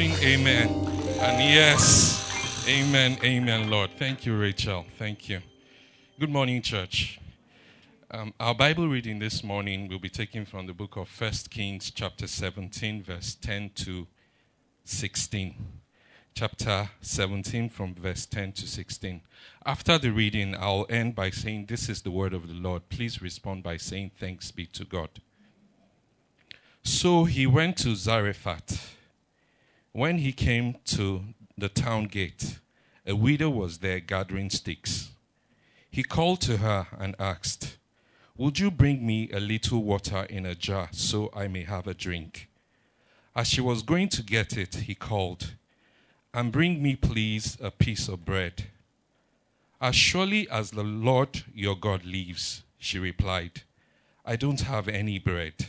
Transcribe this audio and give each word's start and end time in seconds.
Sounding 0.00 0.18
amen. 0.26 0.68
And 1.20 1.42
yes, 1.42 2.66
amen, 2.66 3.18
amen, 3.22 3.68
Lord. 3.68 3.90
Thank 3.98 4.24
you, 4.24 4.34
Rachel. 4.34 4.86
Thank 4.98 5.28
you. 5.28 5.40
Good 6.18 6.30
morning, 6.30 6.62
church. 6.62 7.20
Um, 8.10 8.32
our 8.40 8.54
Bible 8.54 8.88
reading 8.88 9.18
this 9.18 9.44
morning 9.44 9.88
will 9.88 9.98
be 9.98 10.08
taken 10.08 10.46
from 10.46 10.66
the 10.66 10.72
book 10.72 10.96
of 10.96 11.06
First 11.06 11.50
Kings, 11.50 11.90
chapter 11.90 12.26
17, 12.26 13.02
verse 13.02 13.34
10 13.34 13.72
to 13.74 14.06
16. 14.84 15.54
Chapter 16.34 16.88
17, 17.02 17.68
from 17.68 17.94
verse 17.94 18.24
10 18.24 18.52
to 18.52 18.66
16. 18.66 19.20
After 19.66 19.98
the 19.98 20.12
reading, 20.12 20.56
I'll 20.58 20.86
end 20.88 21.14
by 21.14 21.28
saying, 21.28 21.66
This 21.66 21.90
is 21.90 22.00
the 22.00 22.10
word 22.10 22.32
of 22.32 22.48
the 22.48 22.54
Lord. 22.54 22.88
Please 22.88 23.20
respond 23.20 23.62
by 23.62 23.76
saying, 23.76 24.12
Thanks 24.18 24.50
be 24.50 24.64
to 24.64 24.86
God. 24.86 25.10
So 26.82 27.24
he 27.24 27.46
went 27.46 27.76
to 27.78 27.94
Zarephath. 27.94 28.96
When 29.92 30.18
he 30.18 30.32
came 30.32 30.76
to 30.84 31.24
the 31.58 31.68
town 31.68 32.04
gate, 32.04 32.60
a 33.04 33.16
widow 33.16 33.50
was 33.50 33.78
there 33.78 33.98
gathering 33.98 34.48
sticks. 34.48 35.10
He 35.90 36.04
called 36.04 36.40
to 36.42 36.58
her 36.58 36.86
and 36.96 37.16
asked, 37.18 37.76
Would 38.36 38.60
you 38.60 38.70
bring 38.70 39.04
me 39.04 39.28
a 39.32 39.40
little 39.40 39.82
water 39.82 40.22
in 40.30 40.46
a 40.46 40.54
jar 40.54 40.90
so 40.92 41.28
I 41.34 41.48
may 41.48 41.64
have 41.64 41.88
a 41.88 41.94
drink? 41.94 42.48
As 43.34 43.48
she 43.48 43.60
was 43.60 43.82
going 43.82 44.08
to 44.10 44.22
get 44.22 44.56
it, 44.56 44.76
he 44.76 44.94
called, 44.94 45.54
And 46.32 46.52
bring 46.52 46.80
me, 46.80 46.94
please, 46.94 47.58
a 47.60 47.72
piece 47.72 48.06
of 48.06 48.24
bread. 48.24 48.66
As 49.80 49.96
surely 49.96 50.48
as 50.50 50.70
the 50.70 50.84
Lord 50.84 51.42
your 51.52 51.74
God 51.74 52.04
lives, 52.04 52.62
she 52.78 53.00
replied, 53.00 53.62
I 54.24 54.36
don't 54.36 54.60
have 54.60 54.86
any 54.86 55.18
bread, 55.18 55.66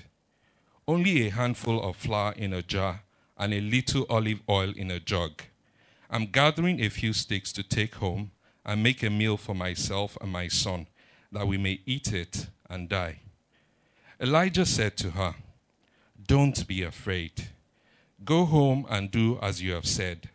only 0.88 1.26
a 1.26 1.32
handful 1.32 1.82
of 1.82 1.96
flour 1.96 2.34
in 2.34 2.54
a 2.54 2.62
jar 2.62 3.02
and 3.42 3.56
a 3.56 3.60
little 3.60 4.06
olive 4.08 4.40
oil 4.48 4.72
in 4.78 4.92
a 4.92 5.00
jug. 5.00 5.42
I'm 6.12 6.28
gathering 6.28 6.80
a 6.80 6.90
few 6.90 7.12
sticks 7.12 7.52
to 7.54 7.64
take 7.64 7.96
home 7.96 8.30
and 8.64 8.84
make 8.84 9.02
a 9.02 9.10
meal 9.10 9.36
for 9.36 9.56
myself 9.56 10.16
and 10.22 10.32
my 10.32 10.48
son, 10.48 10.86
that 11.32 11.48
we 11.48 11.58
may 11.58 11.82
eat 11.88 12.14
it 12.14 12.48
and 12.70 12.88
die. 12.88 13.22
Elijah 14.20 14.68
said 14.68 14.96
to 14.98 15.12
her, 15.12 15.34
Don't 16.28 16.68
be 16.68 16.84
afraid. 16.84 17.48
Go 18.24 18.46
home 18.46 18.86
and 18.88 19.10
do 19.10 19.40
as 19.42 19.60
you 19.60 19.74
have 19.74 19.88
said. 19.88 20.30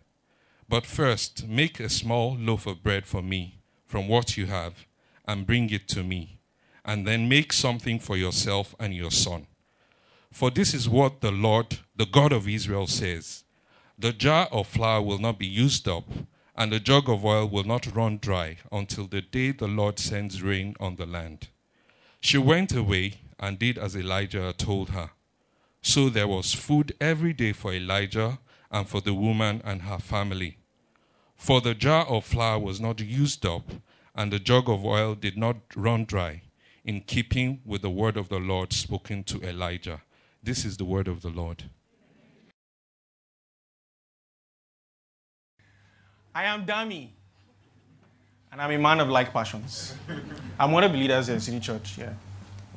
But 0.69 0.85
first, 0.85 1.47
make 1.47 1.79
a 1.79 1.89
small 1.89 2.37
loaf 2.37 2.67
of 2.67 2.83
bread 2.83 3.07
for 3.07 3.23
me 3.23 3.61
from 3.87 4.09
what 4.09 4.37
you 4.37 4.47
have 4.47 4.85
and 5.29 5.47
bring 5.47 5.70
it 5.70 5.87
to 5.89 6.03
me. 6.03 6.41
And 6.85 7.07
then 7.07 7.29
make 7.29 7.53
something 7.53 8.01
for 8.01 8.17
yourself 8.17 8.75
and 8.81 8.93
your 8.93 9.13
son. 9.13 9.47
For 10.37 10.51
this 10.51 10.75
is 10.75 10.87
what 10.87 11.23
the 11.23 11.31
Lord, 11.31 11.79
the 11.97 12.05
God 12.05 12.31
of 12.31 12.47
Israel, 12.47 12.87
says 12.87 13.45
The 13.98 14.12
jar 14.12 14.48
of 14.53 14.67
flour 14.67 15.01
will 15.01 15.17
not 15.17 15.39
be 15.39 15.47
used 15.47 15.89
up, 15.89 16.11
and 16.55 16.70
the 16.70 16.79
jug 16.79 17.08
of 17.08 17.24
oil 17.24 17.48
will 17.48 17.64
not 17.64 17.97
run 17.97 18.19
dry 18.19 18.58
until 18.70 19.07
the 19.07 19.23
day 19.23 19.52
the 19.52 19.67
Lord 19.67 19.98
sends 19.98 20.42
rain 20.42 20.77
on 20.79 20.97
the 20.97 21.07
land. 21.07 21.48
She 22.20 22.36
went 22.36 22.74
away 22.74 23.14
and 23.41 23.58
did 23.58 23.79
as 23.79 23.97
Elijah 23.97 24.52
told 24.52 24.91
her. 24.91 25.13
So 25.80 26.11
there 26.11 26.29
was 26.29 26.53
food 26.53 26.95
every 27.01 27.33
day 27.33 27.55
for 27.55 27.73
Elijah 27.73 28.39
and 28.70 28.86
for 28.86 29.01
the 29.01 29.14
woman 29.14 29.63
and 29.64 29.80
her 29.89 29.98
family. 29.98 30.58
For 31.35 31.63
the 31.63 31.74
jar 31.74 32.05
of 32.05 32.27
flour 32.27 32.58
was 32.58 32.79
not 32.79 33.01
used 33.01 33.47
up, 33.47 33.70
and 34.14 34.30
the 34.30 34.39
jug 34.39 34.68
of 34.68 34.85
oil 34.85 35.14
did 35.14 35.39
not 35.39 35.57
run 35.74 36.05
dry, 36.05 36.42
in 36.85 37.01
keeping 37.01 37.63
with 37.64 37.80
the 37.80 37.89
word 37.89 38.18
of 38.18 38.29
the 38.29 38.39
Lord 38.39 38.74
spoken 38.74 39.24
to 39.24 39.42
Elijah. 39.42 40.03
This 40.46 40.64
is 40.64 40.77
the 40.77 40.84
word 40.84 41.08
of 41.08 41.23
the 41.23 41.29
Lord. 41.29 41.64
I 46.33 46.45
am 46.45 46.64
Dami, 46.64 47.08
and 48.52 48.62
I'm 48.62 48.70
a 48.70 48.79
man 48.79 49.01
of 49.01 49.08
like 49.08 49.33
passions. 49.33 49.95
I'm 50.56 50.70
one 50.70 50.85
of 50.85 50.92
the 50.92 50.98
leaders 50.98 51.29
in 51.30 51.40
City 51.40 51.58
Church, 51.58 51.98
yeah, 51.98 52.12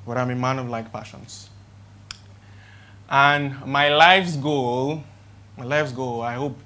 but 0.04 0.18
I'm 0.18 0.32
a 0.32 0.36
man 0.36 0.58
of 0.58 0.68
like 0.68 0.92
passions. 0.92 1.52
And 3.08 3.64
my 3.68 3.90
life's 3.90 4.36
goal, 4.36 5.04
my 5.56 5.66
life's 5.66 5.92
goal, 5.92 6.24
I 6.24 6.34
hope 6.34 6.58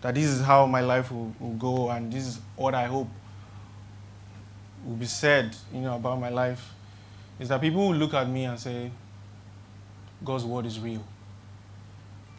that 0.00 0.14
this 0.14 0.26
is 0.26 0.42
how 0.42 0.64
my 0.66 0.80
life 0.80 1.10
will, 1.10 1.34
will 1.40 1.54
go, 1.54 1.90
and 1.90 2.12
this 2.12 2.24
is 2.24 2.40
what 2.54 2.72
I 2.72 2.84
hope 2.86 3.08
will 4.84 4.94
be 4.94 5.06
said, 5.06 5.56
you 5.74 5.80
know, 5.80 5.96
about 5.96 6.20
my 6.20 6.28
life, 6.28 6.72
is 7.40 7.48
that 7.48 7.60
people 7.60 7.88
will 7.88 7.96
look 7.96 8.14
at 8.14 8.28
me 8.28 8.44
and 8.44 8.60
say, 8.60 8.92
God's 10.24 10.44
word 10.44 10.66
is 10.66 10.80
real. 10.80 11.04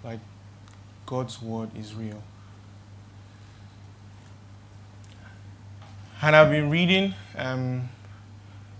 Like, 0.03 0.19
God's 1.05 1.41
word 1.41 1.69
is 1.77 1.93
real. 1.93 2.21
And 6.21 6.35
I've 6.35 6.49
been 6.49 6.69
reading 6.69 7.13
um, 7.35 7.89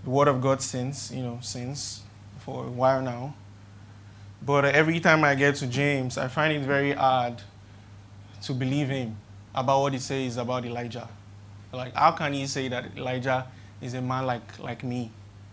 the 0.02 0.10
Word 0.10 0.26
of 0.26 0.40
God 0.40 0.60
since, 0.60 1.12
you 1.12 1.22
know, 1.22 1.38
since 1.40 2.02
for 2.40 2.64
a 2.64 2.68
while 2.68 3.00
now. 3.00 3.34
But 4.42 4.64
every 4.64 4.98
time 5.00 5.22
I 5.22 5.34
get 5.34 5.54
to 5.56 5.66
James, 5.66 6.18
I 6.18 6.28
find 6.28 6.52
it 6.52 6.62
very 6.62 6.92
hard 6.92 7.40
to 8.42 8.52
believe 8.52 8.88
him 8.88 9.16
about 9.54 9.82
what 9.82 9.92
he 9.92 9.98
says 9.98 10.36
about 10.36 10.64
Elijah. 10.64 11.08
Like, 11.72 11.94
how 11.94 12.12
can 12.12 12.32
he 12.32 12.46
say 12.46 12.68
that 12.68 12.96
Elijah 12.96 13.46
is 13.80 13.94
a 13.94 14.00
man 14.02 14.26
like, 14.26 14.58
like 14.58 14.82
me? 14.82 15.10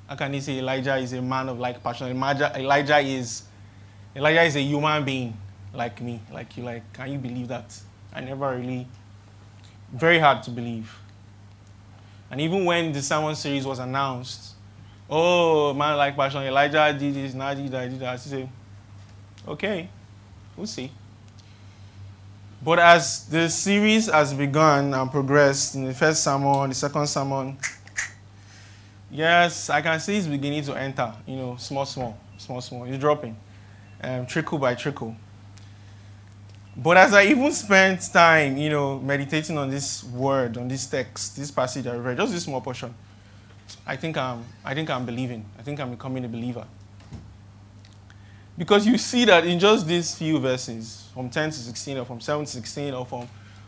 How 0.08 0.16
can 0.16 0.34
he 0.34 0.42
say 0.42 0.60
Elijah 0.60 0.98
is 0.98 1.14
a 1.14 1.22
man 1.22 1.50
of 1.50 1.60
like 1.60 1.84
passion? 1.84 2.08
Elijah, 2.08 2.52
Elijah 2.58 3.00
is 3.00 3.44
Elijah 4.16 4.44
is 4.44 4.56
a 4.56 4.62
human 4.62 5.04
being 5.04 5.38
like 5.74 6.00
me, 6.02 6.22
like 6.32 6.56
you. 6.58 6.64
Like, 6.64 6.94
can 6.94 7.12
you 7.12 7.18
believe 7.18 7.48
that? 7.50 7.78
I 8.14 8.22
never 8.22 8.56
really. 8.56 8.88
Very 9.92 10.20
hard 10.20 10.44
to 10.44 10.52
believe. 10.52 10.94
And 12.32 12.42
even 12.42 12.66
when 12.66 12.92
the 12.92 13.02
sermon 13.02 13.36
series 13.36 13.66
was 13.66 13.80
announced, 13.80 14.56
oh 15.10 15.74
man, 15.74 15.98
like 15.98 16.16
passion, 16.16 16.42
Elijah 16.44 16.96
did 16.98 17.14
this, 17.14 17.34
now 17.34 17.54
did 17.54 17.70
that, 17.70 17.90
did 17.90 18.00
that. 18.00 18.14
I 18.14 18.16
say, 18.16 18.50
okay, 19.48 19.90
we'll 20.56 20.68
see. 20.68 20.92
But 22.64 22.80
as 22.80 23.26
the 23.28 23.48
series 23.48 24.08
has 24.08 24.34
begun 24.34 24.94
and 24.94 25.12
progressed 25.12 25.76
in 25.76 25.86
the 25.86 25.94
first 25.94 26.24
sermon, 26.24 26.70
the 26.70 26.76
second 26.76 27.08
sermon, 27.08 27.58
yes, 29.16 29.70
I 29.70 29.82
can 29.82 30.00
see 30.00 30.18
it's 30.18 30.28
beginning 30.28 30.64
to 30.64 30.76
enter, 30.76 31.14
you 31.26 31.38
know, 31.38 31.56
small, 31.58 31.86
small, 31.86 32.18
small, 32.38 32.62
small. 32.62 32.84
It's 32.86 32.98
dropping, 32.98 33.36
um, 34.02 34.26
trickle 34.26 34.58
by 34.58 34.76
trickle. 34.76 35.16
But 36.78 36.98
as 36.98 37.14
I 37.14 37.26
even 37.26 37.52
spent 37.54 38.02
time, 38.12 38.58
you 38.58 38.70
know, 38.70 39.00
meditating 39.00 39.58
on 39.58 39.70
this 39.70 40.04
word, 40.04 40.58
on 40.58 40.68
this 40.68 40.86
text, 40.88 41.38
this 41.38 41.50
passage 41.50 41.88
I 41.88 41.96
read, 41.96 42.18
just 42.18 42.34
this 42.34 42.44
small 42.44 42.60
portion, 42.60 42.94
I 43.88 43.96
think 43.96 44.18
I'm, 44.18 44.44
I 44.64 44.74
think 44.74 44.90
I'm 44.90 45.06
believing. 45.06 45.46
I 45.58 45.62
think 45.62 45.80
I'm 45.80 45.92
becoming 45.92 46.26
a 46.26 46.28
believer. 46.28 46.66
Because 48.58 48.86
you 48.86 48.98
see 48.98 49.26
that 49.26 49.46
in 49.46 49.60
just 49.60 49.88
these 49.88 50.16
few 50.16 50.40
verses, 50.40 51.10
from 51.14 51.30
10 51.30 51.52
to 51.52 51.58
16, 51.58 51.98
or 51.98 52.06
from 52.06 52.20
7 52.20 52.46
to 52.46 52.52
16, 52.52 52.94
or 52.94 53.06
from 53.06 53.28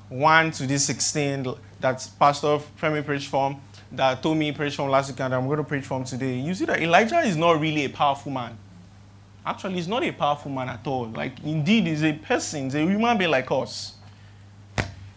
1 0.09 0.51
to 0.51 0.67
this 0.67 0.85
16, 0.85 1.45
that 1.79 2.09
Pastor 2.19 2.59
Femi 2.79 3.05
preached 3.05 3.29
from, 3.29 3.61
that 3.91 4.21
told 4.21 4.37
me 4.37 4.51
preach 4.51 4.75
from 4.75 4.89
last 4.89 5.09
week, 5.09 5.19
and 5.19 5.33
I'm 5.33 5.45
going 5.45 5.57
to 5.57 5.63
preach 5.63 5.85
from 5.85 6.03
today, 6.03 6.35
you 6.35 6.53
see 6.53 6.65
that 6.65 6.81
Elijah 6.81 7.19
is 7.19 7.37
not 7.37 7.59
really 7.59 7.85
a 7.85 7.89
powerful 7.89 8.31
man. 8.31 8.57
Actually, 9.45 9.75
he's 9.75 9.87
not 9.87 10.03
a 10.03 10.11
powerful 10.11 10.51
man 10.51 10.67
at 10.67 10.85
all. 10.85 11.07
Like, 11.07 11.41
indeed, 11.43 11.87
he's 11.87 12.03
a 12.03 12.13
person, 12.13 12.65
he's 12.65 12.75
a 12.75 12.79
human 12.79 13.17
being 13.17 13.31
like 13.31 13.49
us. 13.49 13.93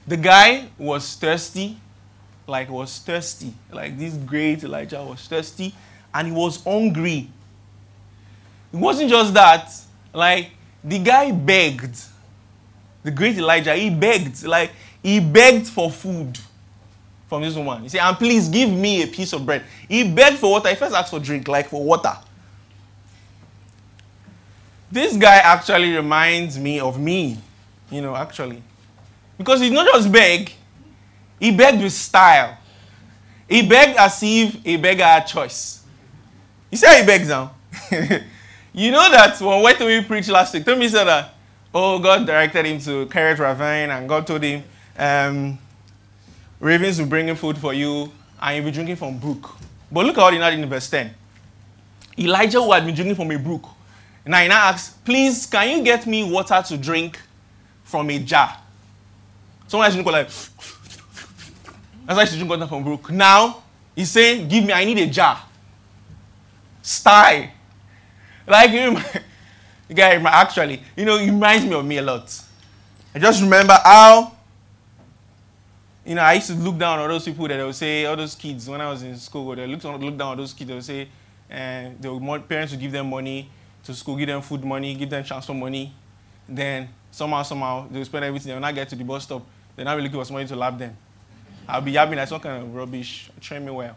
The 0.07 0.17
guy 0.17 0.69
was 0.79 1.15
thirsty, 1.17 1.79
like, 2.47 2.71
was 2.71 2.99
thirsty. 2.99 3.53
Like, 3.73 3.99
this 3.99 4.15
great 4.15 4.63
Elijah 4.63 5.03
was 5.03 5.27
thirsty, 5.27 5.75
and 6.15 6.29
he 6.29 6.33
was 6.33 6.63
hungry. 6.63 7.29
It 8.73 8.77
wasn't 8.79 9.11
just 9.11 9.35
that, 9.35 9.73
like, 10.15 10.51
the 10.83 10.99
guy 11.01 11.33
begged. 11.33 11.97
The 13.03 13.11
great 13.11 13.37
Elijah, 13.37 13.75
he 13.75 13.91
begged. 13.91 14.45
Like, 14.45 14.71
he 15.03 15.19
begged 15.19 15.67
for 15.67 15.91
food 15.91 16.39
from 17.31 17.43
this 17.43 17.55
woman. 17.55 17.83
He 17.83 17.89
said, 17.89 18.01
and 18.01 18.17
please 18.19 18.49
give 18.49 18.69
me 18.69 19.05
a 19.05 19.07
piece 19.07 19.33
of 19.33 19.47
bread. 19.47 19.63
He 19.89 20.13
begged 20.13 20.39
for 20.39 20.51
water. 20.51 20.69
He 20.69 20.75
first 20.75 20.95
asked 20.95 21.11
for 21.11 21.21
drink, 21.21 21.47
like 21.47 21.69
for 21.69 21.83
water. 21.83 22.13
This 24.91 25.17
guy 25.17 25.37
actually 25.37 25.95
reminds 25.95 26.59
me 26.59 26.81
of 26.81 27.01
me. 27.01 27.39
You 27.89 28.03
know, 28.03 28.17
actually. 28.17 28.63
Because 29.39 29.61
he 29.61 29.71
not 29.71 29.87
just 29.87 30.11
beg, 30.11 30.53
he 31.39 31.57
begged 31.57 31.81
with 31.81 31.93
style. 31.93 32.59
He 33.49 33.67
begged 33.67 33.97
as 33.97 34.21
if 34.23 34.67
a 34.67 34.77
beggar 34.77 35.05
had 35.05 35.27
choice. 35.27 35.83
You 36.71 36.79
see 36.79 36.87
how 36.87 36.97
he 36.97 37.07
begs 37.07 37.29
now? 37.29 37.55
you 38.73 38.91
know 38.91 39.11
that 39.11 39.41
when 39.41 39.87
we 39.87 40.03
preach 40.03 40.29
last 40.29 40.53
week, 40.53 40.65
Tell 40.65 40.77
me 40.77 40.89
said 40.89 41.05
that, 41.05 41.35
oh, 41.73 42.01
God 42.01 42.27
directed 42.27 42.67
him 42.67 42.81
to 42.81 43.07
Kerith 43.07 43.39
Ravine 43.39 43.91
and 43.91 44.09
God 44.09 44.27
told 44.27 44.43
him, 44.43 44.65
um, 44.99 45.59
ravens 46.61 47.01
will 47.01 47.09
bring 47.09 47.29
him 47.29 47.37
food 47.37 47.59
for 47.59 47.75
you 47.75 48.13
and 48.41 48.57
you'll 48.57 48.65
be 48.67 48.71
drinking 48.71 48.97
from 48.97 49.19
brook. 49.19 49.57
But 49.91 50.07
look 50.07 50.19
at 50.19 50.23
what 50.23 50.33
he 50.33 50.39
now 50.39 50.49
in 50.51 50.69
verse 50.69 50.89
10. 50.89 51.15
Elijah, 52.19 52.63
who 52.63 52.73
had 52.73 52.85
been 52.85 52.95
drinking 52.95 53.17
from 53.17 53.31
a 53.31 53.39
brook, 53.39 53.67
now 54.27 54.41
he 54.43 54.49
now 54.49 54.69
asks, 54.69 54.97
please, 55.05 55.47
can 55.47 55.79
you 55.79 55.85
get 55.85 56.07
me 56.07 56.31
water 56.31 56.63
to 56.69 56.77
drink 56.77 57.19
from 57.83 58.11
a 58.11 58.19
jar? 58.19 58.57
Someone 59.67 59.87
else 59.87 59.95
drink 59.95 60.07
like, 60.07 60.27
that's 62.07 62.17
why 62.19 62.25
she 62.25 62.37
drink 62.37 62.51
water 62.51 62.67
from 62.67 62.85
brook. 62.85 63.11
Now, 63.11 63.63
he's 63.97 64.11
saying, 64.11 64.49
give 64.49 64.65
me, 64.65 64.73
I 64.73 64.85
need 64.85 64.99
a 64.99 65.07
jar. 65.07 65.43
Style. 66.83 67.49
Like, 68.47 68.71
you 68.71 68.99
guy, 69.95 70.15
actually, 70.15 70.83
you 70.97 71.05
know, 71.05 71.17
it 71.19 71.27
reminds 71.27 71.65
me 71.65 71.75
of 71.75 71.85
me 71.85 71.99
a 71.99 72.03
lot. 72.03 72.43
I 73.15 73.19
just 73.19 73.43
remember 73.43 73.77
how, 73.85 74.37
you 76.11 76.17
know, 76.17 76.23
I 76.23 76.33
used 76.33 76.49
to 76.49 76.55
look 76.55 76.77
down 76.77 76.99
on 76.99 77.09
those 77.09 77.25
people 77.25 77.47
that 77.47 77.57
they 77.57 77.63
would 77.63 77.73
say, 77.73 78.05
all 78.05 78.17
those 78.17 78.35
kids, 78.35 78.69
when 78.69 78.81
I 78.81 78.91
was 78.91 79.05
in 79.05 79.17
school, 79.17 79.55
they 79.55 79.65
look, 79.65 79.85
look 79.85 80.17
down 80.19 80.33
on 80.33 80.39
those 80.39 80.53
kids, 80.53 80.67
they 80.67 80.75
would 80.75 80.83
say, 80.83 81.09
and 81.49 82.03
the 82.03 82.43
parents 82.49 82.73
would 82.73 82.81
give 82.81 82.91
them 82.91 83.09
money 83.09 83.49
to 83.85 83.95
school, 83.95 84.17
give 84.17 84.27
them 84.27 84.43
food 84.43 84.65
money, 84.65 84.93
give 84.97 85.09
them 85.09 85.23
transfer 85.23 85.55
money. 85.55 85.95
Then 86.49 86.89
somehow, 87.13 87.45
somehow, 87.45 87.87
they 87.89 88.01
will 88.01 88.05
spend 88.05 88.25
everything. 88.25 88.53
Will 88.53 88.61
not 88.61 88.75
get 88.75 88.89
to 88.89 88.97
the 88.97 89.05
bus 89.05 89.23
stop. 89.23 89.47
They're 89.77 89.85
not 89.85 89.93
really 89.93 90.09
looking 90.09 90.21
for 90.21 90.25
somebody 90.25 90.49
to 90.49 90.57
lap 90.57 90.79
them. 90.79 90.97
I'll 91.69 91.81
be 91.81 91.93
yapping 91.93 92.17
like 92.17 92.27
some 92.27 92.41
kind 92.41 92.61
of 92.61 92.75
rubbish. 92.75 93.31
Train 93.41 93.65
me 93.65 93.71
well. 93.71 93.97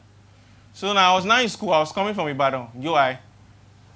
So 0.72 0.94
now 0.94 1.14
I 1.14 1.16
was 1.16 1.26
now 1.26 1.42
in 1.42 1.50
school. 1.50 1.72
I 1.72 1.80
was 1.80 1.92
coming 1.92 2.14
from 2.14 2.28
Ibadan, 2.28 2.68
UI. 2.80 3.18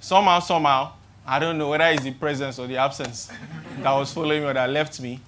Somehow, 0.00 0.40
somehow, 0.40 0.90
I 1.24 1.38
don't 1.38 1.56
know 1.56 1.68
whether 1.68 1.84
it's 1.84 2.02
the 2.02 2.14
presence 2.14 2.58
or 2.58 2.66
the 2.66 2.78
absence 2.78 3.30
that 3.78 3.92
was 3.92 4.12
following 4.12 4.42
me 4.42 4.48
or 4.48 4.54
that 4.54 4.68
left 4.70 5.00
me. 5.00 5.20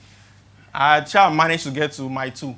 I 0.75 1.05
managed 1.33 1.63
to 1.65 1.71
get 1.71 1.93
to 1.93 2.09
Mile 2.09 2.33
2. 2.33 2.57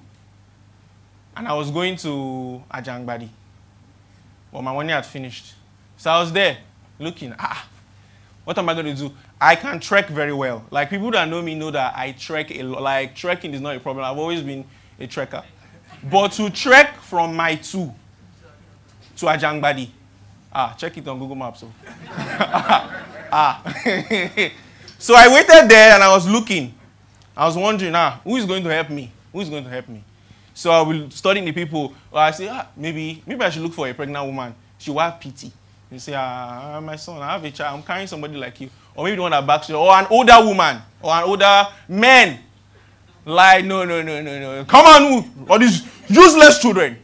And 1.36 1.48
I 1.48 1.54
was 1.54 1.70
going 1.70 1.96
to 1.96 2.62
Ajangbadi. 2.72 3.28
But 4.52 4.62
my 4.62 4.72
money 4.72 4.92
had 4.92 5.06
finished. 5.06 5.54
So 5.96 6.10
I 6.10 6.20
was 6.20 6.32
there 6.32 6.58
looking, 6.98 7.34
ah, 7.38 7.66
what 8.44 8.58
am 8.58 8.68
I 8.68 8.74
going 8.74 8.86
to 8.86 8.94
do? 8.94 9.12
I 9.40 9.56
can 9.56 9.80
trek 9.80 10.08
very 10.08 10.32
well. 10.32 10.64
Like 10.70 10.90
people 10.90 11.10
that 11.12 11.28
know 11.28 11.42
me 11.42 11.54
know 11.54 11.70
that 11.70 11.94
I 11.96 12.12
trek 12.12 12.50
a 12.50 12.62
lot. 12.62 12.82
Like 12.82 13.14
trekking 13.14 13.54
is 13.54 13.60
not 13.60 13.76
a 13.76 13.80
problem. 13.80 14.04
I've 14.04 14.18
always 14.18 14.42
been 14.42 14.64
a 15.00 15.06
trekker. 15.06 15.44
But 16.10 16.32
to 16.32 16.50
trek 16.50 16.96
from 16.96 17.34
Mile 17.34 17.56
2 17.56 17.92
to 19.16 19.26
Ajangbadi, 19.26 19.88
ah, 20.52 20.74
check 20.76 20.96
it 20.98 21.08
on 21.08 21.18
Google 21.18 21.36
Maps. 21.36 21.60
So. 21.60 21.72
ah. 22.08 23.62
so 24.98 25.14
I 25.14 25.28
waited 25.28 25.68
there 25.68 25.94
and 25.94 26.02
I 26.02 26.12
was 26.12 26.28
looking. 26.28 26.74
I 27.36 27.46
was 27.46 27.56
wondering, 27.56 27.94
ah, 27.94 28.20
who 28.24 28.36
is 28.36 28.44
going 28.44 28.62
to 28.64 28.70
help 28.72 28.90
me? 28.90 29.10
Who 29.32 29.40
is 29.40 29.48
going 29.48 29.64
to 29.64 29.70
help 29.70 29.88
me? 29.88 30.04
So 30.62 30.70
I 30.70 30.80
will 30.82 31.10
studying 31.10 31.44
the 31.44 31.50
people. 31.50 31.92
I 32.14 32.30
say, 32.30 32.46
ah, 32.48 32.68
maybe, 32.76 33.20
maybe 33.26 33.42
I 33.42 33.50
should 33.50 33.62
look 33.62 33.72
for 33.72 33.88
a 33.88 33.92
pregnant 33.92 34.24
woman. 34.24 34.54
She 34.78 34.92
will 34.92 35.00
have 35.00 35.18
pity. 35.18 35.50
You 35.90 35.98
say, 35.98 36.14
ah, 36.14 36.80
my 36.80 36.94
son, 36.94 37.20
I 37.20 37.32
have 37.32 37.42
a 37.42 37.50
child. 37.50 37.78
I'm 37.80 37.82
carrying 37.82 38.06
somebody 38.06 38.36
like 38.36 38.60
you. 38.60 38.70
Or 38.94 39.02
maybe 39.02 39.16
the 39.16 39.22
one 39.22 39.32
that 39.32 39.44
backs 39.44 39.68
you. 39.68 39.74
Or 39.74 39.92
an 39.92 40.06
older 40.08 40.36
woman. 40.38 40.80
Or 41.02 41.10
an 41.14 41.24
older 41.24 41.66
man. 41.88 42.38
Like, 43.24 43.64
no, 43.64 43.84
no, 43.84 44.02
no, 44.02 44.22
no, 44.22 44.38
no. 44.38 44.64
Come 44.64 44.86
on, 44.86 45.46
all 45.50 45.58
these 45.58 45.82
useless 46.06 46.60
children. 46.60 46.96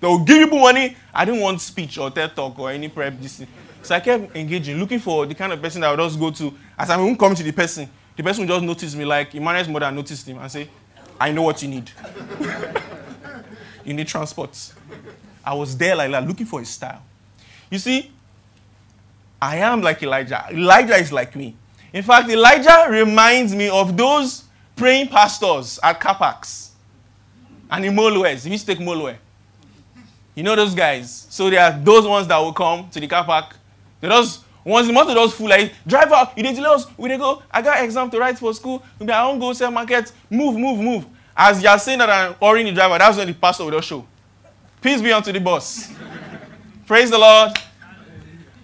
They 0.00 0.08
will 0.08 0.24
give 0.24 0.38
you 0.38 0.58
money. 0.58 0.96
I 1.14 1.24
didn't 1.24 1.40
want 1.40 1.60
speech 1.60 1.98
or 1.98 2.10
TED 2.10 2.34
talk 2.34 2.58
or 2.58 2.72
any 2.72 2.88
prep. 2.88 3.20
This 3.20 3.44
So 3.82 3.94
I 3.94 4.00
kept 4.00 4.34
engaging, 4.34 4.76
looking 4.80 4.98
for 4.98 5.24
the 5.24 5.36
kind 5.36 5.52
of 5.52 5.62
person 5.62 5.82
that 5.82 5.86
I 5.86 5.90
would 5.92 6.00
just 6.00 6.18
go 6.18 6.32
to. 6.32 6.52
As 6.76 6.90
I 6.90 6.96
won't 6.96 7.16
come 7.16 7.36
to 7.36 7.44
the 7.44 7.52
person, 7.52 7.88
the 8.16 8.24
person 8.24 8.42
will 8.44 8.56
just 8.56 8.64
notice 8.64 8.92
me 8.96 9.04
like 9.04 9.32
Emmanuel's 9.36 9.68
mother 9.68 9.92
noticed 9.92 10.26
him 10.26 10.38
and 10.38 10.50
say, 10.50 10.68
I 11.20 11.30
know 11.30 11.42
what 11.42 11.62
you 11.62 11.68
need. 11.68 11.88
you 13.84 13.94
need 13.94 14.06
transport. 14.08 14.72
I 15.44 15.54
was 15.54 15.76
there 15.76 15.94
like 15.96 16.10
looking 16.26 16.46
for 16.46 16.60
a 16.60 16.64
style. 16.64 17.02
You 17.70 17.78
see, 17.78 18.10
I 19.40 19.56
am 19.56 19.82
like 19.82 20.02
Elijah. 20.02 20.46
Elijah 20.50 20.96
is 20.96 21.12
like 21.12 21.36
me. 21.36 21.54
In 21.92 22.02
fact, 22.02 22.28
Elijah 22.28 22.86
reminds 22.88 23.54
me 23.54 23.68
of 23.68 23.96
those 23.96 24.44
praying 24.74 25.08
pastors 25.08 25.78
at 25.82 26.00
Capax 26.00 26.70
and 27.70 27.84
in 27.84 27.94
Molues. 27.94 28.46
If 28.46 28.52
you 28.52 28.58
take 28.58 28.78
Molue, 28.78 29.16
you 30.34 30.42
know 30.42 30.56
those 30.56 30.74
guys. 30.74 31.26
So 31.30 31.50
there 31.50 31.62
are 31.62 31.78
those 31.78 32.06
ones 32.06 32.26
that 32.28 32.38
will 32.38 32.52
come 32.52 32.88
to 32.90 33.00
the 33.00 33.06
car 33.06 33.24
park. 33.24 33.56
They 34.00 34.08
just 34.08 34.44
once 34.64 34.86
the 34.86 34.92
motor 34.92 35.14
does 35.14 35.34
full, 35.34 35.48
like 35.48 35.74
drive 35.86 36.10
out, 36.10 36.36
you 36.36 36.42
need 36.42 36.56
to 36.56 36.62
let 36.62 36.72
us, 36.72 36.86
we 36.96 37.08
they 37.10 37.18
go, 37.18 37.42
I 37.50 37.60
got 37.60 37.84
exam 37.84 38.10
to 38.10 38.18
write 38.18 38.38
for 38.38 38.54
school, 38.54 38.82
I 39.00 39.24
won't 39.26 39.38
go 39.38 39.52
sell 39.52 39.70
market, 39.70 40.10
move, 40.30 40.56
move, 40.56 40.80
move. 40.80 41.06
As 41.36 41.62
you 41.62 41.68
are 41.68 41.78
saying 41.78 41.98
that 41.98 42.10
I'm 42.10 42.36
ordering 42.40 42.66
the 42.66 42.72
driver, 42.72 42.98
that's 42.98 43.16
when 43.16 43.26
the 43.26 43.34
pastor 43.34 43.64
will 43.64 43.72
just 43.72 43.88
show. 43.88 44.06
Peace 44.80 45.00
be 45.00 45.12
unto 45.12 45.32
the 45.32 45.40
boss. 45.40 45.92
Praise 46.86 47.10
the 47.10 47.18
Lord. 47.18 47.52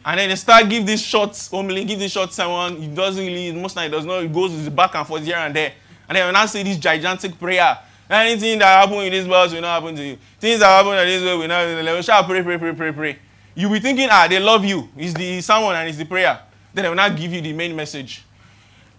And 0.05 0.19
then 0.19 0.28
they 0.28 0.37
start 0.37 0.69
give 0.69 0.87
these 0.87 1.02
shots, 1.02 1.52
only 1.52 1.84
give 1.84 1.99
these 1.99 2.12
shots 2.12 2.34
someone, 2.34 2.76
he 2.76 2.88
doesn't 2.88 3.25
really, 3.25 3.52
most 3.52 3.75
time 3.75 3.90
he 3.90 3.96
does 3.96 4.06
not, 4.06 4.22
he 4.22 4.28
goes 4.28 4.69
back 4.70 4.94
and 4.94 5.06
forth 5.06 5.25
here 5.25 5.37
and 5.37 5.55
there. 5.55 5.72
And 6.08 6.17
then 6.17 6.26
when 6.26 6.37
I 6.37 6.46
say 6.46 6.62
this 6.62 6.78
gigantic 6.78 7.38
prayer, 7.38 7.78
anything 8.08 8.58
that 8.58 8.81
happen 8.81 8.99
in 9.05 9.12
this 9.12 9.26
world 9.26 9.52
will 9.52 9.61
not 9.61 9.81
happen 9.81 9.94
to 9.96 10.02
you. 10.02 10.19
Things 10.38 10.61
that 10.61 10.66
happen 10.66 10.99
in 10.99 11.06
this 11.06 11.23
world 11.23 11.40
will 11.40 11.49
not 11.49 11.66
happen. 11.66 11.96
We 11.96 12.02
shall 12.02 12.25
pray, 12.25 12.43
pray, 12.43 12.58
pray, 12.58 12.73
pray, 12.73 12.93
pray. 12.93 13.19
You'll 13.55 13.73
be 13.73 13.81
thinking, 13.81 14.08
ah, 14.11 14.26
they 14.28 14.40
love 14.40 14.64
you. 14.64 14.88
It's 14.96 15.14
the 15.14 15.40
someone 15.40 15.76
and 15.76 15.88
it's 15.88 15.99
the 15.99 16.05
prayer. 16.05 16.40
Then 16.73 16.84
they 16.84 16.88
will 16.88 16.96
not 16.96 17.16
give 17.16 17.32
you 17.32 17.40
the 17.40 17.52
main 17.52 17.76
message. 17.76 18.25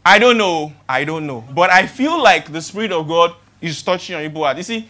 I 0.06 0.19
don't 0.19 0.38
know. 0.38 0.74
I 0.88 1.03
don't 1.03 1.25
know. 1.25 1.44
But 1.53 1.69
I 1.69 1.88
feel 1.88 2.21
like 2.21 2.51
the 2.51 2.62
Spirit 2.62 2.91
of 2.91 3.07
God 3.07 3.35
is 3.61 3.81
touching 3.81 4.15
on 4.15 4.23
people's 4.23 4.45
heart. 4.45 4.57
You 4.57 4.63
see, 4.63 4.89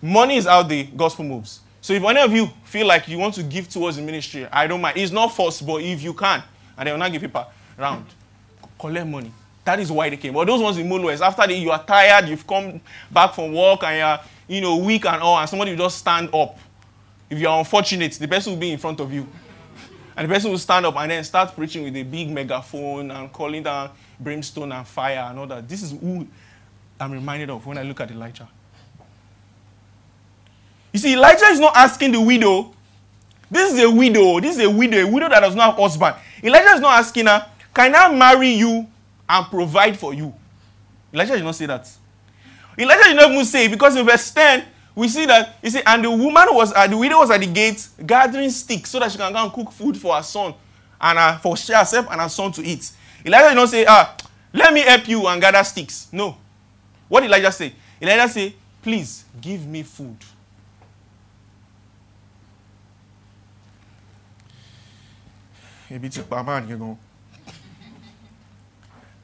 money 0.00 0.36
is 0.36 0.46
how 0.46 0.62
the 0.62 0.84
gospel 0.84 1.24
moves. 1.24 1.60
So 1.80 1.92
if 1.92 2.02
any 2.02 2.20
of 2.20 2.32
you 2.32 2.48
feel 2.64 2.86
like 2.86 3.06
you 3.06 3.18
want 3.18 3.34
to 3.34 3.42
give 3.42 3.68
towards 3.68 3.96
the 3.96 4.02
ministry, 4.02 4.46
I 4.50 4.66
don't 4.66 4.80
mind. 4.80 4.96
It's 4.96 5.12
not 5.12 5.28
forced, 5.28 5.64
but 5.64 5.82
if 5.82 6.02
you 6.02 6.14
can, 6.14 6.42
and 6.76 6.86
they 6.86 6.90
will 6.90 6.98
not 6.98 7.12
give 7.12 7.22
people 7.22 7.46
around, 7.78 8.06
collect 8.78 9.06
money. 9.06 9.32
That 9.64 9.80
is 9.80 9.92
why 9.92 10.10
they 10.10 10.16
came. 10.16 10.32
But 10.32 10.46
those 10.46 10.60
ones 10.60 10.78
in 10.78 10.88
Molues, 10.88 11.20
after 11.20 11.50
you 11.52 11.70
are 11.70 11.84
tired, 11.84 12.28
you've 12.28 12.46
come 12.46 12.80
back 13.10 13.34
from 13.34 13.52
work, 13.52 13.82
and 13.84 13.98
you're 13.98 14.56
you 14.56 14.60
know 14.60 14.76
weak 14.76 15.04
and 15.06 15.22
all, 15.22 15.38
and 15.38 15.48
somebody 15.48 15.72
will 15.72 15.78
just 15.78 15.98
stand 15.98 16.28
up. 16.34 16.58
If 17.28 17.38
you 17.38 17.48
are 17.48 17.58
unfortunate, 17.58 18.12
the 18.12 18.28
person 18.28 18.52
will 18.52 18.60
be 18.60 18.72
in 18.72 18.78
front 18.78 19.00
of 19.00 19.12
you. 19.12 19.26
And 20.16 20.28
the 20.28 20.32
person 20.32 20.50
will 20.50 20.58
stand 20.58 20.86
up 20.86 20.96
and 20.96 21.10
then 21.10 21.22
start 21.24 21.54
preaching 21.54 21.84
with 21.84 21.94
a 21.96 22.02
big 22.02 22.30
megaphone 22.30 23.10
and 23.10 23.30
calling 23.32 23.62
down 23.62 23.90
brimstone 24.18 24.72
and 24.72 24.86
fire 24.86 25.26
and 25.28 25.38
all 25.38 25.46
that. 25.46 25.68
This 25.68 25.82
is 25.82 25.90
who 25.90 26.26
I'm 26.98 27.12
reminded 27.12 27.50
of 27.50 27.66
when 27.66 27.78
I 27.78 27.82
look 27.82 28.00
at 28.00 28.10
Elijah. 28.10 28.48
You 30.92 30.98
see, 30.98 31.12
Elijah 31.12 31.46
is 31.46 31.60
not 31.60 31.76
asking 31.76 32.12
the 32.12 32.20
widow. 32.20 32.72
This 33.50 33.72
is 33.74 33.80
a 33.80 33.90
widow. 33.90 34.40
This 34.40 34.56
is 34.56 34.64
a 34.64 34.70
widow, 34.70 34.98
a 34.98 35.06
widow 35.06 35.28
that 35.28 35.40
does 35.40 35.54
not 35.54 35.72
have 35.72 35.78
husband. 35.78 36.16
Elijah 36.42 36.74
is 36.74 36.80
not 36.80 36.98
asking 36.98 37.26
her, 37.26 37.46
Can 37.74 37.94
I 37.94 38.12
marry 38.12 38.48
you 38.50 38.86
and 39.28 39.46
provide 39.46 39.98
for 39.98 40.14
you? 40.14 40.32
Elijah 41.12 41.34
did 41.36 41.44
not 41.44 41.54
say 41.54 41.66
that. 41.66 41.90
Elijah 42.78 43.04
did 43.04 43.16
not 43.16 43.30
even 43.30 43.44
say 43.44 43.68
because 43.68 43.94
in 43.96 44.06
verse 44.06 44.30
10, 44.30 44.64
we 44.94 45.08
see 45.08 45.26
that 45.26 45.56
you 45.62 45.68
see, 45.70 45.82
and 45.84 46.02
the 46.02 46.10
woman 46.10 46.46
was 46.52 46.72
at 46.72 46.88
the 46.88 46.96
widow 46.96 47.18
was 47.18 47.30
at 47.30 47.40
the 47.40 47.46
gate 47.46 47.86
gathering 48.06 48.48
sticks 48.50 48.90
so 48.90 48.98
that 48.98 49.12
she 49.12 49.18
can 49.18 49.30
go 49.32 49.38
and 49.42 49.52
cook 49.52 49.70
food 49.72 49.96
for 49.98 50.14
her 50.16 50.22
son 50.22 50.54
and 50.98 51.18
uh, 51.18 51.36
for 51.38 51.54
herself 51.54 52.06
and 52.10 52.20
her 52.20 52.28
son 52.30 52.50
to 52.52 52.62
eat. 52.64 52.90
Elijah 53.24 53.50
did 53.50 53.54
not 53.56 53.68
say, 53.68 53.84
Ah, 53.86 54.16
let 54.54 54.72
me 54.72 54.80
help 54.80 55.06
you 55.08 55.26
and 55.26 55.40
gather 55.40 55.62
sticks. 55.62 56.08
No. 56.10 56.38
What 57.08 57.20
did 57.20 57.30
Elijah 57.30 57.52
say? 57.52 57.72
Elijah 58.00 58.28
say, 58.28 58.54
Please 58.82 59.24
give 59.40 59.66
me 59.66 59.82
food. 59.82 60.16
ebi 65.90 66.10
ti 66.10 66.22
pa 66.22 66.42
man 66.42 66.66
gan. 66.66 66.98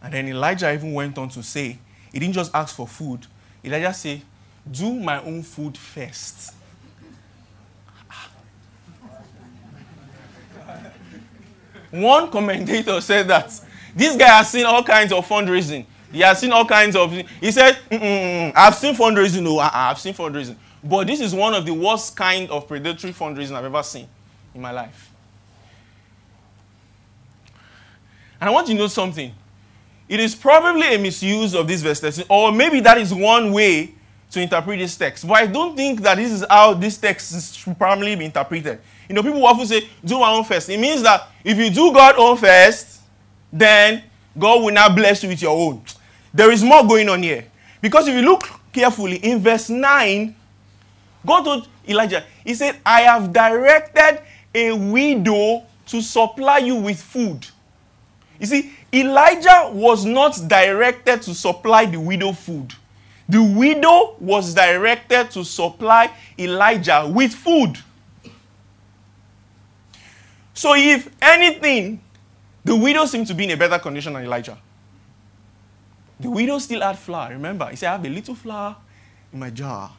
And 0.03 0.13
then 0.13 0.29
Elijah 0.29 0.73
even 0.73 0.93
went 0.93 1.17
on 1.19 1.29
to 1.31 1.43
say, 1.43 1.79
he 2.13 2.19
didn't 2.19 2.35
just 2.35 2.55
ask 2.55 2.75
for 2.75 2.89
food. 2.89 3.27
Elijah 3.65 3.95
said, 3.95 4.23
do 4.69 4.93
my 4.95 5.23
own 5.23 5.43
food 5.43 5.77
first. 5.77 6.55
One 11.91 12.31
commentator 12.31 13.01
said 13.01 13.29
that 13.29 13.49
this 13.95 14.17
guy 14.17 14.29
has 14.29 14.51
seen 14.51 14.65
all 14.65 14.83
kinds 14.83 15.13
of 15.13 15.29
fundraising. 15.29 15.85
He 16.13 16.21
has 16.21 16.39
seen 16.39 16.53
all 16.53 16.67
kinds 16.67 16.95
of. 16.95 17.13
He 17.13 17.51
said, 17.51 17.79
Mm-mm, 17.91 18.53
"I've 18.55 18.75
seen 18.75 18.95
fundraising. 18.95 19.43
No, 19.43 19.59
I've 19.59 19.99
seen 19.99 20.15
fundraising, 20.15 20.57
but 20.85 21.07
this 21.07 21.21
is 21.21 21.35
one 21.35 21.55
of 21.55 21.65
the 21.65 21.73
worst 21.75 22.15
kind 22.15 22.51
of 22.51 22.69
predatory 22.69 23.13
fundraising 23.13 23.55
I've 23.55 23.65
ever 23.65 23.83
seen 23.83 24.07
in 24.55 24.61
my 24.61 24.71
life." 24.71 25.11
And 28.41 28.51
I 28.51 28.53
want 28.53 28.69
you 28.69 28.75
to 28.75 28.81
know 28.81 28.89
something. 28.89 29.33
it 30.13 30.21
is 30.21 30.35
probably 30.35 30.95
a 30.95 30.99
misuse 30.99 31.55
of 31.55 31.67
this 31.67 31.81
verse 31.81 31.99
13, 32.01 32.27
or 32.29 32.53
maybe 32.53 32.81
that 32.81 32.99
is 32.99 33.15
one 33.15 33.51
way 33.51 33.95
to 34.31 34.43
interpret 34.43 34.79
this 34.79 34.95
text. 34.95 35.27
But 35.27 35.39
I 35.39 35.47
don't 35.47 35.75
think 35.75 36.03
that 36.03 36.17
this 36.17 36.33
is 36.33 36.45
how 36.51 36.75
this 36.75 36.99
text 36.99 37.57
should 37.57 37.79
primarily 37.79 38.17
be 38.17 38.27
interpreted. 38.27 38.81
You 39.09 39.15
know, 39.15 39.23
people 39.23 39.47
often 39.47 39.67
say, 39.67 39.89
do 40.05 40.19
my 40.19 40.31
own 40.31 40.45
first. 40.45 40.69
It 40.69 40.79
means 40.79 41.03
that 41.03 41.29
if 41.43 41.57
you 41.57 41.71
do 41.71 41.95
God 41.95 42.17
own 42.19 42.37
first, 42.37 43.01
then 43.51 44.03
God 44.39 44.63
will 44.63 44.73
now 44.73 44.95
bless 44.95 45.23
you 45.23 45.31
with 45.31 45.41
your 45.41 45.57
own. 45.57 45.83
There 46.35 46.51
is 46.51 46.63
more 46.65 46.87
going 46.87 47.09
on 47.09 47.23
here. 47.23 47.47
Because 47.81 48.09
if 48.09 48.15
you 48.15 48.23
look 48.23 48.49
carefully, 48.73 49.17
in 49.17 49.41
verse 49.41 49.69
9, 49.69 50.35
God 51.27 51.45
told 51.45 51.69
Elijah, 51.89 52.25
He 52.45 52.55
said, 52.55 52.79
I 52.85 53.03
have 53.03 53.33
directed 53.33 54.23
a 54.55 54.73
widow 54.73 55.65
to 55.87 56.01
supply 56.01 56.59
you 56.59 56.77
with 56.77 57.01
food. 57.01 57.47
You 58.39 58.47
see, 58.47 58.73
Elijah 58.93 59.71
was 59.73 60.05
not 60.05 60.39
directed 60.47 61.23
to 61.23 61.35
supply 61.35 61.87
the 61.87 62.01
widow 62.01 62.33
food. 62.33 62.73
The 63.29 63.43
widow 63.43 64.17
was 64.19 64.53
directed 64.53 65.31
to 65.33 65.45
supply 65.45 66.11
Elijah 66.39 67.11
with 67.13 67.33
food. 67.35 67.79
So, 70.55 70.75
if 70.75 71.09
anything, 71.23 72.01
the 72.65 72.77
widow 72.77 73.07
seemed 73.07 73.27
to 73.29 73.35
be 73.35 73.45
in 73.45 73.51
a 73.53 73.57
better 73.57 73.79
condition 73.79 74.13
than 74.13 74.25
Elijah. 74.25 74.59
The 76.23 76.31
widow 76.31 76.59
still 76.59 76.81
had 76.81 76.97
flour. 76.99 77.31
Remember, 77.31 77.67
he 77.67 77.75
said, 77.75 77.89
I 77.89 77.93
have 77.93 78.07
a 78.07 78.09
little 78.09 78.37
flour 78.37 78.77
in 79.33 79.41
my 79.41 79.51
jar. 79.51 79.91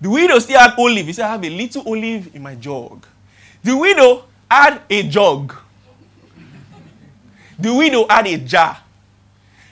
The 0.00 0.08
widow 0.08 0.38
still 0.38 0.58
had 0.58 0.72
olive. 0.78 1.04
He 1.06 1.12
said, 1.12 1.26
I 1.26 1.32
have 1.32 1.44
a 1.44 1.50
little 1.50 1.82
olive 1.86 2.34
in 2.34 2.42
my 2.42 2.54
jug. 2.54 3.04
The 3.62 3.76
widow 3.76 4.24
had 4.50 4.80
a 4.88 5.02
jug. 5.02 5.54
The 7.58 7.74
widow 7.74 8.06
had 8.08 8.26
a 8.26 8.38
jar. 8.38 8.78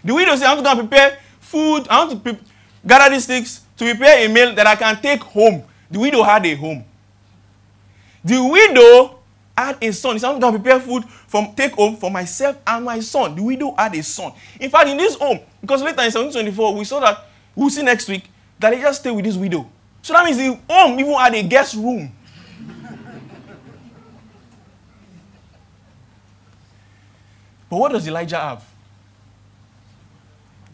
The 0.05 0.13
widow 0.13 0.37
said, 0.37 0.49
I'm 0.49 0.63
going 0.63 0.77
to 0.77 0.83
prepare 0.83 1.19
food. 1.41 1.89
I 1.89 2.05
want 2.05 2.23
to 2.23 2.37
gather 2.87 3.15
these 3.15 3.25
sticks 3.25 3.63
to 3.79 3.87
prepare 3.87 4.27
a 4.27 4.29
meal 4.29 4.55
that 4.55 4.67
I 4.67 4.77
can 4.77 5.01
take 5.01 5.23
home. 5.23 5.65
The 5.91 5.99
widow 5.99 6.23
had 6.23 6.45
a 6.45 6.55
home. 6.55 6.85
The 8.23 8.45
widow 8.45 9.18
had 9.59 9.77
a 9.83 9.93
son. 9.93 10.15
He 10.15 10.19
said, 10.21 10.29
I 10.29 10.31
want 10.33 10.43
to 10.43 10.53
prepare 10.53 10.79
food 10.81 11.05
from 11.05 11.53
take 11.55 11.73
home 11.73 11.97
for 11.97 12.11
myself 12.11 12.57
and 12.67 12.85
my 12.85 13.01
son. 13.01 13.35
The 13.35 13.43
widow 13.43 13.75
had 13.77 13.95
a 13.95 14.03
son. 14.03 14.33
In 14.61 14.71
fact, 14.71 14.89
in 14.89 14.97
this 14.97 15.17
home, 15.17 15.41
because 15.61 15.83
later 15.83 16.01
in 16.03 16.13
1724, 16.13 16.75
we 16.75 16.85
saw 16.85 17.01
that, 17.01 17.27
we'll 17.57 17.69
see 17.71 17.83
next 17.83 18.09
week, 18.09 18.25
that 18.61 18.73
he 18.73 18.81
just 18.81 19.01
stayed 19.01 19.11
with 19.11 19.25
this 19.25 19.37
widow. 19.37 19.69
So 20.03 20.13
that 20.13 20.25
means 20.25 20.37
the 20.37 20.57
home 20.73 21.01
even 21.01 21.13
had 21.15 21.35
a 21.35 21.43
guest 21.43 21.75
room. 21.75 22.13
but 27.69 27.77
what 27.77 27.91
does 27.93 28.07
Elijah 28.07 28.39
have? 28.39 28.65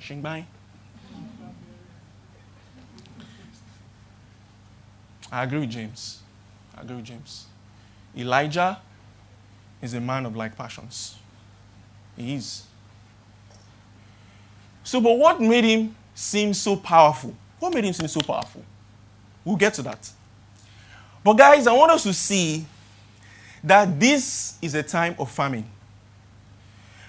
Shingbai. 0.01 0.45
I 5.33 5.43
agree 5.43 5.61
with 5.61 5.71
James. 5.71 6.21
I 6.77 6.83
agree 6.83 6.97
with 6.97 7.07
James. 7.07 7.47
Elijah 8.17 8.81
is 9.83 9.95
a 9.95 10.01
man 10.01 10.27
of 10.27 10.37
like 10.37 10.57
passions. 10.57 11.17
He 12.17 12.35
is. 12.35 12.65
So, 14.83 15.01
but 15.01 15.19
what 15.19 15.41
made 15.41 15.65
him 15.65 15.97
seem 16.15 16.55
so 16.55 16.77
powerful? 16.77 17.35
What 17.59 17.75
made 17.75 17.85
him 17.85 17.93
seem 17.93 18.09
so 18.09 18.21
powerful? 18.21 18.63
We'll 19.45 19.57
get 19.57 19.75
to 19.75 19.83
that. 19.83 20.11
But, 21.23 21.35
guys, 21.35 21.67
I 21.67 21.73
want 21.73 21.91
us 21.93 22.03
to 22.05 22.13
see 22.13 22.67
that 23.63 23.99
this 23.99 24.59
is 24.61 24.75
a 24.75 24.83
time 24.83 25.17
of 25.19 25.31
famine. 25.31 25.65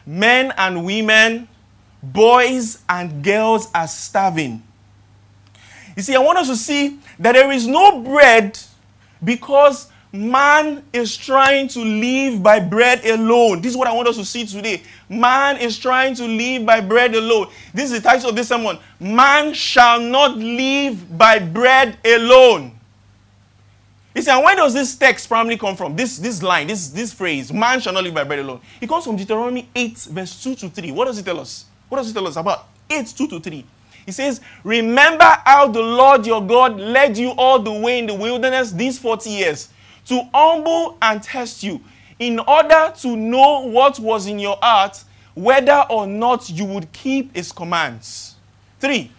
Men 0.05 0.53
and 0.57 0.85
women, 0.85 1.47
boys 2.01 2.81
and 2.87 3.23
girls 3.23 3.69
are 3.75 3.87
starving. 3.87 4.63
You 5.95 6.01
see, 6.01 6.15
I 6.15 6.19
want 6.19 6.37
us 6.37 6.47
to 6.47 6.55
see 6.55 6.99
that 7.19 7.33
there 7.33 7.51
is 7.51 7.67
no 7.67 8.01
bread 8.01 8.57
because 9.23 9.89
man 10.15 10.83
is 10.93 11.15
trying 11.15 11.67
to 11.69 11.79
live 11.79 12.41
by 12.41 12.59
bread 12.59 13.05
alone. 13.05 13.61
This 13.61 13.71
is 13.71 13.77
what 13.77 13.87
I 13.87 13.93
want 13.93 14.07
us 14.07 14.17
to 14.17 14.25
see 14.25 14.45
today. 14.45 14.81
Man 15.09 15.57
is 15.57 15.77
trying 15.77 16.15
to 16.15 16.25
live 16.25 16.65
by 16.65 16.81
bread 16.81 17.13
alone. 17.13 17.47
This 17.73 17.91
is 17.91 18.01
the 18.01 18.09
title 18.09 18.29
of 18.29 18.35
this 18.35 18.47
sermon. 18.47 18.77
Man 18.99 19.53
shall 19.53 19.99
not 19.99 20.37
live 20.37 21.17
by 21.17 21.39
bread 21.39 21.97
alone. 22.05 22.71
You 24.15 24.21
see, 24.21 24.31
and 24.31 24.43
where 24.43 24.55
does 24.55 24.73
this 24.73 24.95
text 24.95 25.27
primarily 25.27 25.57
come 25.57 25.75
from? 25.75 25.95
This, 25.95 26.17
this 26.17 26.41
line, 26.41 26.67
this, 26.67 26.87
this 26.87 27.11
phrase, 27.11 27.51
man 27.51 27.81
shall 27.81 27.91
not 27.91 28.03
live 28.03 28.13
by 28.13 28.23
bread 28.23 28.39
alone. 28.39 28.61
It 28.79 28.87
comes 28.87 29.03
from 29.03 29.17
Deuteronomy 29.17 29.67
8, 29.75 29.97
verse 30.11 30.41
2 30.41 30.55
to 30.55 30.69
3. 30.69 30.91
What 30.91 31.05
does 31.05 31.17
it 31.17 31.25
tell 31.25 31.39
us? 31.39 31.65
What 31.89 31.97
does 31.97 32.09
it 32.09 32.13
tell 32.13 32.25
us 32.25 32.37
about 32.37 32.67
8, 32.89 33.05
2 33.07 33.27
to 33.27 33.39
3? 33.41 33.65
He 34.05 34.11
says, 34.11 34.39
Remember 34.63 35.25
how 35.43 35.67
the 35.67 35.81
Lord 35.81 36.25
your 36.25 36.45
God 36.45 36.79
led 36.79 37.17
you 37.17 37.31
all 37.31 37.59
the 37.59 37.71
way 37.71 37.99
in 37.99 38.05
the 38.05 38.13
wilderness 38.13 38.71
these 38.71 38.97
40 38.97 39.29
years 39.29 39.69
to 40.05 40.27
humble 40.33 40.97
and 41.01 41.21
test 41.21 41.63
you 41.63 41.81
in 42.19 42.39
order 42.39 42.93
to 42.97 43.15
know 43.15 43.61
what 43.67 43.99
was 43.99 44.27
in 44.27 44.39
your 44.39 44.57
heart, 44.61 45.03
whether 45.33 45.85
or 45.89 46.07
not 46.07 46.49
you 46.49 46.65
would 46.65 46.91
keep 46.93 47.35
his 47.35 47.51
commands. 47.51 48.35
Three. 48.79 49.11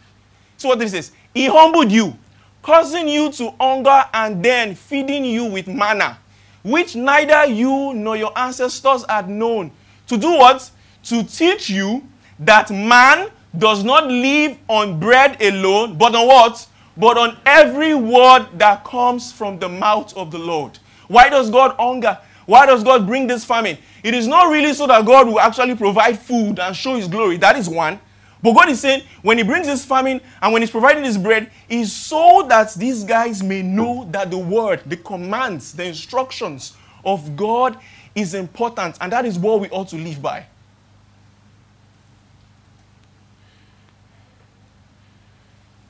So 0.56 0.68
what 0.68 0.78
this 0.78 0.92
says, 0.92 1.12
he 1.34 1.46
humbled 1.46 1.92
you, 1.92 2.16
causing 2.62 3.08
you 3.08 3.30
to 3.32 3.52
hunger 3.60 4.04
and 4.14 4.42
then 4.42 4.74
feeding 4.74 5.24
you 5.24 5.44
with 5.44 5.68
manna, 5.68 6.18
which 6.62 6.96
neither 6.96 7.46
you 7.46 7.92
nor 7.94 8.16
your 8.16 8.36
ancestors 8.38 9.04
had 9.08 9.28
known. 9.28 9.70
To 10.08 10.16
do 10.16 10.30
what? 10.32 10.70
To 11.04 11.22
teach 11.22 11.68
you 11.68 12.06
that 12.38 12.70
man 12.70 13.28
does 13.56 13.84
not 13.84 14.06
live 14.06 14.56
on 14.68 14.98
bread 14.98 15.40
alone, 15.42 15.96
but 15.96 16.14
on 16.14 16.26
what? 16.26 16.66
But 16.96 17.18
on 17.18 17.36
every 17.44 17.94
word 17.94 18.46
that 18.54 18.84
comes 18.84 19.32
from 19.32 19.58
the 19.58 19.68
mouth 19.68 20.16
of 20.16 20.30
the 20.30 20.38
Lord. 20.38 20.78
Why 21.08 21.28
does 21.28 21.50
God 21.50 21.76
hunger? 21.78 22.18
Why 22.46 22.64
does 22.64 22.82
God 22.82 23.06
bring 23.06 23.26
this 23.26 23.44
famine? 23.44 23.76
It 24.02 24.14
is 24.14 24.26
not 24.26 24.50
really 24.50 24.72
so 24.72 24.86
that 24.86 25.04
God 25.04 25.26
will 25.26 25.40
actually 25.40 25.74
provide 25.74 26.18
food 26.18 26.58
and 26.58 26.74
show 26.74 26.94
his 26.94 27.08
glory. 27.08 27.36
That 27.36 27.56
is 27.56 27.68
one. 27.68 28.00
But 28.42 28.52
God 28.52 28.68
is 28.68 28.80
saying 28.80 29.02
when 29.22 29.38
he 29.38 29.44
brings 29.44 29.66
this 29.66 29.84
famine 29.84 30.20
and 30.40 30.52
when 30.52 30.62
he's 30.62 30.70
providing 30.70 31.02
this 31.02 31.16
bread, 31.16 31.50
is 31.68 31.92
so 31.92 32.46
that 32.48 32.72
these 32.74 33.02
guys 33.02 33.42
may 33.42 33.62
know 33.62 34.06
that 34.12 34.30
the 34.30 34.38
word, 34.38 34.82
the 34.86 34.96
commands, 34.96 35.72
the 35.72 35.84
instructions 35.84 36.76
of 37.04 37.36
God 37.36 37.78
is 38.14 38.34
important. 38.34 38.96
And 39.00 39.12
that 39.12 39.24
is 39.26 39.38
what 39.38 39.60
we 39.60 39.68
ought 39.70 39.88
to 39.88 39.96
live 39.96 40.22
by. 40.22 40.46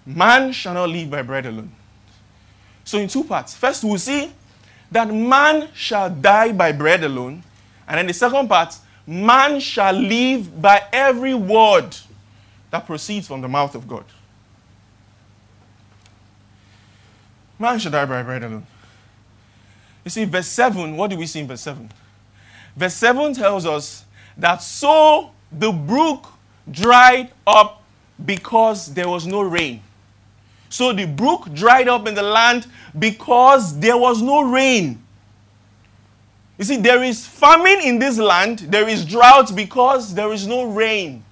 Man 0.07 0.53
shall 0.53 0.75
not 0.75 0.89
live 0.89 1.11
by 1.11 1.23
bread 1.23 1.47
alone. 1.47 1.73
So, 2.85 2.99
in 2.99 3.09
two 3.09 3.25
parts. 3.25 3.55
First, 3.55 3.83
we'll 3.83 3.99
see 3.99 4.33
that 4.93 5.13
man 5.13 5.69
shall 5.75 6.09
die 6.09 6.53
by 6.53 6.71
bread 6.71 7.03
alone. 7.03 7.43
And 7.89 7.99
then 7.99 8.07
the 8.07 8.15
second 8.15 8.49
part, 8.49 8.77
man 9.07 9.59
shall 9.59 9.93
live 9.93 10.63
by 10.63 10.85
every 10.93 11.35
word 11.35 11.97
that 12.71 12.87
proceeds 12.87 13.27
from 13.27 13.41
the 13.41 13.49
mouth 13.49 13.75
of 13.75 13.89
God. 13.89 14.05
Man 17.59 17.79
shall 17.79 17.91
die 17.93 18.05
by 18.05 18.23
bread 18.23 18.45
alone. 18.45 18.67
You 20.05 20.11
see, 20.11 20.25
verse 20.25 20.47
7, 20.47 20.97
what 20.97 21.11
do 21.11 21.17
we 21.17 21.27
see 21.27 21.41
in 21.41 21.49
verse 21.49 21.63
7? 21.63 21.91
Verse 22.77 22.95
7 22.95 23.35
tells 23.35 23.67
us 23.67 24.05
that 24.37 24.63
so 24.63 25.31
the 25.51 25.73
brook 25.73 26.29
dried 26.71 27.33
up 27.47 27.83
because 28.25 28.93
there 28.95 29.09
was 29.09 29.27
no 29.27 29.43
rain. 29.43 29.83
So 30.69 30.93
the 30.93 31.07
brook 31.07 31.53
dried 31.53 31.89
up 31.89 32.07
in 32.07 32.15
the 32.15 32.23
land 32.23 32.67
because 32.99 33.79
there 33.79 33.97
was 33.97 34.23
no 34.23 34.43
rain. 34.43 35.03
You 36.59 36.65
see, 36.65 36.77
there 36.79 37.03
is 37.03 37.27
famine 37.27 37.81
in 37.83 37.99
this 37.99 38.19
land, 38.19 38.61
there 38.61 38.89
is 38.89 39.05
drought 39.05 39.55
because 39.55 40.15
there 40.15 40.33
is 40.33 40.47
no 40.47 40.65
rain. 40.65 41.23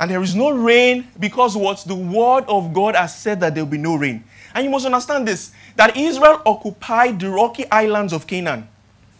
And 0.00 0.10
there 0.10 0.22
is 0.22 0.34
no 0.34 0.50
rain 0.50 1.06
because 1.20 1.56
what? 1.56 1.78
The 1.86 1.94
word 1.94 2.44
of 2.48 2.72
God 2.72 2.96
has 2.96 3.16
said 3.16 3.40
that 3.40 3.54
there 3.54 3.64
will 3.64 3.70
be 3.70 3.78
no 3.78 3.94
rain. 3.94 4.24
And 4.54 4.64
you 4.64 4.70
must 4.70 4.86
understand 4.86 5.28
this 5.28 5.52
that 5.76 5.96
Israel 5.96 6.42
occupied 6.44 7.20
the 7.20 7.30
rocky 7.30 7.70
islands 7.70 8.12
of 8.12 8.26
Canaan. 8.26 8.68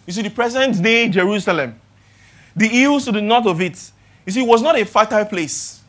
You 0.07 0.13
see, 0.13 0.23
the 0.23 0.31
present 0.31 0.83
day 0.83 1.09
Jerusalem, 1.09 1.81
the 2.57 2.67
hills 2.67 3.05
to 3.05 3.13
the 3.13 3.23
north 3.23 3.47
of 3.47 3.61
it, 3.61 3.91
you 4.27 4.33
see, 4.33 4.43
it 4.43 4.47
was 4.47 4.61
not 4.61 4.79
a 4.79 4.85
fertile 4.85 5.25
place. 5.25 5.82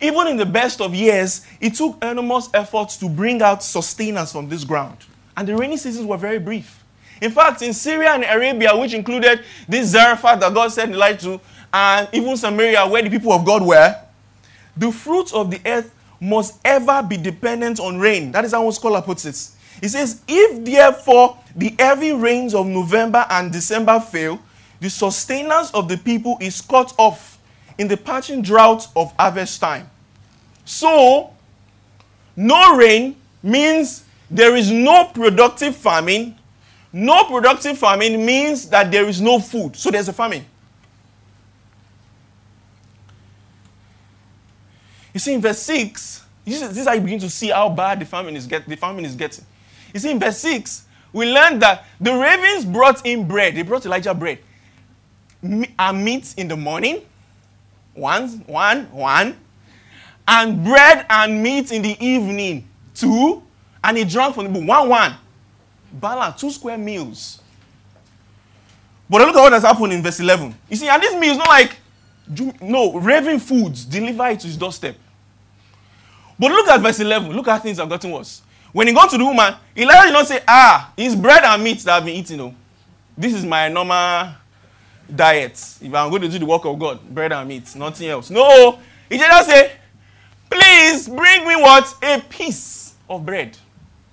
Even 0.00 0.26
in 0.26 0.36
the 0.36 0.46
best 0.46 0.80
of 0.80 0.94
years, 0.94 1.46
it 1.60 1.74
took 1.74 2.02
enormous 2.02 2.48
efforts 2.54 2.96
to 2.98 3.08
bring 3.08 3.42
out 3.42 3.62
sustenance 3.62 4.32
from 4.32 4.48
this 4.48 4.64
ground. 4.64 4.98
And 5.36 5.48
the 5.48 5.56
rainy 5.56 5.76
seasons 5.76 6.06
were 6.06 6.16
very 6.16 6.38
brief. 6.38 6.82
In 7.20 7.30
fact, 7.30 7.62
in 7.62 7.72
Syria 7.72 8.10
and 8.10 8.24
Arabia, 8.24 8.76
which 8.76 8.92
included 8.92 9.44
this 9.68 9.88
Zarephath 9.88 10.40
that 10.40 10.52
God 10.52 10.72
sent 10.72 10.92
Elijah 10.92 11.38
to, 11.38 11.40
and 11.72 12.08
even 12.12 12.36
Samaria, 12.36 12.86
where 12.86 13.02
the 13.02 13.10
people 13.10 13.32
of 13.32 13.44
God 13.44 13.62
were, 13.64 13.96
the 14.76 14.90
fruits 14.90 15.32
of 15.32 15.50
the 15.50 15.60
earth 15.66 15.92
must 16.20 16.60
ever 16.64 17.02
be 17.02 17.16
dependent 17.16 17.80
on 17.80 17.98
rain. 17.98 18.32
That 18.32 18.44
is 18.44 18.52
how 18.52 18.64
one 18.64 18.72
scholar 18.72 19.02
puts 19.02 19.24
it. 19.24 19.50
He 19.80 19.88
says, 19.88 20.22
If 20.26 20.64
therefore 20.64 21.38
the 21.54 21.74
heavy 21.78 22.12
rains 22.12 22.54
of 22.54 22.66
November 22.66 23.26
and 23.30 23.52
December 23.52 24.00
fail, 24.00 24.40
the 24.80 24.90
sustenance 24.90 25.70
of 25.72 25.88
the 25.88 25.96
people 25.96 26.36
is 26.40 26.60
cut 26.60 26.92
off 26.98 27.33
in 27.78 27.88
the 27.88 27.96
parching 27.96 28.42
drought 28.42 28.86
of 28.94 29.12
harvest 29.18 29.60
time. 29.60 29.90
So, 30.64 31.32
no 32.36 32.76
rain 32.76 33.16
means 33.42 34.04
there 34.30 34.56
is 34.56 34.70
no 34.70 35.06
productive 35.06 35.76
farming. 35.76 36.36
No 36.92 37.24
productive 37.24 37.78
farming 37.78 38.24
means 38.24 38.68
that 38.68 38.90
there 38.90 39.06
is 39.06 39.20
no 39.20 39.38
food. 39.38 39.76
So 39.76 39.90
there's 39.90 40.08
a 40.08 40.12
famine. 40.12 40.44
You 45.12 45.20
see, 45.20 45.34
in 45.34 45.40
verse 45.40 45.60
6, 45.60 46.24
this 46.44 46.76
is 46.76 46.86
how 46.86 46.94
you 46.94 47.00
begin 47.00 47.20
to 47.20 47.30
see 47.30 47.50
how 47.50 47.68
bad 47.68 48.00
the 48.00 48.04
famine 48.04 48.36
is, 48.36 48.46
get, 48.46 48.68
the 48.68 48.76
famine 48.76 49.04
is 49.04 49.14
getting. 49.14 49.44
You 49.92 50.00
see, 50.00 50.10
in 50.10 50.18
verse 50.18 50.38
6, 50.38 50.84
we 51.12 51.32
learn 51.32 51.60
that 51.60 51.84
the 52.00 52.12
ravens 52.12 52.64
brought 52.64 53.06
in 53.06 53.28
bread. 53.28 53.54
They 53.54 53.62
brought 53.62 53.86
Elijah 53.86 54.12
bread. 54.12 54.40
And 55.42 56.04
meat 56.04 56.34
in 56.36 56.48
the 56.48 56.56
morning. 56.56 57.02
One, 57.94 58.28
one, 58.46 58.90
one. 58.90 59.36
And 60.26 60.64
bread 60.64 61.06
and 61.08 61.42
meat 61.42 61.70
in 61.72 61.82
the 61.82 61.96
evening. 62.04 62.68
Two. 62.94 63.42
And 63.82 63.96
he 63.96 64.04
drank 64.04 64.34
from 64.34 64.44
the 64.44 64.50
book. 64.50 64.66
One, 64.66 64.88
one. 64.88 65.14
Balance, 65.92 66.40
two 66.40 66.50
square 66.50 66.78
meals. 66.78 67.40
But 69.08 69.20
look 69.20 69.36
at 69.36 69.40
what 69.40 69.52
has 69.52 69.62
happened 69.62 69.92
in 69.92 70.02
verse 70.02 70.18
11. 70.18 70.54
You 70.68 70.76
see, 70.76 70.88
and 70.88 71.02
this 71.02 71.14
meal 71.14 71.36
not 71.36 71.48
like, 71.48 71.76
no, 72.60 72.94
raven 72.98 73.38
foods 73.38 73.84
deliver 73.84 74.26
it 74.28 74.40
to 74.40 74.46
his 74.46 74.56
doorstep. 74.56 74.96
But 76.38 76.50
look 76.50 76.66
at 76.68 76.80
verse 76.80 77.00
11. 77.00 77.32
Look 77.32 77.48
at 77.48 77.62
things 77.62 77.78
have 77.78 77.88
gotten 77.88 78.10
worse. 78.10 78.42
When 78.72 78.88
he 78.88 78.92
got 78.92 79.10
to 79.10 79.18
the 79.18 79.24
woman, 79.24 79.54
Elijah 79.76 80.06
did 80.06 80.12
not 80.12 80.26
say, 80.26 80.40
Ah, 80.48 80.92
it's 80.96 81.14
bread 81.14 81.44
and 81.44 81.62
meat 81.62 81.78
that 81.80 81.96
I've 81.98 82.04
been 82.04 82.16
eating. 82.16 82.38
No. 82.38 82.54
This 83.16 83.34
is 83.34 83.44
my 83.44 83.68
normal 83.68 84.34
diet. 85.14 85.52
If 85.80 85.94
I'm 85.94 86.10
going 86.10 86.22
to 86.22 86.28
do 86.28 86.38
the 86.38 86.46
work 86.46 86.64
of 86.64 86.78
God, 86.78 87.00
bread 87.08 87.32
and 87.32 87.48
meat, 87.48 87.74
nothing 87.76 88.08
else. 88.08 88.30
No. 88.30 88.78
He 89.08 89.18
just 89.18 89.48
say, 89.48 89.72
Please 90.50 91.08
bring 91.08 91.46
me 91.46 91.56
what? 91.56 91.94
A 92.02 92.20
piece 92.20 92.94
of 93.08 93.24
bread. 93.24 93.56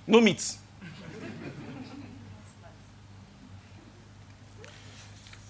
No 0.08 0.20
meat. 0.22 0.58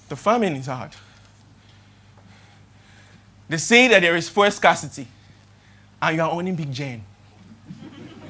the 0.10 0.16
famine 0.18 0.58
is 0.58 0.66
hard. 0.66 0.92
They 3.48 3.56
say 3.58 3.88
that 3.88 4.02
there 4.02 4.16
is 4.18 4.28
fuel 4.28 4.52
scarcity, 4.52 5.08
and 6.02 6.16
you 6.18 6.22
are 6.22 6.32
owning 6.32 6.56
Big 6.56 6.72
Jane. 6.72 7.02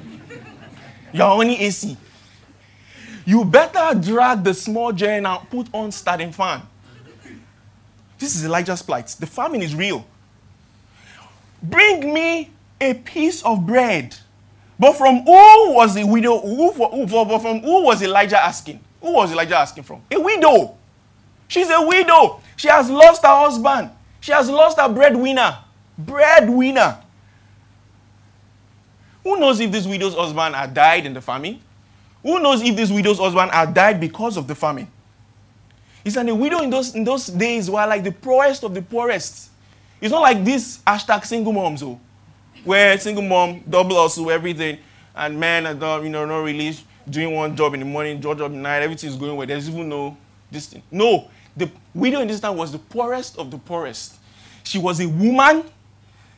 You're 1.12 1.26
only 1.26 1.56
AC. 1.60 1.96
You 3.24 3.44
better 3.44 3.98
drag 3.98 4.44
the 4.44 4.54
small 4.54 4.92
Jane 4.92 5.26
and 5.26 5.50
put 5.50 5.68
on 5.72 5.90
starting 5.90 6.30
fan. 6.30 6.62
This 8.22 8.36
is 8.36 8.44
Elijah's 8.44 8.82
plight. 8.82 9.08
The 9.18 9.26
famine 9.26 9.62
is 9.62 9.74
real. 9.74 10.06
Bring 11.60 12.14
me 12.14 12.50
a 12.80 12.94
piece 12.94 13.42
of 13.42 13.66
bread. 13.66 14.14
But 14.78 14.92
from 14.92 15.24
who 15.24 15.74
was 15.74 15.96
the 15.96 16.04
widow? 16.04 16.38
Who, 16.38 16.70
who, 16.70 17.04
who, 17.08 17.38
from 17.40 17.62
who 17.62 17.82
was 17.82 18.00
Elijah 18.00 18.40
asking? 18.40 18.78
Who 19.00 19.14
was 19.14 19.32
Elijah 19.32 19.56
asking 19.56 19.82
from? 19.82 20.02
A 20.08 20.20
widow. 20.20 20.76
She's 21.48 21.68
a 21.68 21.84
widow. 21.84 22.40
She 22.54 22.68
has 22.68 22.88
lost 22.88 23.22
her 23.22 23.40
husband. 23.40 23.90
She 24.20 24.30
has 24.30 24.48
lost 24.48 24.78
her 24.78 24.88
breadwinner. 24.88 25.58
Breadwinner. 25.98 26.98
Who 29.24 29.40
knows 29.40 29.58
if 29.58 29.72
this 29.72 29.84
widow's 29.84 30.14
husband 30.14 30.54
had 30.54 30.72
died 30.72 31.06
in 31.06 31.12
the 31.12 31.20
famine? 31.20 31.60
Who 32.22 32.38
knows 32.38 32.62
if 32.62 32.76
this 32.76 32.92
widow's 32.92 33.18
husband 33.18 33.50
had 33.50 33.74
died 33.74 33.98
because 33.98 34.36
of 34.36 34.46
the 34.46 34.54
famine? 34.54 34.86
It's 36.04 36.16
and 36.16 36.28
the 36.28 36.34
widow 36.34 36.60
in 36.60 36.70
those, 36.70 36.94
in 36.94 37.04
those 37.04 37.26
days 37.26 37.70
were 37.70 37.86
like 37.86 38.02
the 38.02 38.12
poorest 38.12 38.64
of 38.64 38.74
the 38.74 38.82
poorest. 38.82 39.50
It's 40.00 40.10
not 40.10 40.20
like 40.20 40.44
this 40.44 40.78
hashtag 40.86 41.24
single 41.24 41.52
moms, 41.52 41.82
oh, 41.82 42.00
where 42.64 42.98
single 42.98 43.22
mom 43.22 43.62
double 43.68 43.96
also 43.96 44.28
everything, 44.28 44.78
and 45.14 45.44
are 45.44 45.74
not, 45.74 46.02
you 46.02 46.08
know, 46.08 46.24
not 46.24 46.40
really 46.40 46.76
doing 47.08 47.34
one 47.34 47.54
job 47.56 47.74
in 47.74 47.80
the 47.80 47.86
morning, 47.86 48.20
job 48.20 48.40
in 48.40 48.52
the 48.52 48.58
night, 48.58 48.82
everything 48.82 49.10
is 49.10 49.16
going 49.16 49.36
well. 49.36 49.46
There's 49.46 49.68
even 49.68 49.88
no 49.88 50.16
this 50.50 50.66
thing. 50.66 50.82
No, 50.90 51.28
the 51.56 51.70
widow 51.94 52.20
in 52.20 52.28
this 52.28 52.40
time 52.40 52.56
was 52.56 52.72
the 52.72 52.78
poorest 52.78 53.38
of 53.38 53.50
the 53.50 53.58
poorest. 53.58 54.14
She 54.64 54.78
was 54.78 55.00
a 55.00 55.08
woman. 55.08 55.64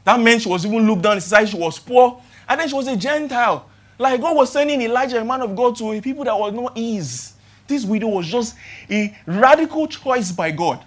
That 0.05 0.21
meant 0.21 0.43
she 0.43 0.49
was 0.49 0.65
even 0.67 0.87
looked 0.87 1.03
down 1.03 1.15
in 1.15 1.21
society. 1.21 1.53
She 1.53 1.59
was 1.59 1.79
poor. 1.79 2.23
And 2.49 2.61
then 2.61 2.69
she 2.69 2.75
was 2.75 2.87
a 2.89 2.97
Gentile. 2.97 3.69
Like 3.99 4.21
God 4.21 4.37
was 4.37 4.53
sending 4.53 4.81
Elijah, 4.83 5.21
a 5.21 5.25
man 5.25 5.41
of 5.43 5.55
God, 5.55 5.77
to 5.77 5.93
a 5.93 6.01
people 6.01 6.25
that 6.25 6.39
was 6.39 6.53
no 6.53 6.71
ease. 6.75 7.34
This 7.67 7.85
widow 7.85 8.09
was 8.09 8.27
just 8.27 8.57
a 8.91 9.17
radical 9.27 9.87
choice 9.87 10.31
by 10.31 10.51
God. 10.51 10.85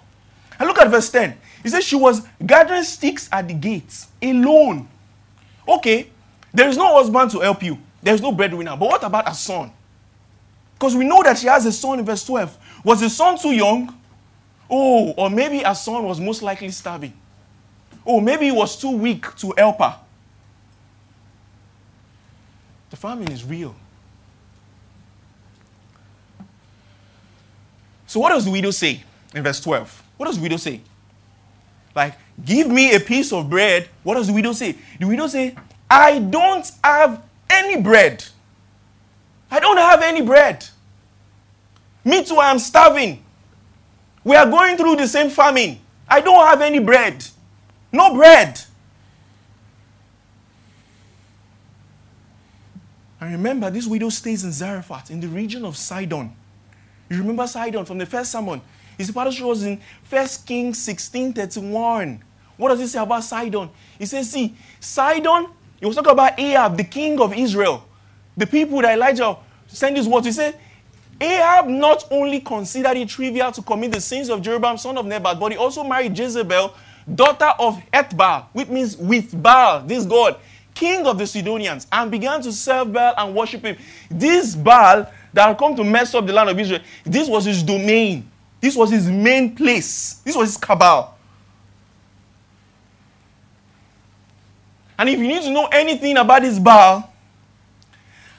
And 0.58 0.68
look 0.68 0.78
at 0.78 0.90
verse 0.90 1.10
10. 1.10 1.36
He 1.62 1.68
says 1.68 1.84
she 1.84 1.96
was 1.96 2.22
gathering 2.44 2.82
sticks 2.82 3.28
at 3.32 3.48
the 3.48 3.54
gates 3.54 4.08
alone. 4.22 4.88
Okay, 5.66 6.08
there 6.52 6.68
is 6.68 6.76
no 6.76 6.94
husband 6.94 7.30
to 7.32 7.40
help 7.40 7.62
you, 7.62 7.78
there's 8.02 8.22
no 8.22 8.32
breadwinner. 8.32 8.76
But 8.76 8.88
what 8.88 9.04
about 9.04 9.28
a 9.28 9.34
son? 9.34 9.70
Because 10.74 10.94
we 10.94 11.04
know 11.04 11.22
that 11.24 11.38
she 11.38 11.48
has 11.48 11.66
a 11.66 11.72
son 11.72 11.98
in 11.98 12.04
verse 12.04 12.24
12. 12.24 12.56
Was 12.84 13.00
the 13.00 13.10
son 13.10 13.36
too 13.38 13.52
young? 13.52 13.94
Oh, 14.70 15.12
or 15.12 15.28
maybe 15.28 15.62
a 15.62 15.74
son 15.74 16.04
was 16.04 16.20
most 16.20 16.42
likely 16.42 16.70
starving. 16.70 17.12
Oh, 18.06 18.20
maybe 18.20 18.46
he 18.46 18.52
was 18.52 18.80
too 18.80 18.96
weak 18.96 19.34
to 19.36 19.52
help 19.56 19.78
her. 19.78 19.98
The 22.90 22.96
famine 22.96 23.30
is 23.30 23.44
real. 23.44 23.74
So, 28.08 28.18
what 28.20 28.30
does 28.30 28.46
the 28.46 28.50
widow 28.50 28.70
say 28.70 29.04
in 29.34 29.42
verse 29.44 29.60
12? 29.60 30.02
What 30.16 30.26
does 30.26 30.36
the 30.36 30.42
widow 30.42 30.56
say? 30.56 30.80
Like, 31.94 32.14
give 32.42 32.68
me 32.68 32.94
a 32.94 33.00
piece 33.00 33.32
of 33.34 33.50
bread. 33.50 33.86
What 34.02 34.14
does 34.14 34.28
the 34.28 34.32
widow 34.32 34.52
say? 34.52 34.76
The 34.98 35.06
widow 35.06 35.26
say, 35.26 35.54
I 35.90 36.18
don't 36.18 36.68
have 36.82 37.22
any 37.50 37.80
bread. 37.82 38.24
I 39.50 39.60
don't 39.60 39.76
have 39.76 40.00
any 40.00 40.22
bread. 40.22 40.66
Me 42.02 42.24
too, 42.24 42.36
I 42.36 42.50
am 42.50 42.58
starving. 42.58 43.22
We 44.24 44.36
are 44.36 44.48
going 44.48 44.78
through 44.78 44.96
the 44.96 45.06
same 45.06 45.28
famine. 45.28 45.78
I 46.08 46.22
don't 46.22 46.46
have 46.46 46.62
any 46.62 46.78
bread. 46.78 47.22
No 47.92 48.14
bread. 48.14 48.58
And 53.20 53.32
remember, 53.32 53.68
this 53.70 53.86
widow 53.86 54.08
stays 54.08 54.44
in 54.44 54.52
Zarephath, 54.52 55.10
in 55.10 55.20
the 55.20 55.28
region 55.28 55.66
of 55.66 55.76
Sidon. 55.76 56.34
You 57.08 57.18
remember 57.18 57.46
Sidon 57.46 57.84
from 57.84 57.98
the 57.98 58.06
first 58.06 58.32
sermon? 58.32 58.60
His 58.96 59.10
father 59.10 59.32
shows 59.32 59.62
in 59.62 59.80
1 60.08 60.26
Kings 60.44 60.78
16 60.78 61.32
31. 61.32 62.22
What 62.56 62.70
does 62.70 62.80
he 62.80 62.86
say 62.86 62.98
about 62.98 63.24
Sidon? 63.24 63.70
He 63.98 64.06
says, 64.06 64.30
See, 64.30 64.56
Sidon, 64.80 65.48
he 65.78 65.86
was 65.86 65.94
talking 65.94 66.12
about 66.12 66.38
Ahab, 66.38 66.76
the 66.76 66.84
king 66.84 67.20
of 67.20 67.32
Israel. 67.32 67.84
The 68.36 68.46
people 68.46 68.80
that 68.82 68.94
Elijah 68.94 69.36
sent 69.68 69.96
his 69.96 70.08
word. 70.08 70.24
He 70.24 70.32
said, 70.32 70.58
Ahab 71.20 71.68
not 71.68 72.06
only 72.10 72.40
considered 72.40 72.96
it 72.96 73.08
trivial 73.08 73.52
to 73.52 73.62
commit 73.62 73.92
the 73.92 74.00
sins 74.00 74.28
of 74.28 74.42
Jeroboam, 74.42 74.76
son 74.76 74.98
of 74.98 75.06
Nebat, 75.06 75.38
but 75.38 75.52
he 75.52 75.58
also 75.58 75.82
married 75.84 76.16
Jezebel, 76.16 76.74
daughter 77.12 77.52
of 77.58 77.80
Ethbaal, 77.92 78.46
which 78.52 78.68
means 78.68 78.96
with 78.96 79.40
Baal, 79.40 79.82
this 79.82 80.04
God 80.04 80.36
king 80.78 81.06
of 81.06 81.18
the 81.18 81.26
Sidonians, 81.26 81.88
and 81.90 82.10
began 82.10 82.40
to 82.42 82.52
serve 82.52 82.92
Baal 82.92 83.12
and 83.18 83.34
worship 83.34 83.62
him. 83.62 83.76
This 84.08 84.54
Baal 84.54 85.10
that 85.32 85.46
had 85.46 85.58
come 85.58 85.74
to 85.76 85.84
mess 85.84 86.14
up 86.14 86.26
the 86.26 86.32
land 86.32 86.48
of 86.48 86.58
Israel, 86.58 86.80
this 87.04 87.28
was 87.28 87.44
his 87.44 87.62
domain. 87.62 88.28
This 88.60 88.76
was 88.76 88.90
his 88.90 89.08
main 89.08 89.54
place. 89.54 90.14
This 90.24 90.36
was 90.36 90.50
his 90.50 90.56
cabal. 90.56 91.16
And 94.98 95.08
if 95.08 95.18
you 95.18 95.28
need 95.28 95.42
to 95.42 95.50
know 95.50 95.66
anything 95.66 96.16
about 96.16 96.42
this 96.42 96.58
Baal, 96.58 97.12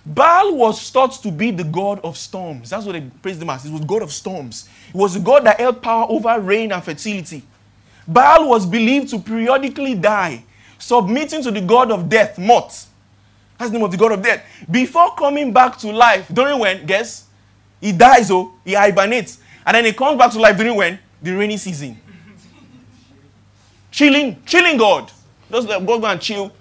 Baal 0.06 0.56
was 0.56 0.90
thought 0.90 1.14
to 1.24 1.32
be 1.32 1.52
the 1.52 1.64
god 1.64 2.00
of 2.04 2.18
storms. 2.18 2.70
That's 2.70 2.86
what 2.86 2.94
they 2.94 3.02
praised 3.22 3.42
him 3.42 3.50
as. 3.50 3.64
He 3.64 3.72
was 3.72 3.86
god 3.86 4.02
of 4.02 4.12
storms. 4.12 4.68
He 4.92 4.98
was 4.98 5.14
the 5.14 5.20
god 5.20 5.46
that 5.46 5.60
held 5.60 5.82
power 5.82 6.06
over 6.10 6.40
rain 6.40 6.72
and 6.72 6.84
fertility. 6.84 7.44
Baal 8.08 8.50
was 8.50 8.66
believed 8.66 9.10
to 9.10 9.20
periodically 9.20 9.96
die 9.96 10.44
submitting 10.80 11.44
to 11.44 11.52
the 11.52 11.62
God 11.62 11.92
of 11.92 12.10
death, 12.10 12.40
Mot. 12.40 12.86
That's 13.60 13.72
the 13.72 13.78
name 13.78 13.84
of 13.84 13.92
the 13.92 13.98
God 13.98 14.14
of 14.14 14.24
death. 14.24 14.46
Before 14.72 15.14
coming 15.16 15.52
back 15.52 15.78
to 15.80 15.92
life, 15.92 16.28
during 16.34 16.58
when, 16.60 16.86
guess? 16.86 17.28
He 17.82 17.92
dies, 17.92 18.32
oh, 18.32 18.54
he 18.64 18.74
hibernates. 18.74 19.40
And 19.66 19.76
then 19.76 19.84
he 19.84 19.92
comes 19.92 20.18
back 20.18 20.32
to 20.32 20.40
life 20.40 20.56
during 20.58 20.76
when? 20.76 20.98
The 21.22 21.32
rainy 21.34 21.58
season. 21.58 22.00
chilling, 23.92 24.42
chilling 24.46 24.78
God. 24.78 25.12
Just 25.52 25.68
let 25.68 25.86
God 25.86 26.02
go 26.02 26.08
and 26.08 26.22
chill. 26.22 26.54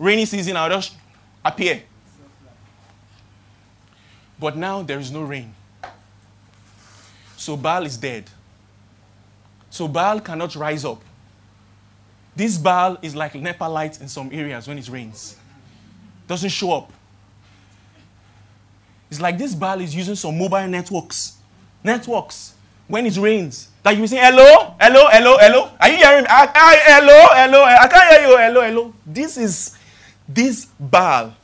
Rainy 0.00 0.24
season, 0.24 0.56
I'll 0.56 0.68
just 0.68 0.96
appear. 1.44 1.84
But 4.40 4.56
now 4.56 4.82
there 4.82 4.98
is 4.98 5.12
no 5.12 5.22
rain. 5.22 5.54
So 7.36 7.56
Baal 7.56 7.86
is 7.86 7.96
dead. 7.96 8.24
So 9.70 9.86
Baal 9.86 10.18
cannot 10.18 10.56
rise 10.56 10.84
up. 10.84 11.02
This 12.34 12.58
Baal 12.58 12.98
is 13.00 13.14
like 13.14 13.36
NEPA 13.36 13.64
lights 13.64 14.00
in 14.00 14.08
some 14.08 14.30
areas 14.32 14.66
when 14.66 14.78
it 14.78 14.88
rains. 14.88 15.36
Doesn't 16.32 16.48
show 16.48 16.72
up. 16.72 16.90
It's 19.10 19.20
like 19.20 19.36
this 19.36 19.54
Baal 19.54 19.82
is 19.82 19.94
using 19.94 20.14
some 20.14 20.38
mobile 20.38 20.66
networks. 20.66 21.36
Networks. 21.84 22.54
when 22.88 23.04
it 23.04 23.14
rains. 23.18 23.68
Like 23.84 23.98
you 23.98 24.06
say, 24.06 24.16
hello, 24.16 24.74
hello, 24.80 25.08
hello, 25.10 25.36
hello. 25.38 25.70
Are 25.78 25.90
you 25.90 25.98
hearing? 25.98 26.24
I, 26.26 26.30
I, 26.30 26.46
ah, 26.46 26.52
ah, 26.54 26.76
hello, 26.84 27.26
hello. 27.32 27.64
Eh, 27.66 27.76
I 27.82 27.86
can't 27.86 28.14
hear 28.14 28.30
you. 28.30 28.36
Hello, 28.38 28.62
hello. 28.62 28.94
This 29.04 29.36
is 29.36 29.76
this 30.26 30.64
Baal. 30.80 31.34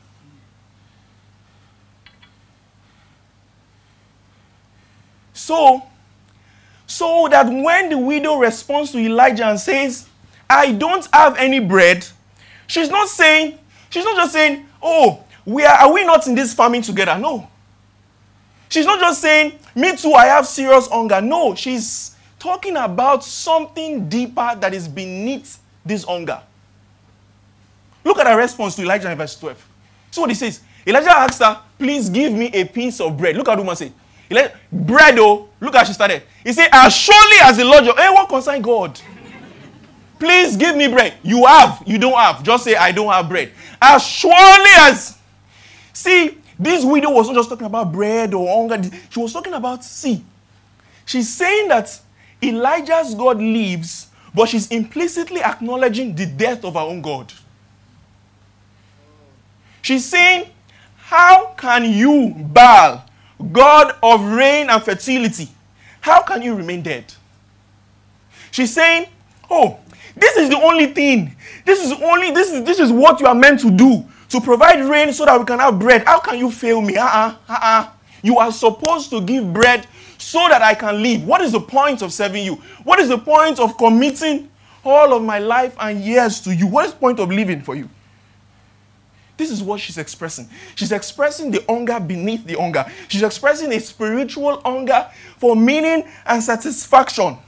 So, 5.35 5.83
so 6.87 7.29
that 7.31 7.45
when 7.47 7.91
the 7.91 7.99
widow 7.99 8.39
responds 8.39 8.93
to 8.93 8.99
Elijah 8.99 9.49
and 9.49 9.61
says, 9.61 10.09
I 10.49 10.73
don't 10.73 11.07
have 11.13 11.37
any 11.37 11.59
bread, 11.59 12.07
she's 12.67 12.89
not 12.89 13.09
saying, 13.09 13.59
she's 13.91 14.05
not 14.05 14.17
just 14.17 14.33
saying, 14.33 14.67
Oh, 14.83 15.25
we 15.45 15.65
are, 15.65 15.75
are 15.75 15.93
we 15.93 16.05
not 16.05 16.27
in 16.27 16.35
this 16.35 16.55
farming 16.55 16.83
together? 16.83 17.19
No. 17.19 17.49
She's 18.69 18.87
not 18.87 19.01
just 19.01 19.21
saying, 19.21 19.59
Me 19.75 19.97
too, 19.97 20.13
I 20.13 20.27
have 20.27 20.47
serious 20.47 20.89
hunger. 20.89 21.21
No, 21.21 21.55
she's 21.55 22.17
talking 22.39 22.77
about 22.77 23.25
something 23.25 24.09
deeper 24.09 24.57
that 24.61 24.75
is 24.75 24.89
beneath 24.89 25.59
this 25.85 26.05
hunger. 26.05 26.41
Look 28.05 28.19
at 28.19 28.27
her 28.27 28.37
response 28.37 28.77
to 28.77 28.83
Elijah 28.83 29.11
in 29.11 29.19
verse 29.19 29.39
12. 29.39 29.69
See 30.11 30.21
what 30.21 30.31
he 30.31 30.35
says. 30.35 30.61
Elijah 30.87 31.11
asked 31.11 31.43
her, 31.43 31.61
Please 31.79 32.09
give 32.09 32.33
me 32.33 32.47
a 32.53 32.65
piece 32.65 33.01
of 33.01 33.17
bread. 33.17 33.37
Look 33.37 33.49
at 33.49 33.57
the 33.57 33.63
woman. 33.63 33.93
Elijah, 34.31 34.55
bread, 34.73 35.19
oh, 35.19 35.49
look 35.61 35.75
how 35.75 35.85
she 35.85 35.93
started. 35.93 36.23
He 36.45 36.53
said, 36.53 36.69
As 36.73 36.95
surely 36.95 37.37
as 37.43 37.57
the 37.57 37.65
Lord 37.65 37.85
your. 37.85 37.97
Hey, 37.97 38.09
what 38.11 38.29
concern 38.29 38.63
God? 38.63 38.99
Please 40.19 40.57
give 40.57 40.77
me 40.77 40.89
bread. 40.89 41.15
You 41.23 41.47
have, 41.47 41.83
you 41.87 41.99
don't 41.99 42.19
have. 42.19 42.43
Just 42.43 42.65
say, 42.65 42.75
I 42.75 42.93
don't 42.93 43.13
have 43.13 43.29
bread. 43.29 43.53
As 43.81 44.05
surely 44.05 44.71
as. 44.79 45.19
See, 45.93 46.39
this 46.59 46.85
widow 46.85 47.11
was 47.11 47.29
not 47.29 47.37
just 47.37 47.49
talking 47.49 47.67
about 47.67 47.93
bread 47.93 48.35
or 48.35 48.47
hunger. 48.49 48.89
She 49.11 49.21
was 49.21 49.33
talking 49.33 49.53
about, 49.53 49.85
see, 49.85 50.25
she's 51.05 51.33
saying 51.33 51.69
that 51.69 52.01
Elijah's 52.43 53.15
God 53.15 53.39
lives, 53.39 54.09
but 54.35 54.49
she's 54.49 54.69
implicitly 54.69 55.43
acknowledging 55.43 56.15
the 56.15 56.27
death 56.27 56.65
of 56.65 56.75
her 56.75 56.81
own 56.81 57.01
God. 57.01 57.33
She's 59.83 60.05
saying, 60.05 60.51
How 60.97 61.55
can 61.57 61.85
you, 61.91 62.35
Baal, 62.37 63.05
God 63.53 63.95
of 64.03 64.23
rain 64.25 64.69
and 64.69 64.83
fertility, 64.83 65.49
how 66.01 66.23
can 66.23 66.43
you 66.43 66.55
remain 66.55 66.83
dead? 66.83 67.13
She's 68.51 68.75
saying, 68.75 69.07
Oh, 69.51 69.79
this 70.21 70.37
is 70.37 70.49
the 70.49 70.57
only 70.57 70.87
thing. 70.87 71.35
This 71.65 71.85
is 71.85 71.93
only 71.93 72.31
this 72.31 72.51
is 72.51 72.65
this 72.65 72.79
is 72.79 72.93
what 72.93 73.21
you 73.21 73.27
are 73.27 73.35
meant 73.35 73.61
to 73.61 73.71
do 73.71 74.05
to 74.29 74.41
provide 74.41 74.81
rain 74.85 75.13
so 75.13 75.25
that 75.25 75.39
we 75.39 75.45
can 75.45 75.59
have 75.59 75.79
bread. 75.79 76.05
How 76.05 76.21
can 76.21 76.39
you 76.39 76.51
fail 76.51 76.81
me? 76.81 76.97
Uh-uh, 76.97 77.35
uh-uh. 77.49 77.91
You 78.23 78.39
are 78.39 78.53
supposed 78.53 79.11
to 79.11 79.21
give 79.21 79.53
bread 79.53 79.87
so 80.19 80.47
that 80.49 80.63
I 80.63 80.75
can 80.75 81.03
live. 81.03 81.25
What 81.25 81.41
is 81.41 81.53
the 81.53 81.61
point 81.61 82.03
of 82.03 82.13
serving 82.13 82.45
you? 82.45 82.57
What 82.85 82.99
is 82.99 83.09
the 83.09 83.19
point 83.19 83.59
of 83.61 83.79
committing 83.79 84.51
all 84.85 85.13
of 85.15 85.23
my 85.23 85.39
life 85.39 85.75
and 85.79 86.01
years 86.01 86.41
to 86.43 86.55
you? 86.55 86.67
What 86.67 86.87
is 86.87 86.93
the 86.93 86.99
point 86.99 87.21
of 87.21 87.31
living 87.31 87.63
for 87.63 87.75
you? 87.75 87.89
This 89.37 89.53
is 89.53 89.63
what 89.63 89.81
she's 89.81 89.99
expressing. 89.99 90.49
She's 90.75 90.91
expressing 90.91 91.53
the 91.53 91.65
hunger 91.69 92.01
beneath 92.01 92.45
the 92.45 92.55
hunger. 92.59 92.85
She's 93.07 93.23
expressing 93.23 93.73
a 93.73 93.79
spiritual 93.79 94.61
hunger 94.63 95.09
for 95.37 95.55
meaning 95.55 96.05
and 96.27 96.43
satisfaction. 96.43 97.39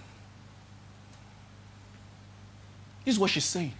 This 3.04 3.14
is 3.14 3.18
what 3.18 3.30
she's 3.30 3.44
saying. 3.44 3.72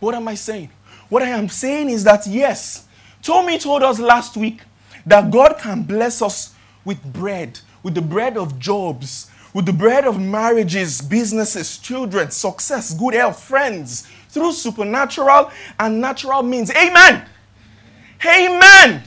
What 0.00 0.14
am 0.14 0.28
I 0.28 0.34
saying? 0.34 0.70
What 1.08 1.22
I 1.22 1.28
am 1.28 1.48
saying 1.48 1.88
is 1.90 2.04
that 2.04 2.26
yes, 2.26 2.86
Tommy 3.22 3.58
told 3.58 3.82
us 3.82 3.98
last 3.98 4.36
week 4.36 4.60
that 5.04 5.30
God 5.30 5.58
can 5.58 5.82
bless 5.82 6.22
us 6.22 6.54
with 6.84 7.02
bread, 7.12 7.60
with 7.82 7.94
the 7.94 8.02
bread 8.02 8.36
of 8.36 8.58
jobs, 8.58 9.30
with 9.54 9.66
the 9.66 9.72
bread 9.72 10.06
of 10.06 10.20
marriages, 10.20 11.00
businesses, 11.00 11.78
children, 11.78 12.30
success, 12.30 12.92
good 12.94 13.14
health, 13.14 13.42
friends, 13.42 14.06
through 14.28 14.52
supernatural 14.52 15.50
and 15.78 16.00
natural 16.00 16.42
means. 16.42 16.70
Amen. 16.70 17.24
Amen. 18.24 18.60
Amen. 18.60 19.02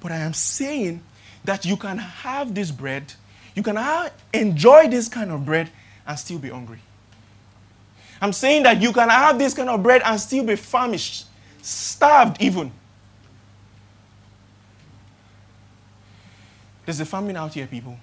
But 0.00 0.12
I 0.12 0.16
am 0.16 0.34
saying 0.34 1.02
that 1.44 1.64
you 1.64 1.76
can 1.76 1.98
have 1.98 2.54
this 2.54 2.70
bread, 2.70 3.12
you 3.54 3.62
can 3.62 3.76
have, 3.76 4.12
enjoy 4.32 4.88
this 4.88 5.08
kind 5.08 5.30
of 5.30 5.44
bread 5.44 5.70
and 6.06 6.18
still 6.18 6.38
be 6.38 6.48
hungry. 6.48 6.80
I'm 8.20 8.32
saying 8.32 8.64
that 8.64 8.80
you 8.80 8.92
can 8.92 9.08
have 9.08 9.38
this 9.38 9.54
kind 9.54 9.68
of 9.68 9.82
bread 9.82 10.02
and 10.04 10.20
still 10.20 10.44
be 10.44 10.56
famished, 10.56 11.26
starved 11.62 12.40
even. 12.42 12.72
There's 16.84 17.00
a 17.00 17.04
famine 17.04 17.36
out 17.36 17.54
here, 17.54 17.66
people. 17.66 17.96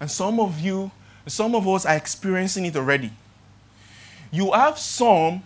And 0.00 0.10
some 0.10 0.40
of 0.40 0.58
you, 0.60 0.90
some 1.26 1.54
of 1.54 1.66
us 1.68 1.86
are 1.86 1.96
experiencing 1.96 2.66
it 2.66 2.76
already. 2.76 3.10
You 4.30 4.52
have 4.52 4.78
some 4.78 5.42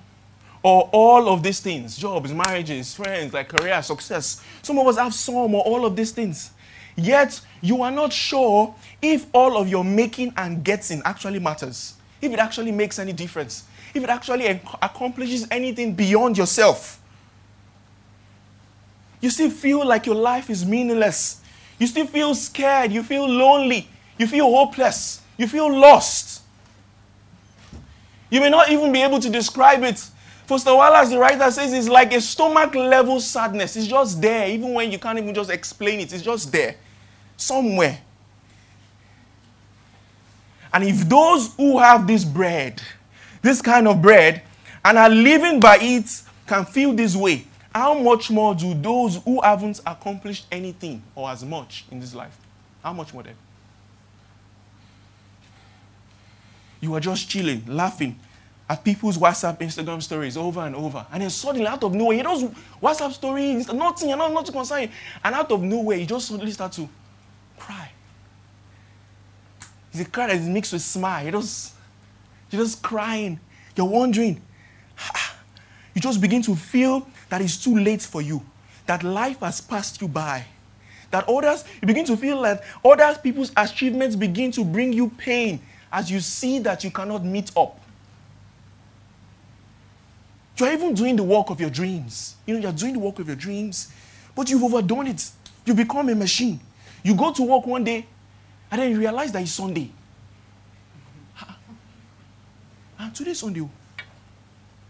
or 0.63 0.89
all 0.93 1.29
of 1.29 1.43
these 1.43 1.61
things 1.61 1.97
jobs, 1.97 2.33
marriages, 2.33 2.95
friends, 2.95 3.33
like 3.33 3.49
career, 3.49 3.83
success. 3.83 4.43
Some 4.63 4.79
of 4.79 4.87
us 4.87 4.97
have 4.97 5.15
some 5.15 5.55
or 5.55 5.63
all 5.63 5.85
of 5.85 5.97
these 5.97 6.13
things. 6.13 6.51
Yet 6.97 7.41
you 7.61 7.83
are 7.83 7.91
not 7.91 8.13
sure 8.13 8.75
if 9.01 9.27
all 9.33 9.57
of 9.57 9.69
your 9.69 9.85
making 9.85 10.33
and 10.37 10.63
getting 10.65 11.03
actually 11.05 11.39
matters 11.39 11.95
if 12.23 12.33
it 12.33 12.39
actually 12.39 12.73
makes 12.73 12.99
any 12.99 13.13
difference, 13.13 13.65
if 13.93 14.03
it 14.03 14.09
actually 14.09 14.47
accomplishes 14.81 15.47
anything 15.51 15.93
beyond 15.95 16.39
yourself. 16.39 17.01
You 19.21 19.29
still 19.29 19.51
feel 19.51 19.87
like 19.87 20.07
your 20.07 20.15
life 20.15 20.49
is 20.49 20.65
meaningless. 20.65 21.41
You 21.79 21.87
still 21.87 22.07
feel 22.07 22.35
scared. 22.35 22.93
You 22.93 23.03
feel 23.03 23.29
lonely. 23.29 23.89
You 24.19 24.27
feel 24.27 24.47
hopeless. 24.47 25.21
You 25.37 25.47
feel 25.47 25.73
lost. 25.73 26.43
You 28.31 28.41
may 28.41 28.51
not 28.51 28.71
even 28.71 28.93
be 28.93 29.03
able 29.03 29.21
to 29.21 29.29
describe 29.29 29.83
it. 29.83 29.99
Foster 30.47 30.75
Wallace, 30.75 31.11
the 31.11 31.19
writer, 31.19 31.51
says 31.51 31.73
it's 31.73 31.89
like 31.89 32.13
a 32.13 32.21
stomach 32.21 32.75
level 32.75 33.21
sadness. 33.21 33.77
It's 33.77 33.87
just 33.87 34.21
there, 34.21 34.49
even 34.49 34.75
when 34.75 34.91
you 34.91 34.99
can't 34.99 35.19
even 35.19 35.35
just 35.35 35.51
explain 35.51 36.01
it. 36.01 36.13
It's 36.13 36.23
just 36.23 36.51
there, 36.51 36.77
somewhere. 37.37 38.01
And 40.73 40.85
if 40.85 41.09
those 41.09 41.55
who 41.55 41.79
have 41.79 42.07
this 42.07 42.25
bread, 42.25 42.83
this 43.43 43.61
kind 43.61 43.87
of 43.87 44.01
bread, 44.01 44.43
and 44.85 44.99
are 44.99 45.11
living 45.11 45.61
by 45.61 45.79
it 45.81 46.23
can 46.47 46.65
feel 46.65 46.93
this 46.93 47.15
way, 47.15 47.47
how 47.75 47.95
much 47.95 48.31
more 48.31 48.55
do 48.55 48.75
those 48.75 49.17
who 49.17 49.41
haven't 49.41 49.81
accomplished 49.87 50.47
anything 50.51 51.03
or 51.15 51.31
as 51.31 51.45
much 51.45 51.85
in 51.91 52.01
this 52.01 52.15
life? 52.15 52.37
How 52.83 52.93
much 52.93 53.15
more 53.15 53.23
then? 53.23 53.35
You 56.81 56.95
are 56.95 57.01
just 57.01 57.29
chilling, 57.29 57.65
laughing 57.67 58.19
at 58.69 58.83
people's 58.85 59.19
WhatsApp, 59.19 59.59
Instagram 59.61 60.03
stories 60.03 60.37
over 60.37 60.61
and 60.61 60.75
over. 60.75 61.07
And 61.13 61.23
then 61.23 61.31
suddenly, 61.31 61.67
out 61.67 61.85
of 61.85 61.95
nowhere, 61.95 62.17
you 62.17 62.23
those 62.23 62.45
WhatsApp 62.83 63.13
stories, 63.13 63.73
nothing, 63.73 64.09
you're 64.09 64.19
not, 64.19 64.33
not 64.33 64.51
concerned. 64.51 64.91
And 65.23 65.35
out 65.35 65.51
of 65.53 65.63
nowhere, 65.63 65.99
you 65.99 66.07
just 66.07 66.29
suddenly 66.29 66.53
start 66.53 66.73
to 66.73 66.89
cry. 67.59 67.91
It's 69.93 70.01
a 70.01 70.05
cry 70.07 70.29
that 70.29 70.37
is 70.37 70.49
mixed 70.49 70.73
with 70.73 70.83
smile. 70.83 71.23
You're 71.23 71.33
just, 71.33 71.75
you're 72.51 72.63
just 72.63 72.83
crying. 72.83 73.39
You're 73.77 73.87
wondering. 73.87 74.41
You 75.95 76.01
just 76.01 76.23
begin 76.23 76.41
to 76.45 76.57
feel 76.57 77.07
that 77.29 77.43
it's 77.43 77.63
too 77.63 77.79
late 77.79 78.01
for 78.01 78.23
you, 78.23 78.43
that 78.87 79.03
life 79.03 79.41
has 79.41 79.61
passed 79.61 80.01
you 80.01 80.09
by. 80.09 80.47
That 81.11 81.29
others, 81.29 81.67
you 81.83 81.87
begin 81.87 82.07
to 82.07 82.17
feel 82.17 82.41
that 82.41 82.65
other 82.83 83.15
people's 83.23 83.53
achievements 83.55 84.17
begin 84.17 84.51
to 84.53 84.65
bring 84.65 84.95
you 84.95 85.11
pain 85.11 85.61
as 85.93 86.11
you 86.11 86.21
see 86.21 86.59
that 86.61 86.83
you 86.83 86.91
cannot 86.91 87.23
meet 87.23 87.55
up. 87.55 87.79
You're 90.57 90.73
even 90.73 90.95
doing 90.95 91.17
the 91.17 91.23
work 91.23 91.51
of 91.51 91.61
your 91.61 91.69
dreams. 91.69 92.37
You 92.47 92.55
know, 92.55 92.61
you're 92.61 92.73
doing 92.73 92.95
the 92.95 92.99
work 92.99 93.19
of 93.19 93.27
your 93.27 93.37
dreams, 93.37 93.93
but 94.35 94.49
you've 94.49 94.65
overdone 94.65 95.09
it. 95.09 95.31
You 95.67 95.75
become 95.75 96.09
a 96.09 96.15
machine. 96.15 96.59
You 97.03 97.15
go 97.15 97.33
to 97.35 97.43
work 97.43 97.67
one 97.67 97.85
day, 97.85 98.07
and 98.73 98.81
then 98.81 98.91
you 98.91 98.99
realize 98.99 99.31
that 99.33 99.43
it's 99.43 99.53
Sunday. 99.53 99.91
And 102.99 103.15
today's 103.15 103.41
Sunday. 103.41 103.61
Oh, 103.61 103.71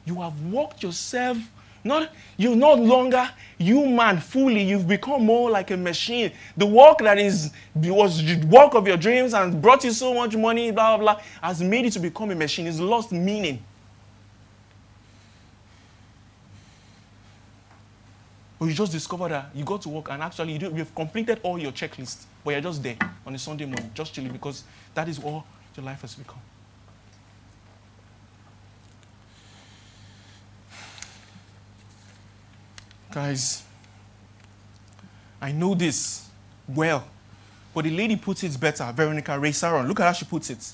you 0.05 0.21
have 0.21 0.41
walked 0.45 0.85
yourself. 0.85 1.37
Not 1.83 2.11
you're 2.37 2.55
no 2.55 2.75
longer 2.75 3.29
human 3.59 4.19
fully. 4.19 4.63
You've 4.63 4.87
become 4.87 5.27
more 5.27 5.51
like 5.51 5.73
a 5.73 5.77
machine. 5.77 6.31
The 6.57 6.65
work 6.65 6.99
that 6.99 7.19
is 7.19 7.51
was 7.75 8.25
the 8.25 8.47
work 8.47 8.75
of 8.75 8.87
your 8.87 8.97
dreams 8.97 9.35
and 9.35 9.61
brought 9.61 9.83
you 9.83 9.91
so 9.91 10.15
much 10.15 10.37
money, 10.37 10.71
blah 10.71 10.97
blah 10.97 11.15
blah, 11.15 11.23
has 11.43 11.61
made 11.61 11.87
you 11.87 11.91
to 11.91 11.99
become 11.99 12.31
a 12.31 12.37
machine. 12.37 12.69
It's 12.69 12.79
lost 12.79 13.11
meaning. 13.11 13.65
You 18.67 18.73
just 18.73 18.93
discovered 18.93 19.31
that 19.31 19.51
you 19.55 19.65
go 19.65 19.77
to 19.79 19.89
work 19.89 20.11
and 20.11 20.23
actually 20.23 20.57
you 20.57 20.71
have 20.71 20.95
completed 20.95 21.41
all 21.43 21.59
your 21.59 21.73
checklists, 21.73 22.25
but 22.45 22.53
you're 22.53 22.61
just 22.61 22.83
there 22.83 22.97
on 23.27 23.35
a 23.35 23.39
Sunday 23.39 23.65
morning, 23.65 23.91
just 23.95 24.15
chilling 24.15 24.33
because 24.33 24.65
that 24.95 25.09
is 25.09 25.19
all 25.23 25.45
your 25.77 25.85
life 25.85 26.03
has 26.03 26.15
become. 26.15 26.41
Guys, 33.11 33.63
I 35.41 35.53
know 35.53 35.75
this 35.75 36.29
well 36.67 37.05
But 37.75 37.85
the 37.85 37.91
lady 37.91 38.17
puts 38.17 38.45
it 38.45 38.59
better, 38.61 38.91
Veronica 38.95 39.39
Ray 39.39 39.51
Saron. 39.51 39.89
Look 39.89 40.01
at 40.01 40.07
how 40.07 40.13
she 40.13 40.25
puts 40.25 40.51
it. 40.51 40.73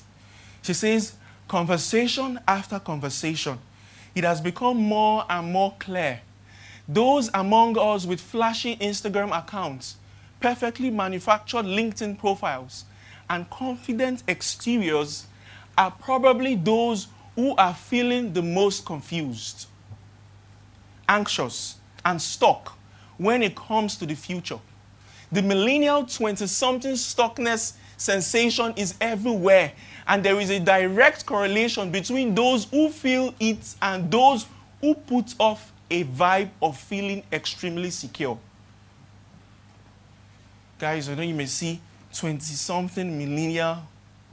She 0.62 0.74
says, 0.74 1.14
conversation 1.46 2.40
after 2.46 2.78
conversation, 2.80 3.58
it 4.14 4.24
has 4.24 4.40
become 4.40 4.76
more 4.76 5.24
and 5.28 5.52
more 5.52 5.74
clear. 5.78 6.20
Those 6.88 7.28
among 7.34 7.76
us 7.78 8.06
with 8.06 8.18
flashy 8.18 8.76
Instagram 8.76 9.36
accounts, 9.36 9.96
perfectly 10.40 10.88
manufactured 10.88 11.66
LinkedIn 11.66 12.18
profiles, 12.18 12.86
and 13.28 13.48
confident 13.50 14.22
exteriors 14.26 15.26
are 15.76 15.90
probably 15.90 16.54
those 16.54 17.08
who 17.34 17.54
are 17.56 17.74
feeling 17.74 18.32
the 18.32 18.40
most 18.40 18.86
confused, 18.86 19.66
anxious, 21.08 21.76
and 22.06 22.20
stuck 22.20 22.78
when 23.18 23.42
it 23.42 23.54
comes 23.54 23.96
to 23.96 24.06
the 24.06 24.14
future. 24.14 24.58
The 25.30 25.42
millennial 25.42 26.06
20 26.06 26.46
something 26.46 26.94
stuckness 26.94 27.74
sensation 27.98 28.72
is 28.76 28.94
everywhere, 28.98 29.72
and 30.06 30.24
there 30.24 30.40
is 30.40 30.48
a 30.48 30.58
direct 30.58 31.26
correlation 31.26 31.90
between 31.90 32.34
those 32.34 32.64
who 32.64 32.88
feel 32.88 33.34
it 33.38 33.74
and 33.82 34.10
those 34.10 34.46
who 34.80 34.94
put 34.94 35.34
off 35.38 35.70
a 35.90 36.04
vibe 36.04 36.50
of 36.60 36.76
feeling 36.76 37.22
extremely 37.32 37.90
secure. 37.90 38.38
Guys, 40.78 41.08
I 41.08 41.14
know 41.14 41.22
you 41.22 41.34
may 41.34 41.46
see 41.46 41.80
20 42.14 42.40
something 42.40 43.18
millennial 43.18 43.78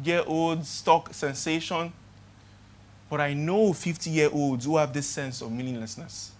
year 0.03 0.23
old 0.25 0.65
stock 0.65 1.13
sensation, 1.13 1.91
but 3.09 3.21
I 3.21 3.33
know 3.33 3.73
50 3.73 4.09
year 4.09 4.29
olds 4.31 4.65
who 4.65 4.77
have 4.77 4.93
this 4.93 5.07
sense 5.07 5.41
of 5.41 5.51
meaninglessness, 5.51 6.31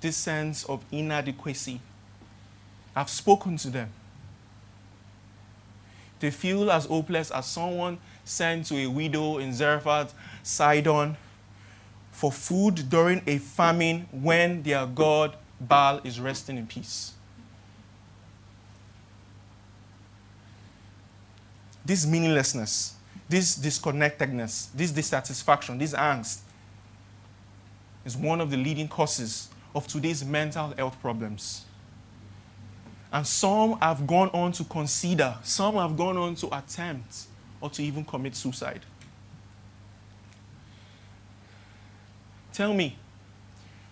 this 0.00 0.16
sense 0.16 0.64
of 0.64 0.84
inadequacy. 0.90 1.80
I've 2.94 3.10
spoken 3.10 3.56
to 3.58 3.70
them. 3.70 3.90
They 6.20 6.30
feel 6.30 6.70
as 6.70 6.84
hopeless 6.84 7.30
as 7.30 7.46
someone 7.46 7.98
sent 8.24 8.66
to 8.66 8.76
a 8.76 8.86
widow 8.86 9.38
in 9.38 9.52
Zarephath, 9.52 10.14
Sidon, 10.42 11.16
for 12.12 12.30
food 12.30 12.88
during 12.88 13.22
a 13.26 13.38
famine 13.38 14.06
when 14.12 14.62
their 14.62 14.86
god 14.86 15.36
Baal 15.60 16.00
is 16.04 16.20
resting 16.20 16.56
in 16.56 16.66
peace. 16.66 17.12
This 21.84 22.06
meaninglessness, 22.06 22.94
this 23.28 23.56
disconnectedness, 23.56 24.66
this 24.74 24.92
dissatisfaction, 24.92 25.78
this 25.78 25.94
angst 25.94 26.40
is 28.04 28.16
one 28.16 28.40
of 28.40 28.50
the 28.50 28.56
leading 28.56 28.88
causes 28.88 29.48
of 29.74 29.86
today's 29.86 30.24
mental 30.24 30.72
health 30.76 31.00
problems. 31.00 31.64
And 33.12 33.26
some 33.26 33.78
have 33.80 34.06
gone 34.06 34.30
on 34.30 34.52
to 34.52 34.64
consider, 34.64 35.36
some 35.42 35.74
have 35.74 35.96
gone 35.96 36.16
on 36.16 36.34
to 36.36 36.56
attempt 36.56 37.26
or 37.60 37.70
to 37.70 37.82
even 37.82 38.04
commit 38.04 38.34
suicide. 38.34 38.80
Tell 42.52 42.74
me, 42.74 42.96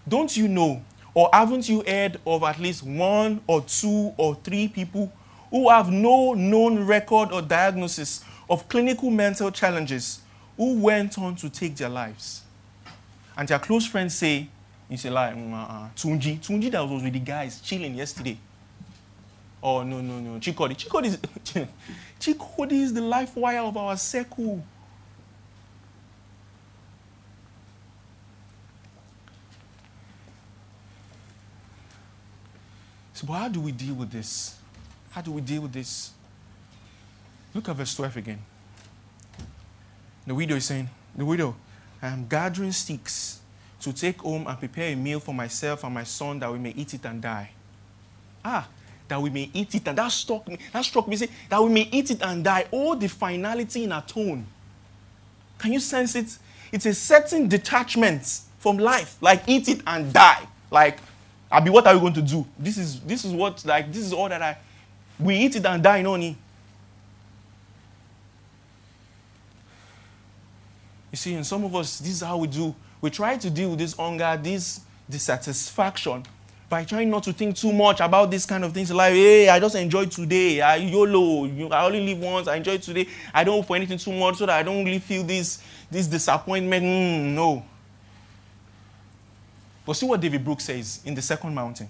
don't 0.07 0.37
you 0.37 0.49
know, 0.49 0.83
or 1.15 1.29
haven't 1.33 1.69
you 1.69 1.83
heard 1.87 2.21
of 2.27 2.43
at 2.43 2.59
least 2.59 2.83
one 2.83 3.41
or 3.47 3.63
two 3.63 4.13
or 4.17 4.35
three 4.37 4.69
people 4.69 5.13
who 5.51 5.69
have 5.69 5.91
no 5.91 6.35
known 6.35 6.87
record 6.87 7.33
or 7.33 7.43
diagnosis 7.43 8.25
of 8.49 8.69
clinical 8.69 9.11
mental 9.11 9.51
challenges 9.51 10.21
who 10.57 10.79
went 10.79 11.19
on 11.19 11.37
to 11.37 11.49
take 11.49 11.77
their 11.77 11.89
lives? 11.89 12.43
And 13.37 13.49
their 13.49 13.59
close 13.59 13.87
friends 13.87 14.15
say, 14.15 14.49
you 14.89 14.97
say 14.97 15.11
like, 15.11 15.35
mm, 15.35 15.53
uh-uh. 15.53 15.89
Tunji, 15.97 16.39
Tunji 16.41 16.71
that 16.71 16.87
was 16.87 17.03
with 17.03 17.13
the 17.13 17.21
guys 17.21 17.61
chilling 17.61 17.95
yesterday. 17.95 18.37
Oh, 19.63 19.83
no, 19.83 20.01
no, 20.01 20.19
no. 20.19 20.39
Chikodi. 20.41 20.77
Chikodi 20.77 21.07
is, 21.07 21.19
Chikodi 22.21 22.73
is 22.73 22.95
the 22.95 23.01
life 23.01 23.37
wire 23.37 23.61
of 23.61 23.77
our 23.77 23.97
circle. 23.97 24.65
So, 33.21 33.27
how 33.27 33.49
do 33.49 33.61
we 33.61 33.71
deal 33.71 33.93
with 33.93 34.11
this? 34.11 34.57
How 35.11 35.21
do 35.21 35.33
we 35.33 35.43
deal 35.43 35.61
with 35.61 35.75
this? 35.75 36.13
Look 37.53 37.69
at 37.69 37.77
verse 37.77 37.95
12 37.95 38.17
again. 38.17 38.39
The 40.27 40.35
widow 40.35 40.57
is 40.57 40.65
saying, 40.65 40.89
The 41.15 41.27
widow, 41.27 41.55
I 42.01 42.09
am 42.09 42.27
gathering 42.27 42.73
sticks 42.73 43.41
to 43.81 43.93
take 43.93 44.23
home 44.23 44.47
and 44.47 44.59
prepare 44.59 44.95
a 44.95 44.97
meal 44.97 45.21
for 45.21 45.35
myself 45.35 45.85
and 45.85 45.93
my 45.93 46.05
son 46.05 46.39
that 46.39 46.51
we 46.51 46.59
may 46.59 46.71
eat 46.71 46.95
it 46.95 47.05
and 47.05 47.21
die. 47.21 47.51
Ah, 48.43 48.67
that 49.07 49.21
we 49.21 49.29
may 49.29 49.51
eat 49.53 49.75
it. 49.75 49.87
And 49.87 49.99
that 49.99 50.13
struck 50.13 50.49
me. 50.49 50.59
That 50.73 50.83
struck 50.87 51.07
me. 51.07 51.17
Say 51.17 51.29
that 51.51 51.63
we 51.63 51.69
may 51.69 51.89
eat 51.93 52.11
it 52.11 52.23
and 52.23 52.43
die. 52.43 52.69
All 52.71 52.97
the 52.97 53.09
finality 53.09 53.85
in 53.85 53.93
a 53.93 54.01
tone. 54.01 54.47
Can 55.59 55.75
you 55.75 55.81
sense 55.81 56.15
it? 56.15 56.39
It's 56.73 56.87
a 56.87 56.95
certain 56.95 57.49
detachment 57.49 58.41
from 58.61 58.79
life. 58.79 59.19
Like 59.21 59.43
eat 59.47 59.69
it 59.69 59.83
and 59.87 60.11
die. 60.11 60.49
Like, 60.71 61.01
Be 61.59 61.71
what 61.71 61.87
are 61.87 61.95
we 61.95 62.01
going 62.01 62.13
to 62.15 62.23
do? 62.23 62.47
This 62.57 62.79
is 62.79 63.01
this 63.01 63.25
is 63.25 63.33
what 63.33 63.65
like 63.65 63.93
this 63.93 64.05
is 64.05 64.13
all 64.13 64.29
that 64.29 64.41
I 64.41 64.57
we 65.19 65.37
eat 65.37 65.57
it 65.57 65.67
and 65.67 65.83
die, 65.83 66.03
no 66.03 66.17
need. 66.17 66.37
You 71.11 71.17
see, 71.17 71.35
in 71.35 71.43
some 71.43 71.65
of 71.65 71.75
us, 71.75 71.99
this 71.99 72.13
is 72.13 72.21
how 72.21 72.39
we 72.39 72.47
do. 72.47 72.75
We 73.01 73.11
try 73.11 73.37
to 73.37 73.51
deal 73.51 73.71
with 73.71 73.81
this 73.81 73.95
hunger, 73.97 74.39
this 74.41 74.81
dissatisfaction 75.09 76.25
by 76.69 76.85
trying 76.85 77.11
not 77.11 77.25
to 77.25 77.33
think 77.33 77.57
too 77.57 77.73
much 77.73 77.99
about 77.99 78.31
these 78.31 78.47
kind 78.47 78.65
of 78.65 78.73
things 78.73 78.93
like 78.93 79.13
hey 79.13 79.49
i 79.49 79.59
just 79.59 79.75
enjoy 79.75 80.07
today. 80.07 80.61
I 80.61 80.77
yolo. 80.77 81.47
I 81.73 81.85
only 81.85 82.07
live 82.07 82.21
once. 82.21 82.47
I 82.47 82.57
enjoy 82.57 82.79
today. 82.79 83.09
I 83.35 83.43
don't 83.43 83.57
hope 83.57 83.67
for 83.67 83.77
anything 83.77 83.99
too 83.99 84.13
much 84.13 84.37
so 84.37 84.47
that 84.47 84.57
i 84.57 84.63
don't 84.63 84.85
really 84.85 85.01
feel 85.01 85.25
this 85.25 85.61
this 85.91 86.07
disappointment. 86.07 86.85
Mm, 86.85 87.35
no 87.35 87.65
but 89.85 89.95
see 89.95 90.07
what 90.07 90.21
david 90.21 90.45
brooks 90.45 90.65
says 90.65 91.01
in 91.05 91.15
the 91.15 91.23
second 91.23 91.55
mountain 91.55 91.89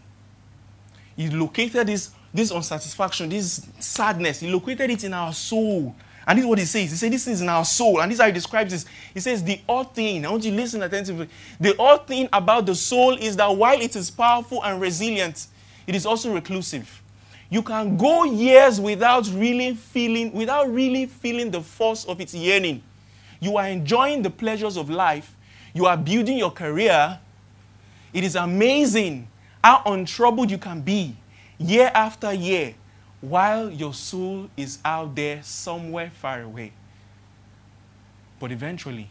he 1.16 1.28
located 1.30 1.86
this 1.86 2.12
this 2.32 2.50
unsatisfaction 2.50 3.28
this 3.28 3.66
sadness 3.78 4.40
he 4.40 4.50
located 4.50 4.90
it 4.90 5.04
in 5.04 5.12
our 5.12 5.32
soul 5.32 5.94
and 6.26 6.38
this 6.38 6.44
is 6.44 6.48
what 6.48 6.58
he 6.58 6.64
says. 6.64 6.90
He 6.90 6.96
says 6.96 7.10
this 7.10 7.26
is 7.26 7.40
in 7.40 7.48
our 7.48 7.64
soul. 7.64 8.00
And 8.00 8.10
this 8.10 8.18
is 8.18 8.20
how 8.20 8.26
he 8.26 8.32
describes 8.32 8.70
this. 8.70 8.86
He 9.14 9.18
says 9.20 9.42
the 9.42 9.60
odd 9.68 9.94
thing, 9.94 10.24
I 10.24 10.30
want 10.30 10.44
you 10.44 10.50
to 10.50 10.56
listen 10.56 10.82
attentively. 10.82 11.28
The 11.58 11.74
odd 11.76 12.06
thing 12.06 12.28
about 12.32 12.66
the 12.66 12.74
soul 12.76 13.16
is 13.16 13.36
that 13.36 13.48
while 13.48 13.80
it 13.80 13.96
is 13.96 14.10
powerful 14.10 14.62
and 14.62 14.80
resilient, 14.80 15.48
it 15.86 15.94
is 15.96 16.06
also 16.06 16.32
reclusive. 16.32 17.02
You 17.48 17.62
can 17.62 17.96
go 17.96 18.24
years 18.24 18.80
without 18.80 19.28
really 19.32 19.74
feeling, 19.74 20.32
without 20.32 20.72
really 20.72 21.06
feeling 21.06 21.50
the 21.50 21.62
force 21.62 22.04
of 22.04 22.20
its 22.20 22.32
yearning. 22.32 22.82
You 23.40 23.56
are 23.56 23.66
enjoying 23.66 24.22
the 24.22 24.30
pleasures 24.30 24.76
of 24.76 24.88
life. 24.88 25.34
You 25.74 25.86
are 25.86 25.96
building 25.96 26.38
your 26.38 26.52
career. 26.52 27.18
It 28.12 28.24
is 28.24 28.36
amazing 28.36 29.28
how 29.62 29.82
untroubled 29.86 30.50
you 30.50 30.58
can 30.58 30.80
be 30.80 31.16
year 31.58 31.90
after 31.94 32.32
year 32.32 32.74
while 33.20 33.70
your 33.70 33.92
soul 33.92 34.48
is 34.56 34.78
out 34.84 35.14
there 35.14 35.42
somewhere 35.42 36.10
far 36.10 36.42
away. 36.42 36.72
But 38.38 38.50
eventually, 38.50 39.08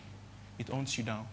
it 0.58 0.68
hunts 0.68 0.98
you 0.98 1.04
down. 1.04 1.28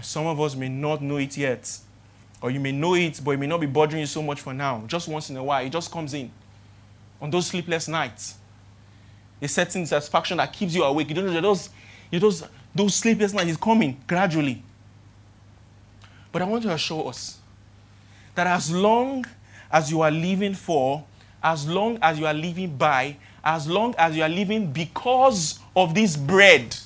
Some 0.00 0.26
of 0.26 0.40
us 0.40 0.56
may 0.56 0.68
not 0.68 1.00
know 1.00 1.18
it 1.18 1.36
yet, 1.36 1.78
or 2.40 2.50
you 2.50 2.58
may 2.58 2.72
know 2.72 2.94
it, 2.94 3.20
but 3.24 3.32
it 3.32 3.36
may 3.36 3.46
not 3.46 3.60
be 3.60 3.66
bothering 3.66 4.00
you 4.00 4.06
so 4.06 4.22
much 4.22 4.40
for 4.40 4.52
now. 4.52 4.82
Just 4.86 5.06
once 5.06 5.30
in 5.30 5.36
a 5.36 5.44
while, 5.44 5.64
it 5.64 5.70
just 5.70 5.92
comes 5.92 6.12
in. 6.12 6.30
On 7.20 7.30
those 7.30 7.46
sleepless 7.46 7.86
nights, 7.86 8.34
a 9.40 9.46
certain 9.46 9.86
satisfaction 9.86 10.38
that 10.38 10.52
keeps 10.52 10.74
you 10.74 10.82
awake. 10.82 11.08
You 11.08 11.14
don't 11.14 11.26
know 11.26 11.40
those, 11.40 11.70
those, 12.10 12.44
those 12.74 12.94
sleepless 12.94 13.32
nights 13.32 13.50
is 13.50 13.56
coming 13.56 14.00
gradually. 14.06 14.62
But 16.30 16.42
I 16.42 16.44
want 16.46 16.62
to 16.64 16.72
assure 16.72 17.08
us 17.08 17.38
that 18.34 18.46
as 18.46 18.70
long 18.70 19.26
as 19.70 19.90
you 19.90 20.00
are 20.00 20.10
living 20.10 20.54
for, 20.54 21.04
as 21.42 21.68
long 21.68 21.98
as 22.00 22.18
you 22.18 22.26
are 22.26 22.34
living 22.34 22.76
by, 22.76 23.16
as 23.44 23.68
long 23.68 23.94
as 23.98 24.16
you 24.16 24.22
are 24.22 24.28
living 24.28 24.72
because 24.72 25.58
of 25.74 25.94
this 25.94 26.16
bread, 26.16 26.76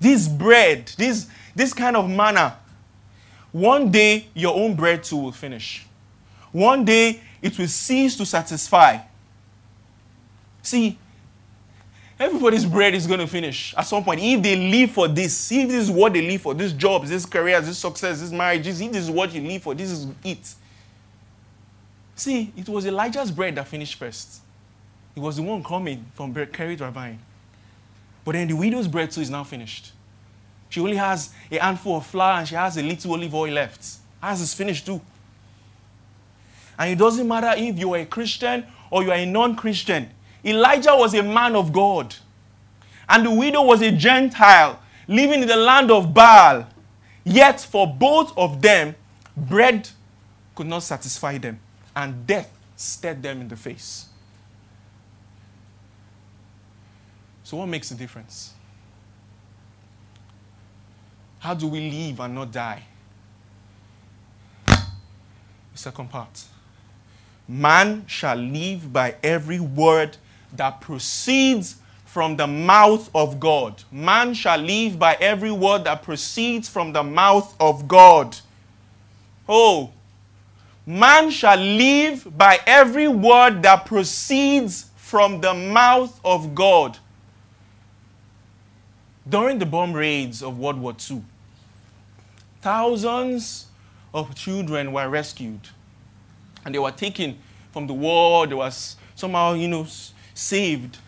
this 0.00 0.28
bread, 0.28 0.86
this, 0.96 1.28
this 1.54 1.72
kind 1.72 1.96
of 1.96 2.08
manna, 2.08 2.56
one 3.50 3.90
day 3.90 4.26
your 4.34 4.54
own 4.56 4.74
bread 4.74 5.02
too 5.02 5.16
will 5.16 5.32
finish. 5.32 5.86
One 6.52 6.84
day 6.84 7.20
it 7.40 7.58
will 7.58 7.68
cease 7.68 8.16
to 8.16 8.26
satisfy. 8.26 8.98
See, 10.62 10.98
Everybody's 12.22 12.64
bread 12.64 12.94
is 12.94 13.08
going 13.08 13.18
to 13.18 13.26
finish 13.26 13.74
at 13.76 13.82
some 13.82 14.04
point. 14.04 14.20
If 14.22 14.40
they 14.42 14.54
live 14.54 14.92
for 14.92 15.08
this, 15.08 15.50
if 15.50 15.68
this 15.68 15.82
is 15.82 15.90
what 15.90 16.12
they 16.12 16.22
live 16.22 16.40
for, 16.40 16.54
this 16.54 16.72
jobs, 16.72 17.10
this 17.10 17.26
career, 17.26 17.60
this 17.60 17.78
success, 17.78 18.20
this 18.20 18.30
marriage, 18.30 18.64
if 18.64 18.78
this 18.78 19.02
is 19.02 19.10
what 19.10 19.34
you 19.34 19.40
live 19.40 19.60
for, 19.60 19.74
this 19.74 19.90
is 19.90 20.06
it. 20.22 20.54
See, 22.14 22.52
it 22.56 22.68
was 22.68 22.86
Elijah's 22.86 23.32
bread 23.32 23.56
that 23.56 23.66
finished 23.66 23.96
first. 23.96 24.40
It 25.16 25.20
was 25.20 25.34
the 25.34 25.42
one 25.42 25.64
coming 25.64 26.06
from 26.14 26.32
Kerith 26.32 26.80
Ravine. 26.80 27.18
But 28.24 28.32
then 28.32 28.46
the 28.46 28.54
widow's 28.54 28.86
bread 28.86 29.10
too 29.10 29.20
is 29.20 29.28
now 29.28 29.42
finished. 29.42 29.90
She 30.68 30.78
only 30.78 30.98
has 30.98 31.30
a 31.50 31.58
handful 31.58 31.96
of 31.96 32.06
flour 32.06 32.38
and 32.38 32.46
she 32.46 32.54
has 32.54 32.76
a 32.76 32.84
little 32.84 33.14
olive 33.14 33.34
oil 33.34 33.52
left. 33.52 33.84
Ours 34.22 34.40
is 34.40 34.54
finished 34.54 34.86
too. 34.86 35.00
And 36.78 36.92
it 36.92 36.98
doesn't 36.98 37.26
matter 37.26 37.52
if 37.56 37.80
you 37.80 37.92
are 37.94 37.98
a 37.98 38.06
Christian 38.06 38.64
or 38.92 39.02
you 39.02 39.10
are 39.10 39.18
a 39.18 39.26
non 39.26 39.56
Christian. 39.56 40.08
Elijah 40.44 40.94
was 40.94 41.14
a 41.14 41.22
man 41.22 41.54
of 41.54 41.72
God. 41.72 42.14
And 43.08 43.26
the 43.26 43.30
widow 43.30 43.62
was 43.62 43.82
a 43.82 43.92
Gentile 43.92 44.80
living 45.06 45.42
in 45.42 45.48
the 45.48 45.56
land 45.56 45.90
of 45.90 46.12
Baal. 46.14 46.66
Yet, 47.24 47.60
for 47.60 47.86
both 47.86 48.36
of 48.36 48.60
them, 48.62 48.94
bread 49.36 49.88
could 50.54 50.66
not 50.66 50.82
satisfy 50.82 51.38
them, 51.38 51.60
and 51.94 52.26
death 52.26 52.52
stared 52.76 53.22
them 53.22 53.40
in 53.42 53.48
the 53.48 53.56
face. 53.56 54.06
So, 57.44 57.56
what 57.58 57.66
makes 57.66 57.90
the 57.90 57.94
difference? 57.94 58.54
How 61.38 61.54
do 61.54 61.68
we 61.68 61.90
live 61.90 62.20
and 62.20 62.34
not 62.34 62.52
die? 62.52 62.82
The 64.66 64.78
second 65.74 66.08
part. 66.08 66.44
Man 67.48 68.04
shall 68.06 68.36
live 68.36 68.92
by 68.92 69.16
every 69.22 69.58
word 69.60 70.16
that 70.56 70.80
proceeds 70.80 71.76
from 72.04 72.36
the 72.36 72.46
mouth 72.46 73.10
of 73.14 73.40
God. 73.40 73.82
Man 73.90 74.34
shall 74.34 74.58
live 74.58 74.98
by 74.98 75.14
every 75.14 75.50
word 75.50 75.84
that 75.84 76.02
proceeds 76.02 76.68
from 76.68 76.92
the 76.92 77.02
mouth 77.02 77.54
of 77.58 77.88
God. 77.88 78.36
Oh, 79.48 79.92
man 80.84 81.30
shall 81.30 81.56
live 81.56 82.36
by 82.36 82.60
every 82.66 83.08
word 83.08 83.62
that 83.62 83.86
proceeds 83.86 84.90
from 84.96 85.40
the 85.40 85.54
mouth 85.54 86.20
of 86.24 86.54
God. 86.54 86.98
During 89.28 89.58
the 89.58 89.66
bomb 89.66 89.92
raids 89.92 90.42
of 90.42 90.58
World 90.58 90.80
War 90.80 90.94
II, 91.10 91.22
thousands 92.60 93.66
of 94.12 94.34
children 94.34 94.92
were 94.92 95.08
rescued 95.08 95.60
and 96.64 96.74
they 96.74 96.78
were 96.78 96.90
taken 96.90 97.38
from 97.72 97.86
the 97.86 97.94
war. 97.94 98.46
They 98.46 98.54
was 98.54 98.96
somehow, 99.14 99.54
you 99.54 99.68
know, 99.68 99.86
saved, 100.42 100.98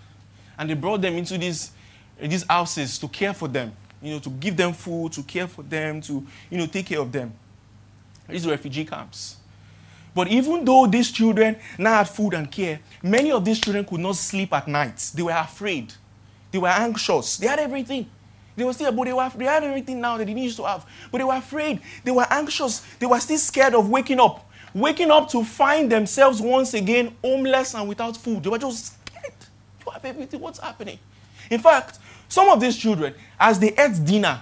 and 0.59 0.71
they 0.71 0.75
brought 0.75 1.01
them 1.03 1.15
into 1.15 1.37
these 1.37 1.73
eh, 2.21 2.27
these 2.27 2.45
houses 2.45 2.99
to 2.99 3.09
care 3.09 3.35
for 3.35 3.49
them, 3.49 3.73
you 4.01 4.13
know, 4.13 4.19
to 4.21 4.31
give 4.31 4.57
them 4.57 4.73
food, 4.73 5.13
to 5.13 5.23
care 5.23 5.47
for 5.47 5.63
them, 5.63 6.01
to 6.03 6.25
you 6.51 6.59
know, 6.59 6.67
take 6.67 6.87
care 6.87 7.01
of 7.01 7.11
them. 7.11 7.33
These 8.29 8.47
refugee 8.47 8.85
camps. 8.85 9.37
But 10.15 10.29
even 10.29 10.65
though 10.65 10.87
these 10.87 11.11
children 11.11 11.57
now 11.77 11.95
had 11.97 12.09
food 12.09 12.35
and 12.35 12.51
care, 12.51 12.79
many 13.03 13.33
of 13.33 13.45
these 13.45 13.61
children 13.61 13.85
could 13.85 14.01
not 14.01 14.15
sleep 14.15 14.53
at 14.53 14.69
night. 14.69 15.11
They 15.13 15.23
were 15.23 15.33
afraid. 15.33 15.93
They 16.53 16.59
were 16.59 16.69
anxious. 16.69 17.37
They 17.37 17.49
had 17.49 17.59
everything. 17.59 18.09
They 18.55 18.63
were 18.63 18.73
still, 18.73 18.93
but 18.93 19.05
they, 19.05 19.13
were, 19.13 19.29
they 19.37 19.45
had 19.45 19.65
everything 19.65 20.01
now 20.01 20.17
that 20.17 20.27
they 20.27 20.33
needed 20.33 20.57
to 20.57 20.65
have. 20.65 20.87
But 21.11 21.19
they 21.19 21.25
were 21.25 21.35
afraid. 21.35 21.81
They 22.05 22.13
were 22.13 22.27
anxious. 22.31 22.79
They 23.01 23.07
were 23.07 23.19
still 23.19 23.39
scared 23.39 23.75
of 23.75 23.91
waking 23.91 24.21
up 24.21 24.49
waking 24.75 25.11
up 25.11 25.29
to 25.31 25.45
find 25.45 25.91
themselves 25.91 26.43
once 26.43 26.75
again 26.75 27.15
homeless 27.23 27.75
and 27.75 27.89
without 27.89 28.17
food. 28.17 28.43
They 28.43 28.51
were 28.51 28.59
just. 28.59 28.95
You 29.87 29.93
have 29.93 30.05
everything. 30.05 30.41
What's 30.41 30.59
happening? 30.59 30.99
In 31.51 31.61
fact, 31.61 31.99
some 32.29 32.49
of 32.49 32.61
these 32.61 32.77
children, 32.77 33.15
as 33.39 33.59
they 33.59 33.73
ate 33.73 34.05
dinner, 34.05 34.41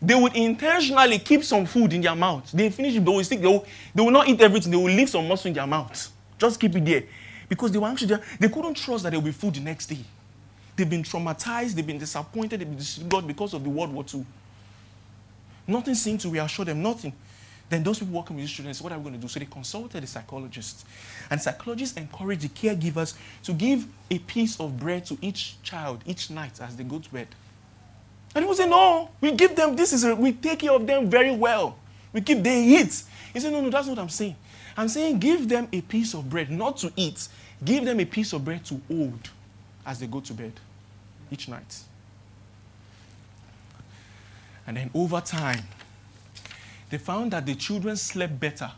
they 0.00 0.14
would 0.14 0.34
intentionally 0.34 1.18
keep 1.20 1.44
some 1.44 1.64
food 1.64 1.92
in 1.92 2.00
their 2.00 2.16
mouth. 2.16 2.50
They 2.50 2.70
finish 2.70 2.96
it, 2.96 3.04
they 3.04 3.10
will, 3.10 3.22
stick, 3.22 3.40
they, 3.40 3.46
will, 3.46 3.64
they 3.94 4.02
will 4.02 4.10
not 4.10 4.26
eat 4.26 4.40
everything. 4.40 4.72
They 4.72 4.76
will 4.76 4.84
leave 4.92 5.08
some 5.08 5.28
muscle 5.28 5.48
in 5.48 5.54
their 5.54 5.66
mouth. 5.66 6.12
Just 6.38 6.58
keep 6.58 6.74
it 6.74 6.84
there. 6.84 7.04
Because 7.48 7.70
they 7.70 7.78
were 7.78 7.86
actually 7.86 8.16
they 8.40 8.48
couldn't 8.48 8.74
trust 8.74 9.04
that 9.04 9.10
there 9.10 9.20
will 9.20 9.26
be 9.26 9.32
food 9.32 9.54
the 9.54 9.60
next 9.60 9.86
day. 9.86 9.98
They've 10.74 10.88
been 10.88 11.02
traumatized, 11.02 11.74
they've 11.74 11.86
been 11.86 11.98
disappointed, 11.98 12.60
they've 12.60 12.68
been 12.68 12.78
disfigured 12.78 13.26
because 13.26 13.54
of 13.54 13.62
the 13.62 13.70
World 13.70 13.92
War 13.92 14.04
II. 14.12 14.24
Nothing 15.66 15.94
seemed 15.94 16.20
to 16.20 16.28
reassure 16.30 16.64
them, 16.64 16.82
nothing. 16.82 17.12
Then 17.72 17.82
those 17.82 18.00
people 18.00 18.14
working 18.14 18.36
with 18.36 18.42
these 18.42 18.52
students, 18.52 18.82
what 18.82 18.92
are 18.92 18.98
we 18.98 19.04
going 19.04 19.14
to 19.14 19.20
do? 19.20 19.28
So 19.28 19.40
they 19.40 19.46
consulted 19.46 20.02
the 20.02 20.06
psychologist. 20.06 20.84
And 21.30 21.40
psychologists 21.40 21.96
encourage 21.96 22.42
the 22.42 22.50
caregivers 22.50 23.14
to 23.44 23.54
give 23.54 23.86
a 24.10 24.18
piece 24.18 24.60
of 24.60 24.78
bread 24.78 25.06
to 25.06 25.16
each 25.22 25.56
child 25.62 26.02
each 26.04 26.28
night 26.28 26.60
as 26.60 26.76
they 26.76 26.84
go 26.84 26.98
to 26.98 27.10
bed. 27.10 27.28
And 28.34 28.44
he 28.44 28.46
was 28.46 28.58
saying, 28.58 28.68
No, 28.68 29.08
we 29.22 29.32
give 29.32 29.56
them 29.56 29.74
this 29.74 29.94
is 29.94 30.04
a, 30.04 30.14
we 30.14 30.34
take 30.34 30.58
care 30.58 30.72
of 30.72 30.86
them 30.86 31.08
very 31.08 31.34
well. 31.34 31.78
We 32.12 32.20
keep 32.20 32.42
they 32.42 32.62
eat. 32.62 33.04
He 33.32 33.40
said, 33.40 33.50
No, 33.50 33.62
no, 33.62 33.70
that's 33.70 33.86
not 33.86 33.96
what 33.96 34.02
I'm 34.02 34.10
saying. 34.10 34.36
I'm 34.76 34.88
saying 34.88 35.18
give 35.18 35.48
them 35.48 35.66
a 35.72 35.80
piece 35.80 36.12
of 36.12 36.28
bread, 36.28 36.50
not 36.50 36.76
to 36.78 36.92
eat. 36.94 37.26
Give 37.64 37.86
them 37.86 38.00
a 38.00 38.04
piece 38.04 38.34
of 38.34 38.44
bread 38.44 38.66
to 38.66 38.78
hold 38.86 39.30
as 39.86 39.98
they 39.98 40.06
go 40.06 40.20
to 40.20 40.34
bed 40.34 40.52
each 41.30 41.48
night. 41.48 41.78
And 44.66 44.76
then 44.76 44.90
over 44.92 45.22
time, 45.22 45.62
they 46.92 46.98
found 46.98 47.30
that 47.30 47.46
the 47.46 47.54
children 47.54 47.96
slept 47.96 48.38
better. 48.38 48.70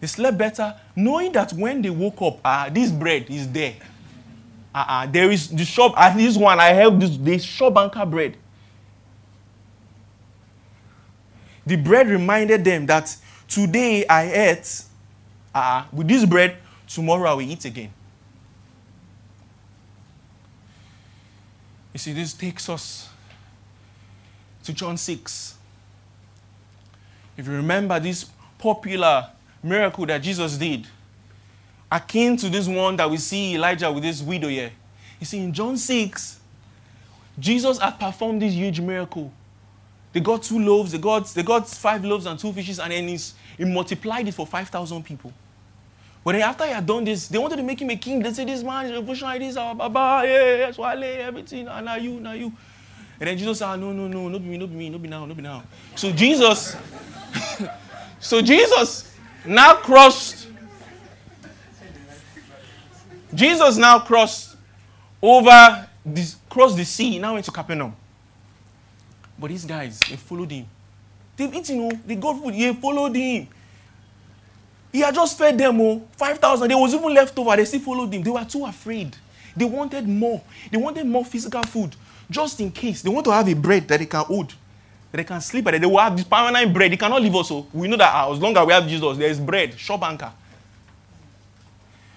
They 0.00 0.08
slept 0.08 0.36
better 0.36 0.74
knowing 0.96 1.30
that 1.30 1.52
when 1.52 1.80
they 1.80 1.88
woke 1.88 2.20
up, 2.20 2.40
ah, 2.44 2.68
this 2.68 2.90
bread 2.90 3.30
is 3.30 3.48
there. 3.52 3.76
Uh-uh, 4.74 5.06
there 5.06 5.30
is 5.30 5.48
the 5.50 5.64
shop, 5.64 5.96
at 5.96 6.16
least 6.16 6.38
one, 6.38 6.58
I 6.58 6.70
have 6.70 6.98
this, 6.98 7.16
this 7.16 7.44
shop 7.44 7.76
anchor 7.76 8.04
bread. 8.04 8.36
The 11.64 11.76
bread 11.76 12.08
reminded 12.08 12.64
them 12.64 12.86
that 12.86 13.16
today 13.46 14.04
I 14.08 14.24
ate, 14.24 14.82
uh, 15.54 15.84
with 15.92 16.08
this 16.08 16.24
bread, 16.24 16.56
tomorrow 16.88 17.30
I 17.30 17.34
will 17.34 17.42
eat 17.42 17.64
again. 17.64 17.92
You 21.92 22.00
see, 22.00 22.12
this 22.12 22.32
takes 22.32 22.68
us 22.68 23.08
to 24.64 24.72
John 24.72 24.96
6. 24.96 25.58
If 27.36 27.46
you 27.46 27.52
remember 27.52 27.98
this 27.98 28.26
popular 28.58 29.30
miracle 29.62 30.06
that 30.06 30.18
Jesus 30.18 30.56
did, 30.56 30.86
akin 31.90 32.36
to 32.36 32.48
this 32.48 32.66
one 32.68 32.96
that 32.96 33.10
we 33.10 33.16
see 33.16 33.54
Elijah 33.54 33.90
with 33.90 34.02
this 34.02 34.22
widow 34.22 34.48
here. 34.48 34.72
You 35.20 35.26
see, 35.26 35.38
in 35.38 35.52
John 35.52 35.76
6, 35.76 36.40
Jesus 37.38 37.78
had 37.78 37.98
performed 37.98 38.42
this 38.42 38.54
huge 38.54 38.80
miracle. 38.80 39.32
They 40.12 40.20
got 40.20 40.42
two 40.44 40.60
loaves, 40.60 40.92
they 40.92 40.98
got, 40.98 41.26
they 41.28 41.42
got 41.42 41.68
five 41.68 42.04
loaves 42.04 42.26
and 42.26 42.38
two 42.38 42.52
fishes, 42.52 42.78
and 42.78 42.92
then 42.92 43.08
he 43.08 43.64
multiplied 43.64 44.28
it 44.28 44.34
for 44.34 44.46
5,000 44.46 45.02
people. 45.04 45.32
But 46.24 46.32
then 46.32 46.42
after 46.42 46.64
he 46.64 46.72
had 46.72 46.86
done 46.86 47.04
this, 47.04 47.28
they 47.28 47.36
wanted 47.36 47.56
to 47.56 47.62
make 47.62 47.82
him 47.82 47.90
a 47.90 47.96
king. 47.96 48.22
They 48.22 48.32
said, 48.32 48.48
This 48.48 48.62
man 48.62 48.86
is 48.86 48.92
revolutionary, 48.92 49.40
this, 49.40 49.56
our 49.56 49.74
baba, 49.74 50.22
yeah, 50.26 50.70
swale, 50.70 51.02
everything, 51.02 51.68
and 51.68 51.84
now 51.84 51.96
you, 51.96 52.20
now 52.20 52.32
you. 52.32 52.52
And 53.20 53.28
then 53.28 53.38
Jesus 53.38 53.58
said, 53.58 53.66
ah, 53.66 53.76
No, 53.76 53.92
no, 53.92 54.08
no, 54.08 54.28
not 54.28 54.42
be 54.42 54.48
me, 54.48 54.58
not 54.58 54.70
be 54.70 54.76
me, 54.76 54.90
not 54.90 55.02
be 55.02 55.08
now, 55.08 55.24
not 55.24 55.36
be 55.36 55.42
now. 55.42 55.62
So 55.94 56.10
Jesus, 56.12 56.76
so 58.20 58.42
Jesus 58.42 59.14
now 59.44 59.74
crossed. 59.74 60.48
Jesus 63.32 63.76
now 63.76 63.98
crossed 63.98 64.56
over 65.20 65.88
this, 66.04 66.36
crossed 66.48 66.76
the 66.76 66.84
sea, 66.84 67.18
now 67.18 67.36
into 67.36 67.50
Capernaum. 67.50 67.94
But 69.38 69.48
these 69.48 69.64
guys, 69.64 69.98
they 70.00 70.16
followed 70.16 70.50
him. 70.50 70.66
They've 71.36 71.52
eaten, 71.52 71.80
oh, 71.80 72.00
they 72.06 72.14
got 72.14 72.40
food, 72.40 72.54
they 72.54 72.72
followed 72.74 73.16
him. 73.16 73.48
He 74.92 75.00
had 75.00 75.12
just 75.12 75.36
fed 75.36 75.58
them, 75.58 75.80
oh, 75.80 76.06
5,000. 76.16 76.68
There 76.68 76.78
was 76.78 76.94
even 76.94 77.12
left 77.12 77.36
over. 77.36 77.56
They 77.56 77.64
still 77.64 77.80
followed 77.80 78.14
him. 78.14 78.22
They 78.22 78.30
were 78.30 78.44
too 78.44 78.64
afraid. 78.64 79.16
They 79.56 79.64
wanted 79.64 80.08
more. 80.08 80.40
They 80.70 80.78
wanted 80.78 81.04
more 81.06 81.24
physical 81.24 81.62
food, 81.64 81.96
just 82.30 82.60
in 82.60 82.70
case. 82.70 83.02
They 83.02 83.10
want 83.10 83.24
to 83.26 83.32
have 83.32 83.48
a 83.48 83.54
bread 83.54 83.88
that 83.88 83.98
they 83.98 84.06
can 84.06 84.24
hold 84.24 84.54
that 85.14 85.18
they 85.18 85.24
can 85.24 85.40
sleep 85.40 85.64
at. 85.68 85.80
They 85.80 85.86
will 85.86 85.98
have 85.98 86.16
this 86.16 86.26
permanent 86.26 86.74
bread. 86.74 86.90
They 86.90 86.96
cannot 86.96 87.22
leave 87.22 87.36
us. 87.36 87.46
So 87.46 87.68
we 87.72 87.86
know 87.86 87.96
that 87.96 88.10
ah, 88.12 88.32
as 88.32 88.40
long 88.40 88.56
as 88.56 88.66
we 88.66 88.72
have 88.72 88.88
Jesus, 88.88 89.16
there 89.16 89.30
is 89.30 89.38
bread, 89.38 89.78
shop 89.78 90.02
anchor. 90.02 90.32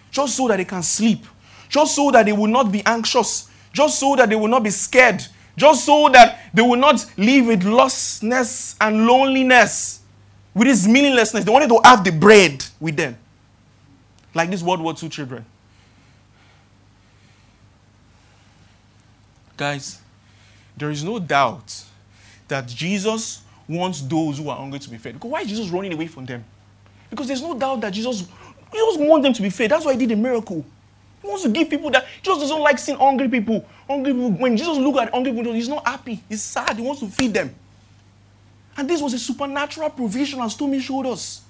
Just 0.09 0.35
so 0.35 0.47
that 0.47 0.57
they 0.57 0.65
can 0.65 0.81
sleep. 0.81 1.23
Just 1.69 1.95
so 1.95 2.09
that 2.09 2.25
they 2.25 2.31
will 2.31 2.47
not 2.47 2.71
be 2.71 2.83
anxious. 2.83 3.51
Just 3.71 3.99
so 3.99 4.15
that 4.15 4.27
they 4.29 4.35
will 4.35 4.47
not 4.47 4.63
be 4.63 4.71
scared. 4.71 5.23
Just 5.55 5.85
so 5.85 6.09
that 6.09 6.49
they 6.51 6.63
will 6.63 6.75
not 6.75 7.05
live 7.17 7.45
with 7.45 7.61
lostness 7.61 8.75
and 8.81 9.05
loneliness. 9.05 10.01
With 10.55 10.67
this 10.67 10.87
meaninglessness. 10.87 11.43
They 11.43 11.51
wanted 11.51 11.69
to 11.69 11.79
have 11.83 12.03
the 12.03 12.11
bread 12.11 12.65
with 12.79 12.95
them. 12.95 13.15
Like 14.33 14.49
this 14.49 14.63
World 14.63 14.81
War 14.81 14.95
II 14.99 15.09
children. 15.09 15.45
Guys, 19.57 19.99
there 20.77 20.91
is 20.91 21.03
no 21.03 21.17
doubt 21.19 21.83
that 22.47 22.67
Jesus 22.67 23.41
wants 23.67 24.01
those 24.01 24.37
who 24.37 24.49
are 24.49 24.55
hungry 24.55 24.79
to 24.79 24.89
be 24.89 24.97
fed. 24.97 25.15
Because 25.15 25.31
why 25.31 25.41
is 25.41 25.47
Jesus 25.47 25.69
running 25.69 25.91
away 25.91 26.07
from 26.07 26.25
them? 26.25 26.45
Because 27.09 27.27
there's 27.27 27.41
no 27.41 27.57
doubt 27.57 27.81
that 27.81 27.91
Jesus, 27.91 28.27
Jesus 28.71 28.97
wants 28.97 29.25
them 29.25 29.33
to 29.33 29.41
be 29.41 29.49
fed. 29.49 29.71
That's 29.71 29.83
why 29.83 29.93
he 29.93 29.99
did 29.99 30.11
a 30.11 30.15
miracle. 30.15 30.63
He 31.21 31.27
wants 31.27 31.43
to 31.43 31.49
give 31.49 31.69
people 31.69 31.89
that. 31.91 32.05
Jesus 32.21 32.41
doesn't 32.41 32.59
like 32.59 32.77
seeing 32.77 32.97
hungry 32.97 33.27
people. 33.27 33.65
Hungry 33.87 34.13
people. 34.13 34.31
When 34.31 34.55
Jesus 34.55 34.77
looks 34.77 34.99
at 34.99 35.11
hungry 35.11 35.33
people, 35.33 35.53
he's 35.53 35.67
not 35.67 35.85
happy. 35.85 36.23
He's 36.29 36.43
sad. 36.43 36.77
He 36.77 36.83
wants 36.83 37.01
to 37.01 37.07
feed 37.07 37.33
them. 37.33 37.53
And 38.77 38.87
this 38.87 39.01
was 39.01 39.13
a 39.13 39.19
supernatural 39.19 39.89
provision, 39.89 40.39
as 40.39 40.55
Tommy 40.55 40.79
showed 40.79 41.07
us. 41.07 41.41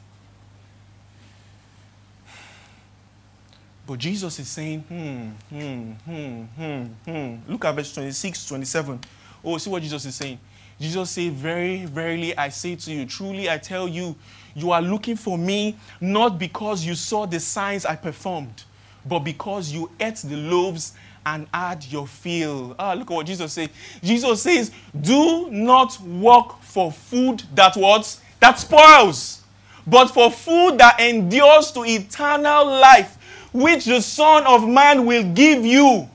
But 3.87 3.99
Jesus 3.99 4.37
is 4.37 4.49
saying, 4.49 4.81
hmm, 4.81 5.29
hmm, 5.49 5.91
hmm, 6.05 6.43
hmm, 6.43 6.83
hmm. 7.05 7.51
Look 7.51 7.63
at 7.63 7.73
verse 7.73 7.93
26, 7.93 8.45
27. 8.47 8.99
Oh, 9.43 9.57
see 9.57 9.69
what 9.69 9.81
Jesus 9.81 10.05
is 10.05 10.13
saying. 10.13 10.39
Jesus 10.79 11.09
said, 11.09 11.31
Very, 11.31 11.85
verily, 11.85 12.37
I 12.37 12.49
say 12.49 12.75
to 12.75 12.91
you, 12.91 13.05
truly 13.05 13.49
I 13.49 13.57
tell 13.57 13.87
you, 13.87 14.15
you 14.55 14.71
are 14.71 14.81
looking 14.81 15.15
for 15.15 15.37
me 15.37 15.77
not 16.01 16.37
because 16.37 16.85
you 16.85 16.95
saw 16.95 17.25
the 17.25 17.39
signs 17.39 17.85
I 17.85 17.95
performed, 17.95 18.65
but 19.05 19.19
because 19.19 19.71
you 19.71 19.89
ate 19.99 20.17
the 20.17 20.35
loaves 20.35 20.93
and 21.25 21.47
had 21.53 21.85
your 21.85 22.07
fill. 22.07 22.75
Ah, 22.77 22.93
look 22.93 23.09
at 23.11 23.13
what 23.13 23.25
Jesus 23.25 23.53
said. 23.53 23.69
Jesus 24.03 24.41
says, 24.41 24.71
Do 24.99 25.49
not 25.49 25.99
work 26.01 26.61
for 26.61 26.91
food 26.91 27.43
that 27.55 27.75
what? 27.77 28.19
That 28.39 28.59
spoils, 28.59 29.43
but 29.85 30.07
for 30.07 30.31
food 30.31 30.77
that 30.77 30.99
endures 30.99 31.71
to 31.71 31.83
eternal 31.85 32.65
life, 32.65 33.16
which 33.53 33.85
the 33.85 34.01
Son 34.01 34.45
of 34.45 34.67
Man 34.67 35.05
will 35.05 35.23
give 35.33 35.65
you. 35.65 36.09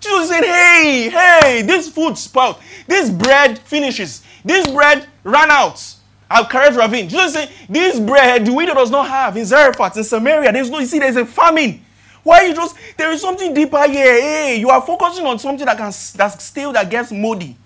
Jesus 0.00 0.28
said, 0.28 0.44
Hey, 0.44 1.10
hey, 1.10 1.62
this 1.62 1.88
food 1.88 2.16
spoils. 2.16 2.56
This 2.86 3.10
bread 3.10 3.58
finishes. 3.58 4.22
This 4.44 4.66
bread 4.66 5.06
ran 5.24 5.50
out. 5.50 5.82
I'll 6.30 6.44
Kerith 6.44 6.76
Ravine. 6.76 7.08
Jesus 7.08 7.34
said, 7.34 7.50
This 7.68 7.98
bread 8.00 8.46
the 8.46 8.52
widow 8.52 8.74
does 8.74 8.90
not 8.90 9.08
have 9.08 9.36
in 9.36 9.44
Zarephath, 9.44 9.96
in 9.96 10.04
Samaria. 10.04 10.52
There's 10.52 10.70
no, 10.70 10.78
you 10.78 10.86
see, 10.86 10.98
there's 10.98 11.16
a 11.16 11.26
famine. 11.26 11.84
Why 12.22 12.46
you 12.46 12.54
just 12.54 12.76
there 12.96 13.10
is 13.12 13.20
something 13.20 13.54
deeper 13.54 13.82
here? 13.88 14.20
Hey, 14.20 14.56
you 14.56 14.70
are 14.70 14.82
focusing 14.82 15.26
on 15.26 15.38
something 15.38 15.66
that 15.66 15.76
can 15.76 15.92
that's 16.16 16.44
stale 16.44 16.72
that 16.72 16.90
gets 16.90 17.10
moldy. 17.10 17.56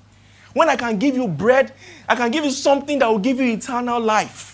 When 0.53 0.68
I 0.68 0.76
can 0.76 0.99
give 0.99 1.16
you 1.16 1.26
bread, 1.26 1.72
I 2.09 2.14
can 2.14 2.30
give 2.30 2.45
you 2.45 2.51
something 2.51 3.01
that 3.01 3.09
will 3.09 3.18
give 3.18 3.41
you 3.41 3.53
eternal 3.53 4.01
life. 4.01 4.53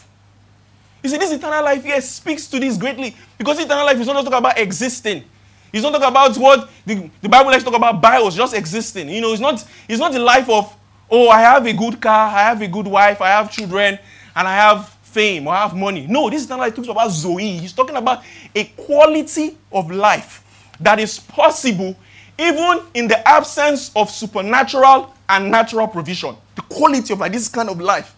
You 1.02 1.08
see, 1.08 1.16
this 1.16 1.32
eternal 1.32 1.64
life 1.64 1.84
here 1.84 2.00
speaks 2.00 2.46
to 2.48 2.60
this 2.60 2.76
greatly 2.76 3.16
because 3.38 3.58
eternal 3.58 3.84
life 3.84 3.98
is 3.98 4.06
not 4.06 4.14
just 4.14 4.26
talking 4.26 4.38
about 4.38 4.58
existing. 4.58 5.24
It's 5.72 5.82
not 5.82 5.92
talking 5.92 6.08
about 6.08 6.36
what 6.36 6.68
the, 6.84 7.08
the 7.22 7.28
Bible 7.28 7.50
likes 7.50 7.62
to 7.64 7.70
talk 7.70 7.78
about 7.78 8.00
bios, 8.00 8.34
just 8.34 8.54
existing. 8.54 9.08
You 9.08 9.20
know, 9.20 9.32
it's 9.32 9.40
not, 9.40 9.64
it's 9.88 10.00
not 10.00 10.12
the 10.12 10.18
life 10.18 10.48
of, 10.48 10.74
oh, 11.10 11.28
I 11.28 11.40
have 11.40 11.66
a 11.66 11.72
good 11.72 12.00
car, 12.00 12.28
I 12.28 12.42
have 12.42 12.60
a 12.60 12.68
good 12.68 12.86
wife, 12.86 13.20
I 13.20 13.28
have 13.28 13.50
children, 13.50 13.98
and 14.34 14.48
I 14.48 14.54
have 14.54 14.88
fame 15.02 15.46
or 15.46 15.54
I 15.54 15.62
have 15.62 15.76
money. 15.76 16.06
No, 16.06 16.28
this 16.28 16.42
is 16.42 16.48
not 16.48 16.58
like 16.58 16.74
talks 16.74 16.88
about 16.88 17.10
Zoe. 17.10 17.58
He's 17.58 17.72
talking 17.72 17.96
about 17.96 18.22
a 18.54 18.64
quality 18.64 19.56
of 19.72 19.90
life 19.90 20.44
that 20.80 20.98
is 20.98 21.18
possible 21.18 21.96
even 22.38 22.80
in 22.94 23.06
the 23.06 23.28
absence 23.28 23.90
of 23.94 24.10
supernatural 24.10 25.14
and 25.28 25.50
natural 25.50 25.86
provision. 25.86 26.34
The 26.54 26.62
quality 26.62 27.12
of 27.12 27.20
like 27.20 27.32
this 27.32 27.48
kind 27.48 27.68
of 27.68 27.80
life. 27.80 28.16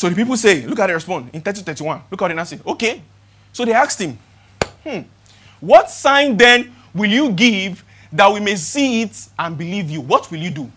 So 0.00 0.08
the 0.08 0.16
people 0.16 0.34
say, 0.34 0.64
look 0.64 0.78
how 0.78 0.86
they 0.86 0.94
respond 0.94 1.28
in 1.34 1.42
30 1.42 1.60
31. 1.60 2.04
Look 2.10 2.20
they 2.20 2.32
now 2.32 2.44
say, 2.44 2.58
okay. 2.66 3.02
So 3.52 3.66
they 3.66 3.74
asked 3.74 4.00
him, 4.00 4.18
hmm, 4.82 5.00
what 5.60 5.90
sign 5.90 6.38
then 6.38 6.74
will 6.94 7.10
you 7.10 7.30
give 7.30 7.84
that 8.10 8.32
we 8.32 8.40
may 8.40 8.56
see 8.56 9.02
it 9.02 9.28
and 9.38 9.58
believe 9.58 9.90
you? 9.90 10.00
What 10.00 10.30
will 10.30 10.38
you 10.38 10.48
do? 10.48 10.72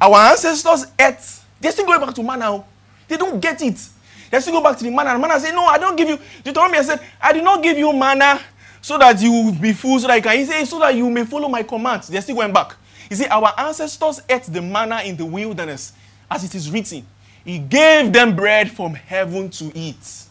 Our 0.00 0.14
ancestors 0.30 0.86
ate. 0.96 1.40
They're 1.60 1.72
still 1.72 1.84
going 1.84 1.98
back 1.98 2.14
to 2.14 2.22
manna. 2.22 2.44
Oh. 2.48 2.64
They 3.08 3.16
don't 3.16 3.40
get 3.40 3.60
it. 3.60 3.88
They 4.30 4.38
still 4.38 4.52
go 4.52 4.62
back 4.62 4.78
to 4.78 4.84
the 4.84 4.90
manna. 4.92 5.10
And 5.10 5.20
manna 5.20 5.40
say, 5.40 5.50
No, 5.50 5.64
I 5.64 5.78
don't 5.78 5.96
give 5.96 6.08
you. 6.08 6.20
Deuteronomy 6.44 6.80
said, 6.84 7.00
I 7.20 7.32
did 7.32 7.42
not 7.42 7.60
give 7.60 7.76
you 7.76 7.92
manna 7.92 8.40
so 8.80 8.96
that 8.98 9.20
you 9.20 9.32
will 9.32 9.52
be 9.52 9.72
full, 9.72 9.98
so 9.98 10.06
that 10.06 10.14
you 10.14 10.22
can. 10.22 10.38
He 10.38 10.44
said, 10.44 10.64
So 10.64 10.78
that 10.78 10.94
you 10.94 11.10
may 11.10 11.24
follow 11.24 11.48
my 11.48 11.64
commands. 11.64 12.06
They're 12.06 12.22
still 12.22 12.36
going 12.36 12.52
back. 12.52 12.76
You 13.10 13.16
see, 13.16 13.26
our 13.26 13.52
ancestors 13.58 14.22
ate 14.28 14.44
the 14.44 14.62
manna 14.62 15.00
in 15.00 15.16
the 15.16 15.26
wilderness, 15.26 15.92
as 16.30 16.44
it 16.44 16.54
is 16.54 16.70
written. 16.70 17.04
He 17.46 17.60
gave 17.60 18.12
them 18.12 18.34
bread 18.34 18.72
from 18.72 18.94
heaven 18.94 19.48
to 19.50 19.70
eat. 19.72 20.24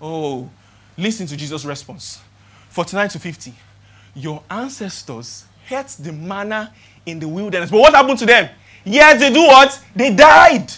Oh, 0.00 0.48
listen 0.96 1.26
to 1.26 1.36
Jesus' 1.36 1.66
response. 1.66 2.22
49 2.70 3.10
to 3.10 3.18
50. 3.18 3.52
Your 4.14 4.42
ancestors 4.50 5.44
ate 5.70 5.88
the 6.00 6.10
manna 6.10 6.72
in 7.04 7.18
the 7.18 7.28
wilderness. 7.28 7.70
But 7.70 7.80
what 7.80 7.94
happened 7.94 8.18
to 8.20 8.26
them? 8.26 8.48
Yet 8.82 9.20
they 9.20 9.30
do 9.30 9.42
what? 9.42 9.78
They 9.94 10.14
died. 10.14 10.72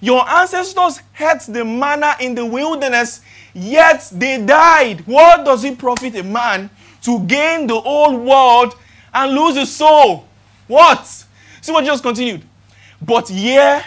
Your 0.00 0.26
ancestors 0.26 1.00
ate 1.20 1.42
the 1.46 1.66
manna 1.66 2.16
in 2.20 2.34
the 2.34 2.46
wilderness, 2.46 3.20
yet 3.52 4.08
they 4.10 4.42
died. 4.42 5.06
What 5.06 5.44
does 5.44 5.64
it 5.64 5.78
profit 5.78 6.16
a 6.16 6.22
man 6.22 6.70
to 7.02 7.20
gain 7.26 7.66
the 7.66 7.78
whole 7.78 8.16
world 8.16 8.74
and 9.12 9.34
lose 9.34 9.56
his 9.56 9.74
soul? 9.74 10.26
What? 10.66 11.06
See 11.60 11.72
what 11.72 11.84
Jesus 11.84 12.00
continued. 12.00 12.42
But 13.04 13.28
here, 13.28 13.84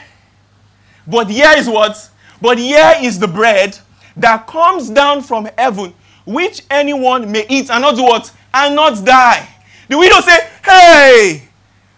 but 1.07 1.29
here 1.29 1.51
is 1.57 1.67
what? 1.67 2.09
But 2.41 2.59
here 2.59 2.93
is 3.01 3.17
the 3.17 3.27
bread 3.27 3.77
that 4.15 4.45
comes 4.45 4.89
down 4.89 5.23
from 5.23 5.49
heaven, 5.57 5.93
which 6.25 6.63
anyone 6.69 7.31
may 7.31 7.45
eat 7.49 7.71
and 7.71 7.81
not 7.81 7.95
do 7.95 8.03
what? 8.03 8.31
And 8.53 8.75
not 8.75 9.03
die. 9.03 9.47
The 9.89 9.97
widow 9.97 10.19
said, 10.21 10.39
Hey, 10.63 11.47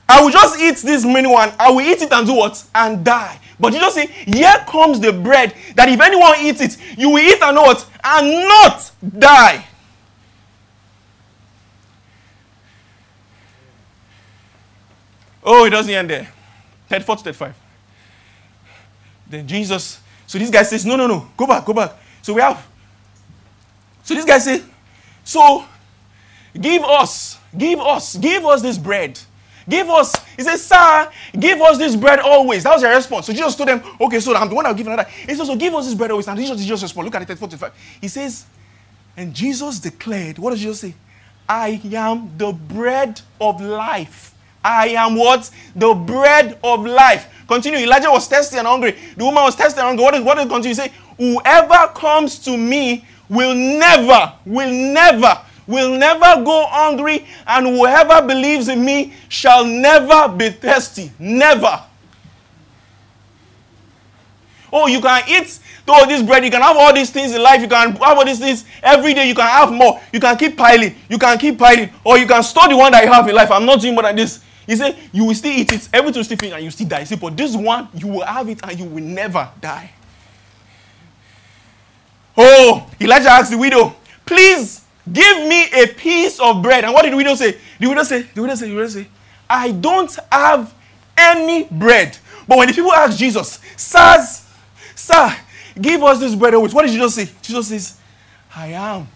I 0.07 0.21
will 0.21 0.29
just 0.29 0.59
eat 0.59 0.77
this 0.77 1.03
mini 1.03 1.27
one. 1.27 1.51
I 1.59 1.71
will 1.71 1.81
eat 1.81 2.01
it 2.01 2.11
and 2.11 2.25
do 2.25 2.35
what? 2.35 2.63
And 2.73 3.03
die. 3.03 3.39
But 3.59 3.73
you 3.73 3.79
just 3.79 3.95
say, 3.95 4.07
Here 4.07 4.65
comes 4.67 4.99
the 5.01 5.11
bread 5.11 5.53
that 5.75 5.89
if 5.89 5.99
anyone 5.99 6.35
eats 6.39 6.61
it, 6.61 6.77
you 6.97 7.09
will 7.09 7.19
eat 7.19 7.41
and 7.41 7.57
what? 7.57 7.85
And 8.03 8.47
not 8.47 8.91
die. 9.17 9.65
Oh, 15.43 15.65
it 15.65 15.71
doesn't 15.71 15.93
end 15.93 16.09
there. 16.09 16.31
34 16.89 17.15
to 17.17 17.23
35. 17.23 17.55
Then 19.29 19.47
Jesus, 19.47 19.99
so 20.27 20.37
this 20.37 20.49
guy 20.49 20.63
says, 20.63 20.85
No, 20.85 20.95
no, 20.95 21.07
no, 21.07 21.29
go 21.37 21.45
back, 21.47 21.65
go 21.65 21.73
back. 21.73 21.93
So 22.21 22.33
we 22.33 22.41
have, 22.41 22.65
so 24.03 24.15
this 24.15 24.25
guy 24.25 24.39
said, 24.39 24.63
So 25.23 25.63
give 26.59 26.83
us, 26.83 27.37
give 27.57 27.79
us, 27.79 28.17
give 28.17 28.45
us 28.45 28.61
this 28.61 28.77
bread. 28.77 29.19
Give 29.67 29.87
us, 29.89 30.15
he 30.35 30.41
says, 30.41 30.65
Sir, 30.65 31.11
give 31.39 31.61
us 31.61 31.77
this 31.77 31.95
bread 31.95 32.19
always. 32.19 32.63
That 32.63 32.73
was 32.73 32.81
their 32.81 32.95
response. 32.95 33.27
So 33.27 33.33
Jesus 33.33 33.55
told 33.55 33.69
them, 33.69 33.83
Okay, 34.01 34.19
so 34.19 34.35
I'm 34.35 34.49
the 34.49 34.55
one 34.55 34.65
I'll 34.65 34.73
give 34.73 34.87
another. 34.87 35.03
He 35.03 35.35
says, 35.35 35.45
So 35.45 35.55
give 35.55 35.75
us 35.75 35.85
this 35.85 35.93
bread 35.93 36.09
always. 36.09 36.27
And 36.27 36.39
Jesus, 36.39 36.57
Jesus 36.59 36.81
responds. 36.81 37.05
Look 37.05 37.15
at 37.15 37.21
it, 37.21 37.27
34 37.27 37.49
to 37.49 37.57
35. 37.57 37.97
He 38.01 38.07
says, 38.07 38.45
And 39.15 39.31
Jesus 39.33 39.79
declared, 39.79 40.39
What 40.39 40.51
does 40.51 40.59
Jesus 40.59 40.79
say? 40.79 40.95
I 41.47 41.79
am 41.93 42.31
the 42.37 42.51
bread 42.51 43.21
of 43.39 43.61
life. 43.61 44.33
I 44.63 44.89
am 44.89 45.15
what? 45.15 45.49
The 45.75 45.93
bread 45.93 46.59
of 46.63 46.85
life. 46.85 47.27
Continue. 47.47 47.79
Elijah 47.79 48.11
was 48.11 48.27
thirsty 48.27 48.57
and 48.57 48.67
hungry. 48.67 48.95
The 49.15 49.23
woman 49.23 49.43
was 49.43 49.55
thirsty 49.55 49.79
and 49.79 49.87
hungry. 49.87 50.03
What 50.03 50.13
did, 50.13 50.25
what 50.25 50.49
continue? 50.49 50.75
Say, 50.75 50.91
whoever 51.17 51.91
comes 51.93 52.39
to 52.39 52.57
me 52.57 53.05
will 53.29 53.53
never, 53.55 54.33
will 54.45 54.71
never, 54.71 55.39
will 55.67 55.97
never 55.97 56.43
go 56.43 56.65
hungry, 56.67 57.25
and 57.47 57.67
whoever 57.67 58.25
believes 58.25 58.67
in 58.67 58.83
me 58.83 59.13
shall 59.29 59.63
never 59.63 60.27
be 60.27 60.49
thirsty. 60.49 61.11
Never. 61.19 61.83
Oh, 64.71 64.87
you 64.87 65.01
can 65.01 65.23
eat 65.27 65.59
all 65.87 66.07
this 66.07 66.21
bread, 66.21 66.45
you 66.45 66.51
can 66.51 66.61
have 66.61 66.77
all 66.77 66.93
these 66.93 67.09
things 67.09 67.33
in 67.33 67.41
life, 67.41 67.61
you 67.61 67.67
can 67.67 67.93
have 67.93 68.17
all 68.17 68.25
these 68.25 68.37
things 68.39 68.63
every 68.83 69.15
day, 69.15 69.27
you 69.27 69.33
can 69.33 69.47
have 69.47 69.71
more, 69.71 69.99
you 70.13 70.19
can 70.19 70.37
keep 70.37 70.55
piling, 70.55 70.95
you 71.09 71.17
can 71.17 71.37
keep 71.39 71.57
piling, 71.57 71.89
or 72.03 72.19
you 72.19 72.27
can 72.27 72.43
store 72.43 72.69
the 72.69 72.77
one 72.77 72.91
that 72.91 73.03
you 73.03 73.11
have 73.11 73.27
in 73.27 73.33
life. 73.33 73.49
I'm 73.49 73.65
not 73.65 73.81
doing 73.81 73.95
more 73.95 74.03
than 74.03 74.15
this. 74.15 74.43
He 74.69 74.75
said, 74.75 74.95
You 75.11 75.25
will 75.25 75.33
still 75.33 75.51
eat 75.51 75.71
it, 75.71 75.89
everything 75.91 76.19
will 76.19 76.23
still 76.23 76.53
and 76.53 76.63
you 76.63 76.69
still 76.69 76.87
die. 76.87 76.99
He 76.99 77.05
said, 77.07 77.19
But 77.19 77.35
this 77.35 77.55
one, 77.55 77.87
you 77.95 78.07
will 78.07 78.25
have 78.25 78.47
it 78.47 78.59
and 78.61 78.77
you 78.77 78.85
will 78.85 79.03
never 79.03 79.49
die. 79.59 79.89
Oh, 82.37 82.87
Elijah 83.01 83.31
asked 83.31 83.49
the 83.49 83.57
widow, 83.57 83.95
Please 84.27 84.85
give 85.11 85.47
me 85.47 85.65
a 85.73 85.87
piece 85.87 86.39
of 86.39 86.61
bread. 86.61 86.83
And 86.83 86.93
what 86.93 87.01
did 87.01 87.13
the 87.13 87.17
widow 87.17 87.33
say? 87.33 87.57
The 87.79 87.89
widow 87.89 88.03
say, 88.03 88.21
The 88.21 88.41
widow 88.43 88.53
say, 88.53 88.69
the 88.69 88.75
widow 88.75 88.87
say, 88.89 89.07
I 89.49 89.71
don't 89.71 90.15
have 90.31 90.71
any 91.17 91.63
bread. 91.63 92.15
But 92.47 92.59
when 92.59 92.67
the 92.67 92.73
people 92.75 92.93
asked 92.93 93.17
Jesus, 93.17 93.59
Sirs, 93.75 94.45
Sir, 94.93 95.35
give 95.81 96.03
us 96.03 96.19
this 96.19 96.35
bread. 96.35 96.53
What 96.55 96.85
did 96.85 96.91
Jesus 96.91 97.15
say? 97.15 97.27
Jesus 97.41 97.69
says, 97.69 97.99
I 98.55 98.67
am. 98.67 99.07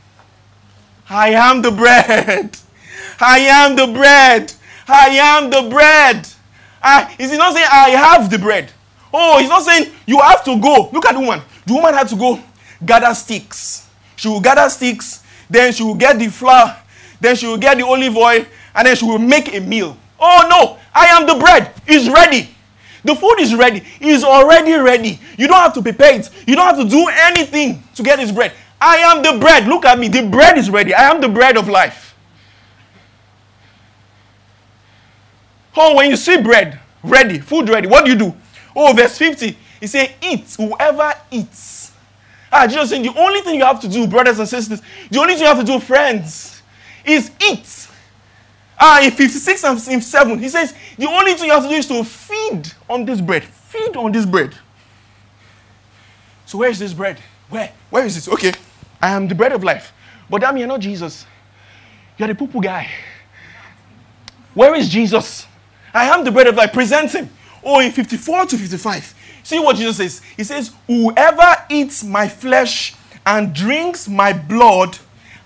I 1.08 1.30
am 1.30 1.62
the 1.62 1.70
bread. 1.70 2.58
I 3.20 3.38
am 3.38 3.76
the 3.76 3.86
bread. 3.86 4.52
I 4.88 5.10
am 5.10 5.50
the 5.50 5.70
bread. 5.70 6.28
I, 6.82 7.16
is 7.18 7.32
he 7.32 7.38
not 7.38 7.54
saying 7.54 7.68
I 7.72 7.90
have 7.92 8.30
the 8.30 8.38
bread? 8.38 8.72
Oh, 9.14 9.40
he's 9.40 9.50
not 9.50 9.64
saying 9.64 9.92
you 10.06 10.20
have 10.20 10.44
to 10.46 10.60
go. 10.60 10.90
Look 10.92 11.06
at 11.06 11.14
the 11.14 11.20
woman. 11.20 11.42
The 11.66 11.74
woman 11.74 11.94
had 11.94 12.08
to 12.10 12.16
go 12.16 12.40
gather 12.86 13.14
sticks. 13.14 13.88
She 14.16 14.28
will 14.28 14.42
gather 14.42 14.70
sticks, 14.70 15.24
then 15.50 15.74
she 15.74 15.84
will 15.84 15.96
get 15.96 16.20
the 16.20 16.28
flour, 16.28 16.78
then 17.20 17.36
she 17.36 17.48
will 17.48 17.58
get 17.58 17.78
the 17.78 17.86
olive 17.86 18.16
oil, 18.16 18.46
and 18.76 18.88
then 18.88 18.96
she 18.96 19.06
will 19.06 19.20
make 19.20 19.54
a 19.54 19.60
meal. 19.60 19.98
Oh 20.20 20.48
no, 20.50 20.80
I 20.94 21.08
am 21.08 21.28
the 21.28 21.36
bread. 21.36 21.74
It's 21.88 22.10
ready. 22.10 22.50
The 23.04 23.16
food 23.16 23.40
is 23.40 23.54
ready. 23.54 23.84
It's 24.00 24.24
already 24.24 24.74
ready. 24.74 25.20
You 25.38 25.48
don't 25.48 25.62
have 25.62 25.74
to 25.74 25.82
prepare 25.82 26.16
it. 26.16 26.30
You 26.48 26.56
don't 26.56 26.76
have 26.76 26.84
to 26.84 26.90
do 26.90 27.06
anything 27.10 27.84
to 27.96 28.04
get 28.04 28.18
this 28.18 28.32
bread. 28.32 28.54
I 28.80 28.98
am 28.98 29.22
the 29.22 29.40
bread. 29.40 29.68
Look 29.68 29.84
at 29.84 30.00
me. 30.00 30.08
The 30.08 30.26
bread 30.28 30.58
is 30.58 30.70
ready. 30.70 30.94
I 30.94 31.10
am 31.10 31.20
the 31.20 31.28
bread 31.28 31.58
of 31.58 31.68
life. 31.68 32.13
Oh, 35.76 35.96
when 35.96 36.10
you 36.10 36.16
see 36.16 36.42
bread 36.42 36.80
ready, 37.04 37.40
food 37.40 37.70
ready, 37.70 37.88
what 37.88 38.06
do 38.06 38.12
you 38.12 38.18
do? 38.18 38.36
Oh, 38.76 38.94
verse 38.94 39.18
50, 39.18 39.58
he 39.80 39.88
says, 39.88 40.10
Eat, 40.22 40.56
whoever 40.58 41.14
eats 41.32 41.84
Ah, 42.54 42.68
Jesus 42.68 42.92
saying 42.92 43.02
the 43.02 43.20
only 43.20 43.42
thing 43.42 43.56
you 43.56 43.66
have 43.66 43.80
to 43.80 43.88
do, 43.88 44.06
brothers 44.06 44.38
and 44.38 44.48
sisters, 44.48 44.80
the 45.10 45.20
only 45.20 45.34
thing 45.34 45.42
you 45.42 45.48
have 45.48 45.58
to 45.58 45.66
do, 45.66 45.80
friends, 45.80 46.62
is 47.04 47.32
eat. 47.44 47.88
Ah, 48.80 49.02
in 49.02 49.10
56 49.10 49.64
and 49.64 50.04
7, 50.04 50.38
he 50.38 50.50
says, 50.50 50.76
the 50.96 51.08
only 51.08 51.34
thing 51.34 51.48
you 51.48 51.52
have 51.52 51.64
to 51.64 51.70
do 51.70 51.76
is 51.76 51.88
to 51.88 52.04
feed 52.04 52.72
on 52.88 53.06
this 53.06 53.20
bread. 53.22 53.44
Feed 53.44 53.96
on 53.96 54.12
this 54.12 54.28
bread. 54.28 54.54
So 56.46 56.60
where 56.60 56.70
is 56.70 56.78
this 56.78 56.94
bread? 56.94 57.18
Where? 57.50 57.72
Where 57.90 58.06
is 58.06 58.16
it? 58.18 58.32
Okay, 58.32 58.54
I 59.02 59.10
am 59.10 59.28
the 59.28 59.34
bread 59.34 59.52
of 59.52 59.64
life. 59.64 59.92
But 60.30 60.42
means 60.42 60.60
you're 60.60 60.68
not 60.68 60.80
Jesus. 60.80 61.26
You're 62.20 62.28
the 62.28 62.36
poo 62.36 62.62
guy. 62.62 62.88
Where 64.54 64.76
is 64.76 64.88
Jesus? 64.90 65.48
I 65.94 66.06
am 66.06 66.24
the 66.24 66.32
bread 66.32 66.48
of 66.48 66.56
life. 66.56 66.74
Present 66.74 67.12
him. 67.12 67.30
Oh, 67.64 67.80
in 67.80 67.92
54 67.92 68.48
to 68.48 68.58
55. 68.58 69.16
See 69.44 69.60
what 69.60 69.76
Jesus 69.76 69.98
says? 69.98 70.22
He 70.38 70.44
says, 70.44 70.72
Whoever 70.88 71.66
eats 71.70 72.04
my 72.04 72.28
flesh 72.28 72.96
and 73.26 73.54
drinks 73.54 74.08
my 74.08 74.34
blood 74.34 74.98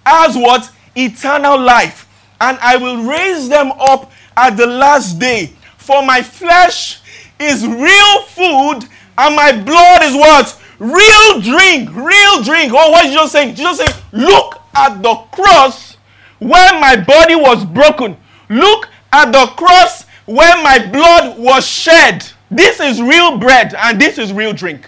has 0.06 0.36
what? 0.36 0.72
Eternal 0.96 1.60
life. 1.60 2.08
And 2.40 2.58
I 2.60 2.78
will 2.78 3.04
raise 3.04 3.50
them 3.50 3.72
up 3.74 4.12
at 4.36 4.58
the 4.58 4.68
last 4.68 5.20
day. 5.20 5.48
For 5.78 6.04
my 6.04 6.22
flesh 6.22 7.02
is 7.40 7.66
real 7.66 8.22
food, 8.24 8.88
and 9.18 9.36
my 9.36 9.52
blood 9.52 10.04
is 10.04 10.14
what? 10.14 10.60
Real 10.80 11.42
drink. 11.42 11.90
Real 11.96 12.44
drink. 12.44 12.72
Oh, 12.74 12.92
what 12.92 13.06
is 13.06 13.14
Jesus 13.14 13.32
saying? 13.32 13.56
Jesus 13.56 13.78
saying, 13.78 14.04
Look 14.12 14.62
at 14.76 15.02
the 15.02 15.16
cross 15.32 15.98
where 16.40 16.80
my 16.80 16.96
body 16.96 17.36
was 17.36 17.66
broken. 17.66 18.16
Look 18.50 18.90
at 19.12 19.32
the 19.32 19.48
cross 19.56 20.06
where 20.28 20.62
my 20.62 20.86
blood 20.92 21.40
was 21.40 21.66
shed. 21.66 22.26
This 22.52 22.80
is 22.80 23.02
real 23.02 23.38
bread 23.38 23.74
and 23.74 24.00
this 24.00 24.18
is 24.18 24.32
real 24.32 24.54
drink. 24.54 24.88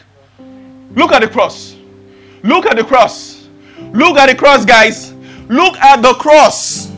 Look 0.96 1.12
at 1.12 1.22
the 1.22 1.28
cross. 1.28 1.76
Look 2.44 2.66
at 2.66 2.78
the 2.78 2.84
cross. 2.84 3.48
Look 3.94 4.18
at 4.18 4.28
the 4.30 4.36
cross, 4.36 4.66
guys. 4.66 5.14
Look 5.48 5.78
at 5.78 6.02
the 6.02 6.14
cross. 6.14 6.90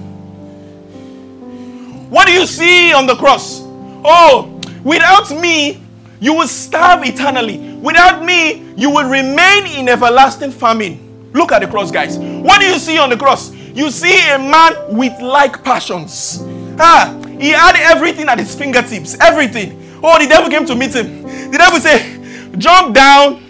What 2.09 2.27
do 2.27 2.33
you 2.33 2.45
see 2.45 2.91
on 2.91 3.07
the 3.07 3.15
cross? 3.15 3.61
Oh, 4.03 4.59
without 4.83 5.31
me, 5.31 5.81
you 6.19 6.33
will 6.33 6.47
starve 6.47 7.05
eternally. 7.05 7.75
Without 7.75 8.25
me, 8.25 8.73
you 8.75 8.89
will 8.89 9.09
remain 9.09 9.67
in 9.67 9.87
everlasting 9.87 10.51
famine. 10.51 11.31
Look 11.33 11.51
at 11.51 11.61
the 11.61 11.67
cross, 11.67 11.91
guys. 11.91 12.17
What 12.17 12.59
do 12.59 12.65
you 12.65 12.77
see 12.79 12.97
on 12.97 13.09
the 13.09 13.17
cross? 13.17 13.51
You 13.53 13.89
see 13.91 14.29
a 14.29 14.37
man 14.37 14.97
with 14.97 15.19
like 15.21 15.63
passions. 15.63 16.43
Ah, 16.79 17.15
he 17.41 17.49
had 17.49 17.75
everything 17.75 18.29
at 18.29 18.39
his 18.39 18.55
fingertips. 18.55 19.17
Everything. 19.19 19.99
Oh, 20.03 20.17
the 20.21 20.27
devil 20.27 20.49
came 20.49 20.65
to 20.65 20.75
meet 20.75 20.93
him. 20.95 21.23
The 21.51 21.57
devil 21.57 21.79
said, 21.79 22.59
Jump 22.59 22.93
down. 22.95 23.43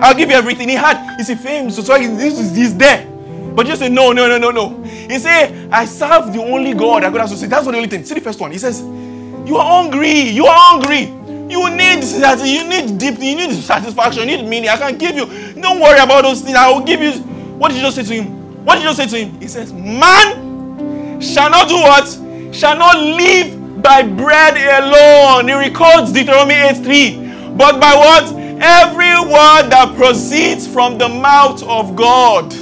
I'll 0.00 0.14
give 0.14 0.30
you 0.30 0.36
everything. 0.36 0.68
He 0.68 0.74
had, 0.74 1.18
said, 1.22 1.40
fame. 1.40 1.70
So, 1.70 1.82
this 1.82 2.38
is 2.38 2.54
he's 2.54 2.76
there. 2.76 3.06
But 3.54 3.66
just 3.66 3.80
say, 3.80 3.88
no, 3.88 4.12
no, 4.12 4.28
no, 4.28 4.38
no, 4.38 4.50
no. 4.50 4.82
He 4.84 5.18
said, 5.18 5.72
I 5.72 5.84
serve 5.84 6.32
the 6.32 6.40
only 6.40 6.74
God 6.74 7.02
I 7.02 7.10
could 7.10 7.36
say. 7.36 7.46
That's 7.46 7.66
the 7.66 7.74
only 7.74 7.88
thing. 7.88 8.04
See 8.04 8.14
the 8.14 8.20
first 8.20 8.38
one. 8.38 8.52
He 8.52 8.58
says, 8.58 8.80
You 8.80 9.56
are 9.56 9.82
hungry. 9.82 10.12
You 10.12 10.46
are 10.46 10.56
hungry. 10.56 11.18
You 11.48 11.70
need 11.70 12.02
that, 12.20 12.46
you 12.46 12.68
need 12.68 12.98
deep, 12.98 13.18
you 13.18 13.34
need 13.34 13.52
satisfaction, 13.62 14.28
you 14.28 14.36
need 14.36 14.46
meaning. 14.46 14.68
I 14.68 14.76
can 14.76 14.98
give 14.98 15.16
you. 15.16 15.24
Don't 15.60 15.80
worry 15.80 15.98
about 15.98 16.22
those 16.22 16.42
things. 16.42 16.54
I 16.54 16.70
will 16.70 16.84
give 16.84 17.00
you. 17.00 17.12
What 17.58 17.70
did 17.70 17.78
you 17.78 17.82
just 17.82 17.96
say 17.96 18.02
to 18.02 18.22
him? 18.22 18.64
What 18.66 18.74
did 18.74 18.82
you 18.82 18.90
just 18.90 18.98
say 18.98 19.06
to 19.06 19.24
him? 19.24 19.40
He 19.40 19.48
says, 19.48 19.72
Man 19.72 21.20
shall 21.22 21.48
not 21.48 21.68
do 21.68 21.76
what? 21.76 22.27
Shall 22.52 22.76
not 22.76 22.96
live 22.98 23.82
by 23.82 24.02
bread 24.02 24.56
alone. 24.84 25.48
He 25.48 25.54
records 25.54 26.12
Deuteronomy 26.12 26.54
8 26.54 26.76
3. 26.76 27.28
But 27.56 27.80
by 27.80 27.94
what? 27.94 28.32
Every 28.60 29.18
word 29.20 29.70
that 29.70 29.94
proceeds 29.96 30.66
from 30.66 30.98
the 30.98 31.08
mouth 31.08 31.62
of 31.62 31.94
God. 31.94 32.52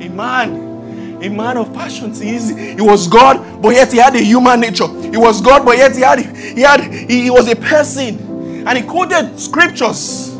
A 0.00 0.08
man, 0.08 1.18
a 1.22 1.28
man 1.28 1.56
of 1.56 1.72
passions. 1.72 2.20
He's, 2.20 2.54
he 2.56 2.80
was 2.80 3.08
God, 3.08 3.62
but 3.62 3.70
yet 3.70 3.92
he 3.92 3.98
had 3.98 4.14
a 4.14 4.20
human 4.22 4.60
nature. 4.60 4.88
He 5.10 5.16
was 5.16 5.40
God, 5.40 5.64
but 5.64 5.78
yet 5.78 5.94
he 5.94 6.02
had 6.02 6.18
he 6.20 6.60
had 6.60 6.80
he, 6.92 7.22
he 7.24 7.30
was 7.30 7.48
a 7.50 7.56
person. 7.56 8.66
And 8.66 8.76
he 8.76 8.84
quoted 8.84 9.38
scriptures. 9.38 10.34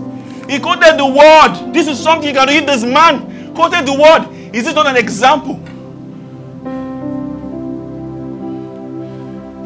He 0.48 0.58
quoted 0.60 0.98
the 0.98 1.06
word. 1.06 1.72
This 1.72 1.88
is 1.88 1.98
something 1.98 2.28
you 2.28 2.34
can 2.34 2.48
read. 2.48 2.68
This 2.68 2.84
man 2.84 3.54
quoted 3.54 3.86
the 3.86 3.94
word. 3.94 4.28
Is 4.54 4.66
it 4.66 4.74
not 4.74 4.86
an 4.86 4.96
example? 4.96 5.60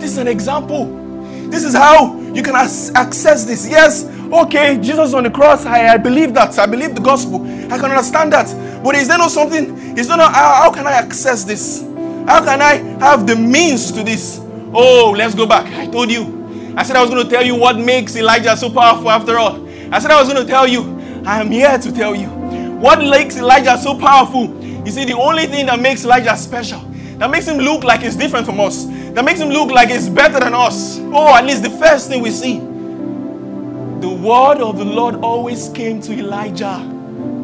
This 0.01 0.13
is 0.13 0.19
an 0.19 0.29
example. 0.29 0.87
This 1.51 1.65
is 1.65 1.75
how 1.75 2.19
you 2.33 2.43
can 2.43 2.55
access 2.55 3.45
this. 3.45 3.69
Yes, 3.69 4.05
okay, 4.33 4.79
Jesus 4.81 5.15
on 5.15 5.25
the 5.25 5.31
cross, 5.31 5.67
I, 5.67 5.95
I 5.95 5.97
believe 5.97 6.33
that. 6.35 6.59
I 6.59 6.67
believe 6.67 6.95
the 6.95 7.01
gospel. 7.01 7.43
I 7.73 7.79
can 7.79 7.91
understand 7.91 8.33
that. 8.33 8.83
But 8.83 8.95
is 8.95 9.09
there 9.09 9.19
not 9.19 9.31
something? 9.31 9.99
Is 9.99 10.09
there 10.09 10.17
not 10.17 10.33
how, 10.35 10.55
how 10.63 10.73
can 10.73 10.87
I 10.87 10.93
access 10.93 11.45
this? 11.45 11.83
How 12.27 12.45
can 12.45 12.63
I 12.63 12.77
have 13.05 13.27
the 13.27 13.37
means 13.37 13.93
to 13.93 14.03
this? 14.03 14.41
Oh, 14.73 15.15
let's 15.17 15.35
go 15.35 15.47
back. 15.47 15.67
I 15.75 15.87
told 15.87 16.11
you. 16.11 16.75
I 16.77 16.85
said 16.85 16.97
I 16.97 17.03
was 17.03 17.11
going 17.11 17.25
to 17.25 17.31
tell 17.31 17.43
you 17.45 17.57
what 17.57 17.77
makes 17.79 18.15
Elijah 18.17 18.57
so 18.57 18.71
powerful 18.71 19.11
after 19.11 19.37
all. 19.39 19.69
I 19.93 19.99
said 19.99 20.13
I 20.13 20.21
was 20.21 20.33
going 20.33 20.45
to 20.45 20.51
tell 20.51 20.67
you. 20.67 20.99
I 21.27 21.41
am 21.41 21.51
here 21.51 21.77
to 21.77 21.93
tell 21.93 22.15
you. 22.15 22.29
What 22.79 23.01
makes 23.01 23.37
Elijah 23.37 23.77
so 23.77 23.99
powerful? 23.99 24.55
You 24.87 24.91
see, 24.91 25.05
the 25.05 25.17
only 25.17 25.47
thing 25.47 25.67
that 25.67 25.81
makes 25.81 26.05
Elijah 26.05 26.37
special, 26.37 26.81
that 27.21 27.31
makes 27.31 27.47
him 27.47 27.59
look 27.59 27.85
like 27.85 28.01
he's 28.01 28.17
different 28.17 28.47
from 28.47 28.59
us, 28.61 28.87
that 28.87 29.23
makes 29.27 29.39
him 29.39 29.51
look 29.51 29.71
like 29.71 29.91
he's 29.91 30.09
better 30.09 30.41
than 30.41 30.55
us. 30.55 30.99
Oh, 31.13 31.35
at 31.35 31.45
least 31.45 31.63
the 31.63 31.69
first 31.69 32.09
thing 32.09 32.23
we 32.23 32.31
see. 32.31 32.61
The 34.01 34.09
word 34.09 34.59
of 34.63 34.79
the 34.79 34.87
Lord 34.87 35.17
always 35.17 35.69
came 35.69 36.01
to 36.01 36.15
Elijah. 36.15 36.97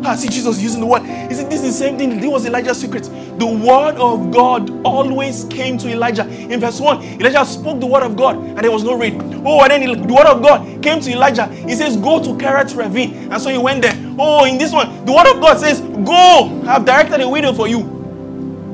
I 0.03 0.17
see 0.17 0.29
Jesus 0.29 0.63
using 0.63 0.81
the 0.81 0.87
word. 0.87 1.03
He 1.03 1.35
said, 1.35 1.51
This 1.51 1.63
is 1.63 1.67
the 1.67 1.73
same 1.73 1.99
thing. 1.99 2.19
This 2.19 2.31
was 2.31 2.47
Elijah's 2.47 2.81
secret. 2.81 3.05
The 3.39 3.45
word 3.45 3.97
of 3.97 4.31
God 4.31 4.71
always 4.83 5.45
came 5.45 5.77
to 5.77 5.91
Elijah. 5.91 6.27
In 6.27 6.59
verse 6.59 6.81
1, 6.81 7.21
Elijah 7.21 7.45
spoke 7.45 7.79
the 7.79 7.87
word 7.87 8.03
of 8.03 8.17
God 8.17 8.37
and 8.37 8.59
there 8.61 8.71
was 8.71 8.83
no 8.83 8.97
rain. 8.97 9.43
Oh, 9.45 9.63
and 9.63 9.71
then 9.71 9.83
the 9.83 10.15
word 10.15 10.27
of 10.27 10.41
God 10.43 10.83
came 10.83 11.01
to 11.01 11.11
Elijah. 11.11 11.49
He 11.49 11.75
says, 11.75 11.99
Go 11.99 12.23
to 12.23 12.31
Kerith 12.43 12.75
Ravine. 12.75 13.31
And 13.31 13.43
so 13.43 13.51
he 13.51 13.59
went 13.59 13.83
there. 13.83 13.95
Oh, 14.19 14.47
in 14.47 14.57
this 14.57 14.73
one, 14.73 15.05
the 15.05 15.13
word 15.13 15.27
of 15.27 15.43
God 15.43 15.59
says, 15.59 15.81
Go, 15.81 16.63
I've 16.67 16.87
directed 16.87 17.21
a 17.21 17.29
widow 17.29 17.53
for 17.53 17.69
you. 17.69 17.96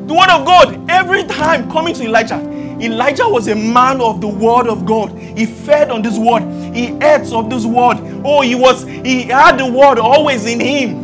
The 0.07 0.15
word 0.15 0.31
of 0.31 0.45
God, 0.45 0.91
every 0.91 1.25
time 1.25 1.71
coming 1.71 1.95
to 1.95 2.05
Elijah, 2.05 2.41
Elijah 2.81 3.29
was 3.29 3.49
a 3.49 3.55
man 3.55 4.01
of 4.01 4.21
the 4.21 4.27
word 4.27 4.67
of 4.67 4.85
God. 4.85 5.17
He 5.17 5.47
fed 5.47 5.91
on 5.91 6.03
this 6.03 6.19
word. 6.19 6.43
He 6.75 6.89
ate 6.97 7.33
of 7.33 7.49
this 7.49 7.65
word. 7.65 7.99
Oh, 8.25 8.41
he 8.41 8.55
was 8.55 8.85
he 8.85 9.23
had 9.23 9.59
the 9.59 9.67
word 9.67 9.99
always 9.99 10.47
in 10.47 10.59
him. 10.59 11.03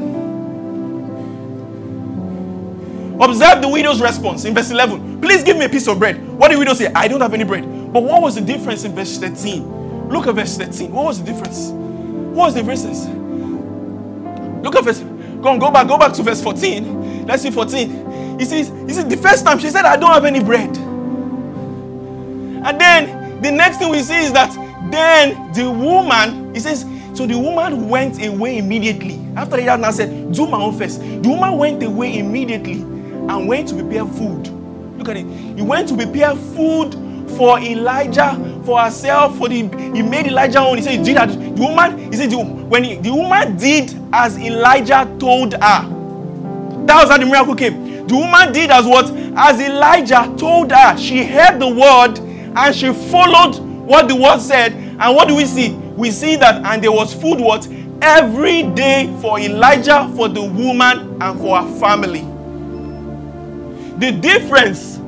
Observe 3.20 3.62
the 3.62 3.68
widow's 3.68 4.00
response 4.00 4.44
in 4.44 4.54
verse 4.54 4.70
11. 4.70 5.20
Please 5.20 5.42
give 5.42 5.56
me 5.56 5.64
a 5.64 5.68
piece 5.68 5.88
of 5.88 5.98
bread. 5.98 6.24
What 6.38 6.48
did 6.48 6.58
widow 6.58 6.74
say? 6.74 6.92
I 6.94 7.08
don't 7.08 7.20
have 7.20 7.34
any 7.34 7.44
bread. 7.44 7.92
But 7.92 8.02
what 8.02 8.22
was 8.22 8.36
the 8.36 8.40
difference 8.40 8.84
in 8.84 8.94
verse 8.94 9.18
13? 9.18 10.08
Look 10.08 10.26
at 10.26 10.34
verse 10.34 10.56
13. 10.56 10.92
What 10.92 11.06
was 11.06 11.22
the 11.22 11.32
difference? 11.32 11.70
What 11.70 12.46
was 12.46 12.54
the 12.54 12.62
difference? 12.62 13.06
Look 14.64 14.76
at 14.76 14.84
verse. 14.84 15.00
Go 15.00 15.50
on, 15.50 15.58
go 15.58 15.70
back, 15.70 15.86
go 15.88 15.98
back 15.98 16.12
to 16.14 16.22
verse 16.22 16.42
14. 16.42 17.26
Let's 17.26 17.42
see 17.42 17.50
14. 17.50 18.07
He 18.38 18.44
says, 18.44 18.68
he 18.86 18.92
says, 18.92 19.06
the 19.06 19.16
first 19.16 19.44
time 19.44 19.58
she 19.58 19.68
said, 19.68 19.84
I 19.84 19.96
don't 19.96 20.12
have 20.12 20.24
any 20.24 20.42
bread. 20.42 20.76
And 22.66 22.80
then 22.80 23.40
the 23.42 23.50
next 23.50 23.78
thing 23.78 23.90
we 23.90 24.00
see 24.00 24.16
is 24.16 24.32
that 24.32 24.52
then 24.90 25.52
the 25.52 25.70
woman, 25.70 26.54
he 26.54 26.60
says, 26.60 26.84
so 27.14 27.26
the 27.26 27.38
woman 27.38 27.88
went 27.88 28.24
away 28.24 28.58
immediately. 28.58 29.18
After 29.36 29.56
the 29.56 29.76
now 29.76 29.90
said, 29.90 30.32
Do 30.32 30.46
my 30.46 30.60
own 30.60 30.78
first. 30.78 31.00
The 31.00 31.28
woman 31.28 31.58
went 31.58 31.82
away 31.82 32.16
immediately 32.18 32.74
and 32.74 33.48
went 33.48 33.68
to 33.70 33.74
prepare 33.74 34.06
food. 34.06 34.46
Look 34.98 35.08
at 35.08 35.16
it. 35.16 35.26
He 35.26 35.62
went 35.62 35.88
to 35.88 35.96
prepare 35.96 36.36
food 36.36 36.94
for 37.36 37.58
Elijah, 37.58 38.62
for 38.64 38.80
herself, 38.80 39.36
for 39.36 39.48
the 39.48 39.56
he 39.94 40.02
made 40.02 40.26
Elijah 40.28 40.60
on. 40.60 40.76
He 40.76 40.82
said, 40.82 41.04
did 41.04 41.16
that. 41.16 41.30
The 41.30 41.62
woman, 41.62 42.12
he 42.12 42.16
said, 42.16 42.32
when 42.32 42.84
he, 42.84 42.96
the 42.96 43.12
woman 43.12 43.56
did 43.56 43.94
as 44.12 44.38
Elijah 44.38 45.12
told 45.18 45.54
her. 45.54 45.98
That 46.86 47.02
was 47.02 47.10
how 47.10 47.18
the 47.18 47.26
miracle 47.26 47.54
came. 47.54 47.87
The 48.08 48.16
woman 48.16 48.52
did 48.52 48.70
as 48.70 48.86
what? 48.86 49.10
As 49.36 49.60
Elijah 49.60 50.34
told 50.36 50.72
her. 50.72 50.96
She 50.96 51.24
heard 51.24 51.58
the 51.60 51.68
word 51.68 52.18
and 52.56 52.74
she 52.74 52.92
followed 52.92 53.58
what 53.86 54.08
the 54.08 54.16
word 54.16 54.40
said. 54.40 54.72
And 54.72 55.14
what 55.14 55.28
do 55.28 55.36
we 55.36 55.44
see? 55.44 55.74
We 55.96 56.10
see 56.10 56.36
that, 56.36 56.64
and 56.64 56.82
there 56.82 56.92
was 56.92 57.12
food 57.12 57.40
what? 57.40 57.68
Every 58.00 58.62
day 58.62 59.12
for 59.20 59.38
Elijah, 59.38 60.12
for 60.14 60.28
the 60.28 60.42
woman, 60.42 61.20
and 61.20 61.40
for 61.40 61.60
her 61.60 61.78
family. 61.80 62.20
The 63.98 64.12
difference, 64.12 64.98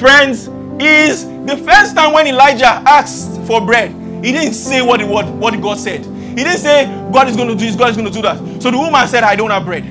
friends, 0.00 0.48
is 0.80 1.26
the 1.46 1.56
first 1.64 1.94
time 1.94 2.12
when 2.12 2.26
Elijah 2.26 2.66
asked 2.66 3.40
for 3.42 3.64
bread, 3.64 3.90
he 4.24 4.32
didn't 4.32 4.54
say 4.54 4.82
what, 4.82 5.00
what, 5.04 5.60
God 5.60 5.78
said. 5.78 6.04
He 6.04 6.36
didn't 6.36 6.58
say, 6.58 6.86
God 7.12 7.28
is 7.28 7.36
going 7.36 7.48
to 7.48 7.54
do 7.54 7.66
this, 7.66 7.76
God 7.76 7.90
is 7.90 7.96
going 7.96 8.08
to 8.08 8.12
do 8.12 8.22
that. 8.22 8.62
So 8.62 8.70
the 8.70 8.78
woman 8.78 9.06
said, 9.06 9.22
I 9.22 9.36
don't 9.36 9.50
have 9.50 9.64
bread. 9.64 9.84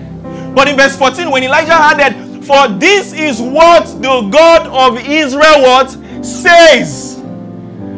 But 0.55 0.67
in 0.67 0.75
verse 0.75 0.97
14, 0.97 1.29
when 1.29 1.43
Elijah 1.43 1.73
added, 1.73 2.30
For 2.45 2.67
this 2.67 3.13
is 3.13 3.41
what 3.41 3.85
the 4.01 4.27
God 4.31 4.67
of 4.67 4.99
Israel 5.07 5.61
what 5.61 5.91
says. 6.25 7.21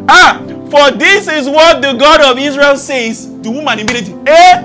Ah, 0.10 0.42
for 0.70 0.92
this 0.98 1.28
is 1.28 1.48
what 1.48 1.82
the 1.82 1.94
God 1.94 2.22
of 2.22 2.38
Israel 2.38 2.76
says. 2.76 3.28
The 3.42 3.50
woman 3.50 3.80
immediately, 3.80 4.16
eh? 4.28 4.62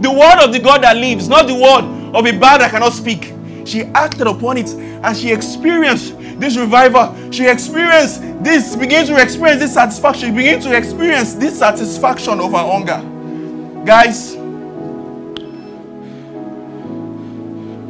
The 0.00 0.10
word 0.10 0.44
of 0.44 0.52
the 0.52 0.58
God 0.58 0.82
that 0.82 0.96
lives, 0.96 1.28
not 1.28 1.46
the 1.46 1.54
word 1.54 1.84
of 2.14 2.26
a 2.26 2.32
bird 2.32 2.60
that 2.60 2.70
cannot 2.70 2.92
speak. 2.92 3.32
She 3.64 3.82
acted 3.94 4.26
upon 4.26 4.58
it 4.58 4.68
and 4.70 5.16
she 5.16 5.30
experienced 5.30 6.18
this 6.40 6.56
revival. 6.56 7.14
She 7.30 7.46
experienced 7.46 8.20
this, 8.42 8.74
begin 8.74 9.06
to 9.06 9.22
experience 9.22 9.60
this 9.60 9.74
satisfaction. 9.74 10.30
She 10.30 10.34
to 10.60 10.76
experience 10.76 11.34
this 11.34 11.58
satisfaction 11.58 12.40
of 12.40 12.50
her 12.52 12.58
hunger. 12.58 13.84
Guys, 13.84 14.34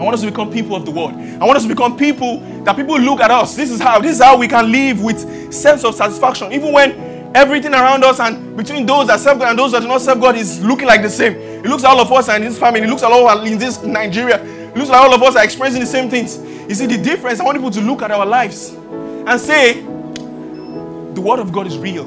I 0.03 0.05
want 0.05 0.15
us 0.15 0.23
to 0.23 0.27
become 0.27 0.51
people 0.51 0.75
of 0.75 0.85
the 0.85 0.91
world. 0.91 1.13
I 1.13 1.45
want 1.45 1.57
us 1.57 1.63
to 1.63 1.69
become 1.69 1.97
people 1.97 2.41
that 2.65 2.75
people 2.75 2.99
look 2.99 3.21
at 3.21 3.31
us. 3.31 3.55
This 3.55 3.71
is 3.71 3.81
how 3.81 4.01
this 4.01 4.17
is 4.17 4.21
how 4.21 4.37
we 4.37 4.49
can 4.49 4.73
live 4.73 5.01
with 5.01 5.55
sense 5.55 5.85
of 5.85 5.95
satisfaction, 5.95 6.53
even 6.53 6.73
when 6.73 7.33
everything 7.37 7.73
around 7.73 8.03
us 8.03 8.19
and 8.19 8.57
between 8.57 8.85
those 8.85 9.07
that 9.07 9.21
serve 9.21 9.39
God 9.39 9.51
and 9.51 9.59
those 9.59 9.71
that 9.71 9.81
do 9.81 9.87
not 9.87 10.01
serve 10.01 10.21
God 10.21 10.35
is 10.35 10.61
looking 10.65 10.89
like 10.89 11.03
the 11.03 11.09
same. 11.09 11.35
It 11.35 11.67
looks 11.67 11.85
like 11.85 11.93
all 11.93 12.01
of 12.01 12.11
us 12.11 12.29
and 12.29 12.43
this 12.43 12.59
family. 12.59 12.81
It 12.81 12.89
looks 12.89 13.03
like 13.03 13.13
all 13.13 13.29
of 13.29 13.39
us 13.39 13.49
in 13.49 13.59
this 13.59 13.81
Nigeria. 13.85 14.43
It 14.43 14.77
looks 14.77 14.91
like 14.91 15.01
all 15.01 15.15
of 15.15 15.23
us 15.23 15.37
are 15.37 15.45
experiencing 15.45 15.83
the 15.83 15.87
same 15.87 16.11
things. 16.11 16.39
You 16.69 16.75
see 16.75 16.87
the 16.87 16.99
difference? 17.01 17.39
I 17.39 17.45
want 17.45 17.57
people 17.59 17.71
to 17.71 17.81
look 17.81 18.03
at 18.03 18.11
our 18.11 18.27
lives 18.27 18.71
and 18.71 19.41
say, 19.41 19.83
the 19.83 21.21
word 21.21 21.39
of 21.39 21.53
God 21.53 21.69
is 21.69 21.79
real. 21.79 22.07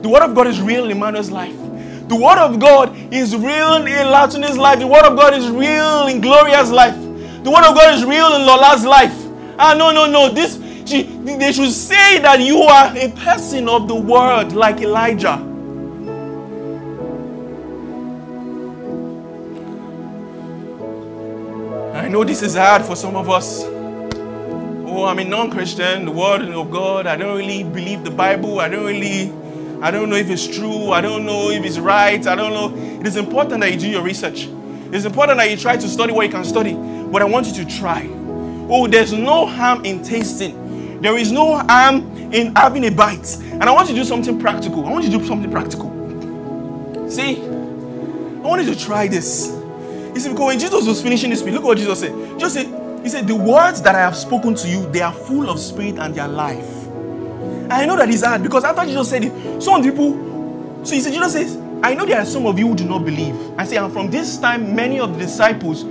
The 0.00 0.08
word 0.08 0.22
of 0.22 0.34
God 0.34 0.46
is 0.46 0.62
real 0.62 0.86
in 0.86 0.92
Emmanuel's 0.92 1.30
life. 1.30 1.54
The 2.08 2.16
word 2.16 2.38
of 2.38 2.58
God 2.58 2.94
is 3.12 3.34
real 3.34 3.76
in 3.76 3.86
Latune's 3.86 4.58
life. 4.58 4.78
The 4.78 4.86
word 4.86 5.04
of 5.04 5.16
God 5.16 5.34
is 5.34 5.48
real 5.48 6.06
in 6.08 6.20
Gloria's 6.20 6.70
life. 6.70 6.94
The 7.44 7.50
word 7.50 7.64
of 7.64 7.74
God 7.74 7.94
is 7.94 8.04
real 8.04 8.34
in 8.34 8.46
Lola's 8.46 8.84
life. 8.84 9.14
Ah, 9.58 9.74
no, 9.74 9.90
no, 9.92 10.06
no. 10.06 10.28
This 10.28 10.58
she, 10.84 11.02
they 11.02 11.52
should 11.52 11.70
say 11.70 12.18
that 12.18 12.40
you 12.40 12.62
are 12.62 12.96
a 12.96 13.08
person 13.12 13.68
of 13.68 13.88
the 13.88 13.94
word 13.94 14.52
like 14.52 14.80
Elijah. 14.80 15.34
I 21.94 22.08
know 22.08 22.24
this 22.24 22.42
is 22.42 22.56
hard 22.56 22.82
for 22.84 22.96
some 22.96 23.16
of 23.16 23.30
us. 23.30 23.62
Oh, 23.64 25.04
I'm 25.06 25.18
a 25.18 25.24
non-Christian. 25.24 26.04
The 26.04 26.10
word 26.10 26.42
of 26.42 26.70
God. 26.70 27.06
I 27.06 27.16
don't 27.16 27.38
really 27.38 27.62
believe 27.62 28.04
the 28.04 28.10
Bible. 28.10 28.60
I 28.60 28.68
don't 28.68 28.84
really 28.84 29.32
I 29.82 29.90
don't 29.90 30.08
know 30.08 30.16
if 30.16 30.30
it's 30.30 30.46
true. 30.46 30.92
I 30.92 31.00
don't 31.00 31.26
know 31.26 31.50
if 31.50 31.64
it's 31.64 31.78
right. 31.78 32.24
I 32.26 32.36
don't 32.36 32.52
know. 32.52 33.00
It 33.00 33.06
is 33.06 33.16
important 33.16 33.60
that 33.62 33.72
you 33.72 33.80
do 33.80 33.88
your 33.88 34.02
research. 34.02 34.48
It's 34.92 35.04
important 35.04 35.38
that 35.38 35.50
you 35.50 35.56
try 35.56 35.76
to 35.76 35.88
study 35.88 36.12
what 36.12 36.24
you 36.24 36.32
can 36.32 36.44
study. 36.44 36.74
But 36.74 37.20
I 37.20 37.24
want 37.24 37.48
you 37.48 37.64
to 37.64 37.78
try. 37.78 38.08
Oh, 38.70 38.86
there's 38.86 39.12
no 39.12 39.44
harm 39.46 39.84
in 39.84 40.02
tasting. 40.02 41.00
There 41.02 41.18
is 41.18 41.32
no 41.32 41.56
harm 41.58 42.16
in 42.32 42.54
having 42.54 42.84
a 42.86 42.90
bite. 42.90 43.36
And 43.42 43.64
I 43.64 43.72
want 43.72 43.88
you 43.88 43.96
to 43.96 44.02
do 44.02 44.06
something 44.06 44.40
practical. 44.40 44.86
I 44.86 44.90
want 44.92 45.04
you 45.04 45.10
to 45.10 45.18
do 45.18 45.26
something 45.26 45.50
practical. 45.50 45.90
See, 47.10 47.42
I 47.42 48.48
want 48.48 48.64
you 48.64 48.72
to 48.74 48.80
try 48.80 49.08
this. 49.08 49.48
You 50.14 50.20
see, 50.20 50.30
because 50.30 50.46
when 50.46 50.58
Jesus 50.60 50.86
was 50.86 51.02
finishing 51.02 51.30
this 51.30 51.40
speech, 51.40 51.54
look 51.54 51.64
what 51.64 51.78
Jesus 51.78 52.00
said. 52.00 52.38
Just 52.38 52.54
said, 52.54 53.02
He 53.02 53.08
said, 53.08 53.26
The 53.26 53.36
words 53.36 53.82
that 53.82 53.96
I 53.96 54.00
have 54.00 54.16
spoken 54.16 54.54
to 54.56 54.68
you, 54.68 54.90
they 54.92 55.00
are 55.00 55.12
full 55.12 55.50
of 55.50 55.58
spirit 55.60 55.98
and 55.98 56.14
they 56.14 56.20
are 56.20 56.28
life. 56.28 56.81
I 57.72 57.86
know 57.86 57.96
that 57.96 58.08
it's 58.10 58.22
hard 58.22 58.42
because 58.42 58.64
after 58.64 58.84
Jesus 58.84 59.08
said 59.08 59.24
it, 59.24 59.62
some 59.62 59.82
people, 59.82 60.12
so 60.84 60.94
he 60.94 61.00
said, 61.00 61.12
Jesus 61.12 61.32
says, 61.32 61.56
I 61.82 61.94
know 61.94 62.06
there 62.06 62.18
are 62.18 62.24
some 62.24 62.46
of 62.46 62.58
you 62.58 62.68
who 62.68 62.76
do 62.76 62.84
not 62.84 63.04
believe. 63.04 63.34
I 63.58 63.64
say, 63.64 63.76
and 63.76 63.92
from 63.92 64.10
this 64.10 64.36
time, 64.38 64.74
many 64.74 65.00
of 65.00 65.14
the 65.14 65.18
disciples 65.24 65.82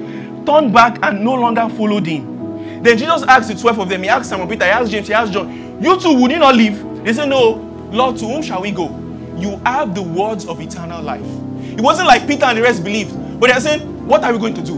turned 0.45 0.73
back 0.73 0.99
and 1.03 1.23
no 1.23 1.33
longer 1.33 1.67
followed 1.69 2.05
him. 2.05 2.83
Then 2.83 2.97
Jesus 2.97 3.23
asked 3.23 3.49
the 3.49 3.55
12 3.55 3.79
of 3.79 3.89
them, 3.89 4.03
he 4.03 4.09
asked 4.09 4.29
Simon 4.29 4.47
Peter, 4.47 4.65
he 4.65 4.71
asked 4.71 4.91
James, 4.91 5.07
he 5.07 5.13
asked 5.13 5.33
John, 5.33 5.81
You 5.81 5.99
two, 5.99 6.13
would 6.13 6.31
you 6.31 6.39
not 6.39 6.55
leave? 6.55 6.81
They 7.03 7.13
said, 7.13 7.29
No, 7.29 7.55
Lord, 7.91 8.17
to 8.17 8.25
whom 8.27 8.41
shall 8.41 8.61
we 8.61 8.71
go? 8.71 8.89
You 9.37 9.57
have 9.65 9.93
the 9.95 10.01
words 10.01 10.45
of 10.45 10.61
eternal 10.61 11.01
life. 11.01 11.25
It 11.61 11.81
wasn't 11.81 12.07
like 12.07 12.27
Peter 12.27 12.45
and 12.45 12.57
the 12.57 12.61
rest 12.61 12.83
believed, 12.83 13.39
but 13.39 13.49
they're 13.49 13.59
saying, 13.59 14.07
What 14.07 14.23
are 14.23 14.31
we 14.31 14.39
going 14.39 14.53
to 14.55 14.61
do? 14.63 14.77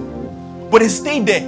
But 0.72 0.80
they 0.80 0.88
stayed 0.88 1.26
there. 1.26 1.42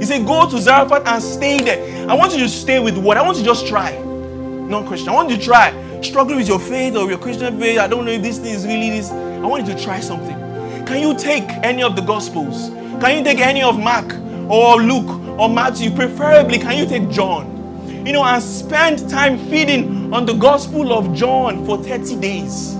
He 0.00 0.04
said, 0.04 0.26
Go 0.26 0.48
to 0.50 0.58
Zarephath 0.58 1.06
and 1.06 1.22
stay 1.22 1.58
there. 1.58 2.10
I 2.10 2.14
want 2.14 2.32
you 2.32 2.40
to 2.40 2.48
stay 2.48 2.80
with 2.80 2.98
what? 2.98 3.16
I 3.16 3.22
want 3.22 3.36
you 3.38 3.44
to 3.44 3.48
just 3.48 3.66
try 3.66 3.92
non 4.72 4.86
Christian. 4.86 5.10
I 5.10 5.12
want 5.12 5.30
you 5.30 5.36
to 5.36 5.42
try 5.42 5.70
struggling 6.02 6.38
with 6.38 6.48
your 6.48 6.58
faith 6.58 6.96
or 6.96 7.08
your 7.08 7.18
Christian 7.18 7.60
faith. 7.60 7.78
I 7.78 7.86
don't 7.86 8.04
know 8.04 8.10
if 8.10 8.22
this 8.22 8.38
thing 8.38 8.54
is 8.54 8.66
really 8.66 8.90
this. 8.90 9.10
I 9.10 9.46
want 9.46 9.66
you 9.66 9.74
to 9.74 9.80
try 9.80 10.00
something. 10.00 10.36
Can 10.86 11.00
you 11.00 11.16
take 11.16 11.44
any 11.62 11.82
of 11.82 11.94
the 11.94 12.02
Gospels? 12.02 12.70
Can 13.00 13.18
you 13.18 13.22
take 13.22 13.38
any 13.38 13.62
of 13.62 13.78
Mark 13.78 14.12
or 14.50 14.82
Luke 14.82 15.38
or 15.38 15.48
Matthew? 15.48 15.90
Preferably, 15.90 16.58
can 16.58 16.76
you 16.76 16.86
take 16.86 17.08
John? 17.10 17.50
You 18.04 18.12
know, 18.12 18.24
and 18.24 18.42
spend 18.42 19.08
time 19.08 19.38
feeding 19.48 20.12
on 20.12 20.26
the 20.26 20.32
Gospel 20.32 20.92
of 20.92 21.14
John 21.14 21.64
for 21.64 21.78
30 21.78 22.16
days. 22.16 22.74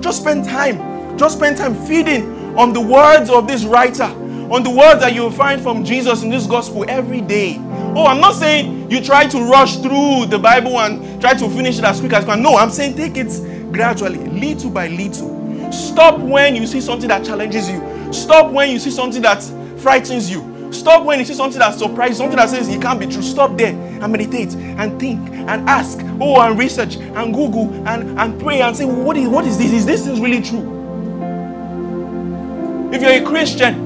Just 0.00 0.22
spend 0.22 0.44
time. 0.44 1.18
Just 1.18 1.36
spend 1.36 1.58
time 1.58 1.74
feeding 1.74 2.56
on 2.56 2.72
the 2.72 2.80
words 2.80 3.28
of 3.28 3.46
this 3.46 3.64
writer 3.64 4.10
on 4.52 4.62
the 4.62 4.70
words 4.70 5.00
that 5.00 5.14
you 5.14 5.22
will 5.22 5.30
find 5.30 5.62
from 5.62 5.82
Jesus 5.82 6.22
in 6.22 6.28
this 6.28 6.46
gospel 6.46 6.84
every 6.86 7.22
day. 7.22 7.54
Oh, 7.94 8.06
I'm 8.06 8.20
not 8.20 8.34
saying 8.34 8.90
you 8.90 9.02
try 9.02 9.26
to 9.26 9.38
rush 9.42 9.76
through 9.76 10.26
the 10.26 10.38
Bible 10.38 10.80
and 10.80 11.20
try 11.20 11.34
to 11.34 11.48
finish 11.50 11.78
it 11.78 11.84
as 11.84 12.00
quick 12.00 12.12
as 12.14 12.24
you 12.24 12.30
can. 12.30 12.42
No, 12.42 12.56
I'm 12.56 12.70
saying 12.70 12.96
take 12.96 13.16
it 13.16 13.30
gradually, 13.72 14.18
little 14.28 14.70
by 14.70 14.88
little. 14.88 15.70
Stop 15.70 16.18
when 16.18 16.56
you 16.56 16.66
see 16.66 16.80
something 16.80 17.08
that 17.08 17.24
challenges 17.24 17.68
you. 17.68 18.12
Stop 18.12 18.50
when 18.52 18.70
you 18.70 18.78
see 18.78 18.90
something 18.90 19.22
that 19.22 19.42
frightens 19.78 20.30
you. 20.30 20.72
Stop 20.72 21.04
when 21.04 21.18
you 21.18 21.24
see 21.26 21.34
something 21.34 21.58
that 21.58 21.74
surprises, 21.74 22.16
something 22.16 22.36
that 22.36 22.48
says 22.48 22.66
it 22.68 22.80
can't 22.80 22.98
be 22.98 23.06
true. 23.06 23.20
Stop 23.22 23.58
there 23.58 23.74
and 23.74 24.10
meditate 24.10 24.54
and 24.54 24.98
think 24.98 25.28
and 25.30 25.68
ask. 25.68 25.98
Oh, 26.18 26.40
and 26.40 26.58
research 26.58 26.96
and 26.96 27.34
Google 27.34 27.70
and, 27.86 28.18
and 28.18 28.40
pray 28.40 28.62
and 28.62 28.74
say, 28.74 28.86
what 28.86 29.16
is, 29.18 29.28
what 29.28 29.44
is 29.46 29.58
this? 29.58 29.70
Is 29.72 29.84
this 29.84 30.06
really 30.18 30.40
true? 30.40 30.80
If 32.92 33.02
you're 33.02 33.22
a 33.22 33.22
Christian, 33.22 33.81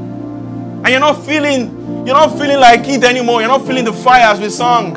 and 0.87 0.93
you're 0.93 1.01
not 1.01 1.26
feeling 1.26 2.07
you're 2.07 2.14
not 2.14 2.39
feeling 2.39 2.61
like 2.61 2.87
it 2.87 3.03
anymore. 3.03 3.41
You're 3.41 3.49
not 3.49 3.66
feeling 3.66 3.84
the 3.84 3.93
fire 3.93 4.32
as 4.32 4.39
we 4.39 4.49
sung. 4.49 4.95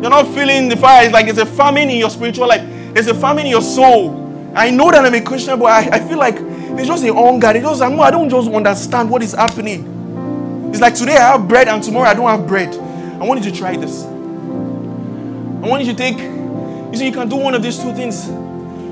You're 0.00 0.10
not 0.10 0.28
feeling 0.32 0.68
the 0.68 0.76
fire. 0.76 1.06
It's 1.06 1.12
like 1.12 1.24
there's 1.26 1.38
a 1.38 1.44
famine 1.44 1.90
in 1.90 1.96
your 1.96 2.08
spiritual 2.08 2.46
life. 2.46 2.62
There's 2.94 3.08
a 3.08 3.14
famine 3.14 3.46
in 3.46 3.50
your 3.50 3.60
soul. 3.60 4.52
I 4.54 4.70
know 4.70 4.92
that 4.92 5.04
i'm 5.04 5.12
a 5.12 5.20
christian 5.20 5.58
but 5.58 5.66
i, 5.66 5.96
I 5.96 6.08
feel 6.08 6.18
like 6.18 6.36
there's 6.36 6.86
just 6.86 7.04
a 7.04 7.12
hunger. 7.12 7.52
Just, 7.52 7.82
i 7.82 8.10
don't 8.12 8.30
just 8.30 8.48
understand 8.48 9.10
what 9.10 9.24
is 9.24 9.32
happening. 9.32 10.70
It's 10.70 10.80
like 10.80 10.94
today 10.94 11.16
i 11.16 11.32
have 11.32 11.48
bread 11.48 11.66
and 11.66 11.82
tomorrow 11.82 12.08
i 12.08 12.14
don't 12.14 12.28
have 12.28 12.46
bread. 12.46 12.72
I 13.20 13.24
want 13.24 13.44
you 13.44 13.50
to 13.50 13.56
try 13.56 13.76
this. 13.76 14.04
I 14.04 15.66
want 15.66 15.84
you 15.84 15.92
to 15.92 15.98
take 15.98 16.18
you 16.18 16.92
see 16.94 17.06
you 17.06 17.12
can 17.12 17.28
do 17.28 17.34
one 17.34 17.56
of 17.56 17.62
these 17.64 17.76
two 17.76 17.92
things. 17.92 18.28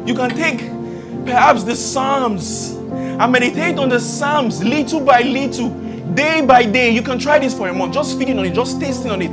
You 0.08 0.14
can 0.16 0.30
take 0.30 0.58
perhaps 1.24 1.62
the 1.62 1.76
psalms 1.76 2.72
and 2.72 3.30
meditate 3.30 3.78
on 3.78 3.90
the 3.90 4.00
psalms 4.00 4.64
little 4.64 5.00
by 5.00 5.22
little 5.22 5.85
Day 6.14 6.40
by 6.40 6.64
day, 6.64 6.90
you 6.90 7.02
can 7.02 7.18
try 7.18 7.38
this 7.38 7.52
for 7.52 7.68
a 7.68 7.74
month. 7.74 7.94
Just 7.94 8.18
feeding 8.18 8.38
on 8.38 8.44
it, 8.44 8.54
just 8.54 8.80
tasting 8.80 9.10
on 9.10 9.22
it. 9.22 9.32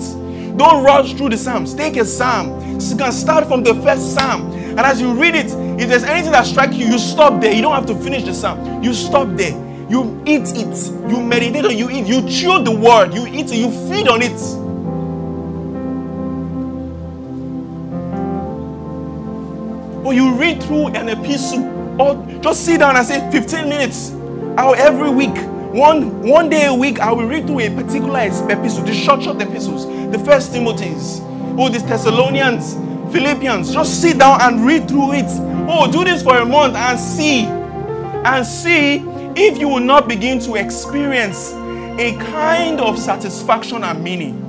Don't 0.57 0.83
rush 0.83 1.13
through 1.13 1.29
the 1.29 1.37
Psalms. 1.37 1.73
Take 1.73 1.97
a 1.97 2.05
Psalm. 2.05 2.79
You 2.79 2.95
can 2.95 3.11
start 3.11 3.47
from 3.47 3.63
the 3.63 3.73
first 3.75 4.13
Psalm. 4.13 4.51
And 4.51 4.79
as 4.79 4.99
you 4.99 5.13
read 5.13 5.35
it, 5.35 5.47
if 5.79 5.89
there's 5.89 6.03
anything 6.03 6.31
that 6.31 6.45
strikes 6.45 6.75
you, 6.75 6.85
you 6.87 6.97
stop 6.97 7.41
there. 7.41 7.53
You 7.53 7.61
don't 7.61 7.73
have 7.73 7.85
to 7.87 7.95
finish 7.95 8.23
the 8.23 8.33
Psalm. 8.33 8.83
You 8.83 8.93
stop 8.93 9.27
there. 9.35 9.51
You 9.89 10.21
eat 10.25 10.49
it. 10.55 11.09
You 11.09 11.21
meditate 11.21 11.65
on 11.65 11.77
you 11.77 11.89
eat. 11.89 12.05
You 12.05 12.27
chew 12.27 12.63
the 12.63 12.71
word. 12.71 13.13
You 13.13 13.27
eat 13.27 13.51
it. 13.51 13.55
You 13.55 13.71
feed 13.89 14.07
on 14.07 14.21
it. 14.21 14.39
Or 20.05 20.13
you 20.13 20.35
read 20.35 20.61
through 20.63 20.87
an 20.89 21.09
epistle. 21.09 21.63
Or 22.01 22.15
oh, 22.15 22.39
just 22.41 22.65
sit 22.65 22.79
down 22.79 22.95
and 22.95 23.05
say 23.05 23.31
15 23.31 23.69
minutes. 23.69 24.11
Out 24.57 24.77
every 24.77 25.09
week 25.09 25.35
one, 25.73 26.21
one 26.21 26.49
day 26.49 26.67
a 26.67 26.73
week, 26.73 26.99
I 26.99 27.11
will 27.11 27.25
read 27.27 27.47
through 27.47 27.61
a 27.61 27.69
particular 27.69 28.19
epistle, 28.19 28.83
the 28.83 28.93
short, 28.93 29.23
short 29.23 29.41
epistles, 29.41 29.87
the 30.11 30.19
first 30.19 30.53
Timothy's, 30.53 31.19
oh, 31.57 31.67
the 31.67 31.79
Thessalonians, 31.79 32.75
Philippians. 33.11 33.73
Just 33.73 33.99
sit 33.99 34.19
down 34.19 34.39
and 34.41 34.67
read 34.67 34.87
through 34.87 35.13
it. 35.13 35.25
Oh, 35.67 35.91
do 35.91 36.03
this 36.03 36.21
for 36.21 36.37
a 36.37 36.45
month 36.45 36.75
and 36.75 36.99
see. 36.99 37.45
And 37.45 38.45
see 38.45 39.03
if 39.35 39.57
you 39.57 39.67
will 39.67 39.79
not 39.79 40.07
begin 40.07 40.39
to 40.41 40.55
experience 40.55 41.51
a 41.53 42.15
kind 42.31 42.79
of 42.79 42.99
satisfaction 42.99 43.83
and 43.83 44.03
meaning. 44.03 44.42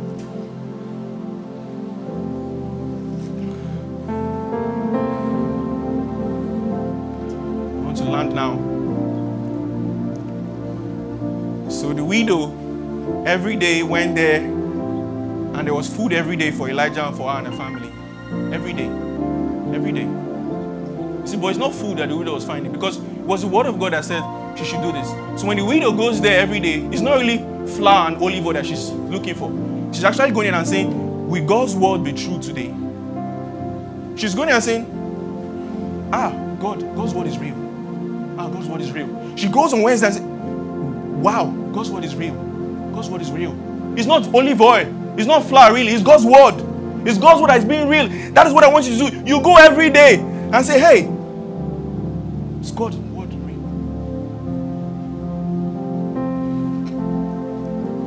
Every 13.26 13.56
day 13.56 13.82
went 13.82 14.16
there, 14.16 14.40
and 14.40 15.66
there 15.66 15.74
was 15.74 15.94
food 15.94 16.12
every 16.12 16.36
day 16.36 16.50
for 16.50 16.68
Elijah 16.68 17.06
and 17.06 17.16
for 17.16 17.30
her 17.30 17.38
and 17.38 17.46
her 17.48 17.52
family. 17.56 17.88
Every 18.54 18.72
day. 18.72 18.86
Every 19.74 19.92
day. 19.92 20.04
You 20.04 21.26
see, 21.26 21.36
but 21.36 21.48
it's 21.48 21.58
not 21.58 21.74
food 21.74 21.98
that 21.98 22.08
the 22.08 22.16
widow 22.16 22.34
was 22.34 22.44
finding 22.44 22.72
because 22.72 22.98
it 22.98 23.02
was 23.26 23.42
the 23.42 23.48
word 23.48 23.66
of 23.66 23.78
God 23.78 23.92
that 23.92 24.04
said 24.04 24.22
she 24.58 24.64
should 24.64 24.82
do 24.82 24.92
this. 24.92 25.08
So 25.40 25.46
when 25.46 25.58
the 25.58 25.64
widow 25.64 25.92
goes 25.92 26.20
there 26.20 26.40
every 26.40 26.60
day, 26.60 26.80
it's 26.92 27.00
not 27.02 27.18
really 27.20 27.38
flour 27.76 28.08
and 28.08 28.16
olive 28.16 28.46
oil 28.46 28.52
that 28.54 28.66
she's 28.66 28.90
looking 28.90 29.34
for. 29.34 29.50
She's 29.92 30.04
actually 30.04 30.32
going 30.32 30.48
in 30.48 30.54
and 30.54 30.66
saying, 30.66 31.28
Will 31.28 31.46
God's 31.46 31.76
word 31.76 32.04
be 32.04 32.12
true 32.12 32.40
today? 32.40 32.74
She's 34.16 34.34
going 34.34 34.48
in 34.50 34.54
and 34.54 34.64
saying, 34.64 35.04
Ah, 36.12 36.30
God, 36.60 36.80
God's 36.96 37.14
word 37.14 37.26
is 37.26 37.38
real. 37.38 37.56
Ah, 38.38 38.48
God's 38.48 38.68
word 38.68 38.80
is 38.80 38.92
real. 38.92 39.36
She 39.36 39.48
goes 39.48 39.72
on 39.72 39.82
Wednesday 39.82 40.08
and 40.08 40.16
says, 40.16 40.24
wow, 41.24 41.46
God's 41.74 41.90
word 41.90 42.04
is 42.04 42.14
real. 42.14 42.34
God's 42.94 43.10
word 43.10 43.20
is 43.20 43.32
real. 43.32 43.52
It's 43.98 44.06
not 44.06 44.32
olive 44.32 44.60
oil. 44.60 45.18
It's 45.18 45.26
not 45.26 45.44
flour, 45.44 45.74
really. 45.74 45.92
It's 45.92 46.04
God's 46.04 46.24
word. 46.24 46.54
It's 47.06 47.18
God's 47.18 47.40
word 47.40 47.50
that's 47.50 47.64
being 47.64 47.88
real. 47.88 48.08
That 48.32 48.46
is 48.46 48.52
what 48.52 48.62
I 48.62 48.68
want 48.68 48.86
you 48.86 48.96
to 48.96 49.10
do. 49.10 49.22
You 49.26 49.42
go 49.42 49.56
every 49.56 49.90
day 49.90 50.18
and 50.18 50.64
say, 50.64 50.78
hey, 50.78 51.10
it's 52.60 52.70
God's 52.70 52.96
word 52.96 53.32
real. 53.34 53.58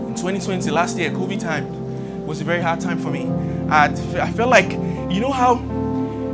In 0.07 0.15
2020, 0.15 0.71
last 0.71 0.97
year, 0.97 1.11
COVID 1.11 1.39
time 1.39 2.25
was 2.25 2.39
a 2.41 2.43
very 2.45 2.61
hard 2.61 2.79
time 2.79 2.99
for 2.99 3.11
me. 3.11 3.27
I, 3.69 3.85
I 4.21 4.31
felt 4.31 4.49
like, 4.49 4.71
you 5.11 5.19
know 5.19 5.31
how 5.31 5.55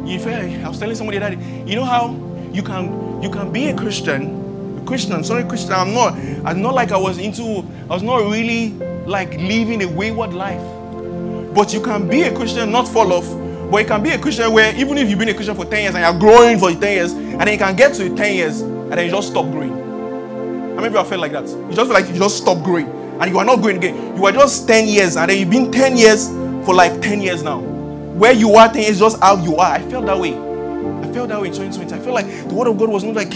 you 0.05 0.19
feel, 0.19 0.33
I 0.35 0.67
was 0.67 0.79
telling 0.79 0.95
somebody 0.95 1.17
that, 1.17 1.37
you 1.67 1.75
know 1.75 1.85
how 1.85 2.15
you 2.51 2.61
can 2.61 3.21
you 3.23 3.29
can 3.29 3.51
be 3.51 3.67
a 3.69 3.75
Christian, 3.75 4.42
Christian, 4.83 5.13
I'm 5.13 5.23
sorry, 5.23 5.43
Christian. 5.43 5.73
I'm 5.73 5.93
not, 5.93 6.13
I'm 6.45 6.61
not 6.61 6.75
like 6.75 6.91
I 6.91 6.97
was 6.97 7.17
into, 7.17 7.65
I 7.89 7.93
was 7.93 8.03
not 8.03 8.17
really 8.29 8.69
like 9.05 9.31
living 9.37 9.81
a 9.83 9.87
wayward 9.87 10.33
life. 10.33 10.61
But 11.53 11.73
you 11.73 11.81
can 11.81 12.07
be 12.09 12.23
a 12.23 12.35
Christian, 12.35 12.71
not 12.71 12.87
fall 12.87 13.13
off. 13.13 13.27
But 13.69 13.77
you 13.77 13.87
can 13.87 14.03
be 14.03 14.09
a 14.09 14.19
Christian 14.19 14.51
where 14.51 14.75
even 14.75 14.97
if 14.97 15.09
you've 15.09 15.19
been 15.19 15.29
a 15.29 15.33
Christian 15.33 15.55
for 15.55 15.65
10 15.65 15.81
years 15.81 15.95
and 15.95 16.03
you're 16.03 16.19
growing 16.19 16.59
for 16.59 16.71
10 16.71 16.81
years, 16.81 17.11
and 17.13 17.41
then 17.41 17.51
you 17.51 17.57
can 17.57 17.75
get 17.75 17.93
to 17.95 18.15
10 18.15 18.35
years 18.35 18.61
and 18.61 18.91
then 18.91 19.05
you 19.05 19.11
just 19.11 19.29
stop 19.29 19.45
growing. 19.51 19.71
How 19.71 20.81
many 20.81 20.89
people 20.89 21.03
felt 21.03 21.21
like 21.21 21.31
that? 21.33 21.47
You 21.47 21.73
just 21.73 21.81
feel 21.81 21.93
like 21.93 22.07
you 22.07 22.15
just 22.15 22.37
stop 22.37 22.63
growing 22.63 22.87
and 22.87 23.31
you 23.31 23.37
are 23.37 23.45
not 23.45 23.61
growing 23.61 23.77
again. 23.77 24.17
You 24.17 24.25
are 24.25 24.31
just 24.31 24.67
10 24.67 24.87
years 24.87 25.17
and 25.17 25.29
then 25.29 25.37
you've 25.37 25.49
been 25.49 25.71
10 25.71 25.97
years 25.97 26.29
for 26.65 26.73
like 26.73 27.01
10 27.01 27.21
years 27.21 27.43
now. 27.43 27.59
Where 27.59 28.31
you 28.31 28.53
are 28.55 28.71
10 28.71 28.81
years, 28.81 28.99
just 28.99 29.19
how 29.19 29.37
you 29.37 29.55
are. 29.57 29.73
I 29.73 29.81
felt 29.89 30.05
that 30.05 30.19
way. 30.19 30.33
I 30.33 31.13
felt 31.13 31.29
that 31.29 31.41
way 31.41 31.47
in 31.47 31.53
2020. 31.53 31.93
I 31.93 31.99
felt 31.99 32.15
like 32.15 32.27
the 32.47 32.53
word 32.53 32.67
of 32.67 32.77
God 32.77 32.89
was 32.89 33.03
not 33.03 33.15
like, 33.15 33.33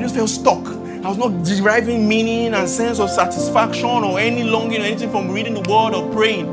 I 0.00 0.04
just 0.04 0.14
felt 0.14 0.30
stuck. 0.30 0.66
I 0.66 1.08
was 1.10 1.18
not 1.18 1.44
deriving 1.44 2.08
meaning 2.08 2.54
and 2.54 2.66
sense 2.66 2.98
of 3.00 3.10
satisfaction 3.10 3.84
or 3.84 4.18
any 4.18 4.44
longing 4.44 4.80
or 4.80 4.84
anything 4.84 5.10
from 5.10 5.30
reading 5.30 5.52
the 5.52 5.60
word 5.60 5.92
or 5.94 6.10
praying 6.10 6.48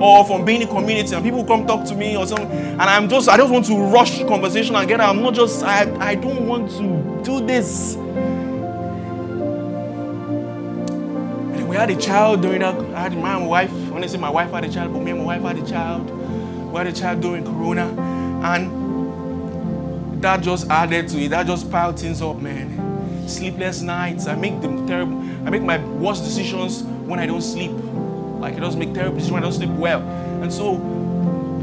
or 0.00 0.24
from 0.24 0.44
being 0.44 0.62
in 0.62 0.68
community. 0.68 1.12
And 1.12 1.24
people 1.24 1.44
come 1.44 1.66
talk 1.66 1.84
to 1.86 1.96
me 1.96 2.16
or 2.16 2.24
something 2.24 2.48
and 2.48 2.82
i'm 2.82 3.08
just 3.08 3.28
i 3.28 3.36
just 3.36 3.52
want 3.52 3.64
to 3.66 3.76
rush 3.86 4.22
conversation 4.26 4.76
and 4.76 4.86
get 4.86 5.00
i'm 5.00 5.22
not 5.22 5.34
just 5.34 5.64
i 5.64 5.92
i 5.98 6.14
don't 6.14 6.46
want 6.46 6.70
to 6.70 7.20
do 7.24 7.44
this. 7.44 7.96
And 11.56 11.68
we 11.68 11.74
had 11.74 11.90
a 11.90 11.96
child 11.96 12.42
during 12.42 12.60
that 12.60 12.78
i 12.94 13.00
had 13.00 13.18
my 13.18 13.36
wife. 13.38 13.72
Honestly 13.90 14.20
my 14.20 14.30
wife 14.30 14.52
had 14.52 14.64
a 14.64 14.68
child 14.68 14.92
but 14.92 15.00
me 15.02 15.10
and 15.10 15.18
my 15.18 15.36
wife 15.36 15.42
had 15.42 15.58
a 15.58 15.68
child. 15.68 16.08
We 16.70 16.78
had 16.78 16.86
a 16.86 16.92
child 16.92 17.22
during 17.22 17.44
corona. 17.44 17.88
And 18.44 18.85
that 20.20 20.42
just 20.42 20.68
added 20.68 21.08
to 21.08 21.18
it. 21.18 21.28
That 21.28 21.46
just 21.46 21.70
piled 21.70 21.98
things 21.98 22.22
up 22.22 22.36
man. 22.38 23.28
Sleepless 23.28 23.82
nights. 23.82 24.26
I 24.26 24.34
make 24.34 24.60
them 24.60 24.86
terrible 24.86 25.16
i 25.46 25.50
make 25.50 25.62
my 25.62 25.78
worst 25.78 26.24
decisions 26.24 26.82
when 26.82 27.18
i 27.20 27.26
don't 27.26 27.42
sleep. 27.42 27.72
Like 28.40 28.54
he 28.54 28.60
doesn't 28.60 28.78
make 28.78 28.94
terrible 28.94 29.16
decisions 29.16 29.32
when 29.32 29.42
I 29.42 29.46
don't 29.46 29.52
sleep 29.52 29.70
well. 29.70 30.02
And 30.42 30.52
so 30.52 30.76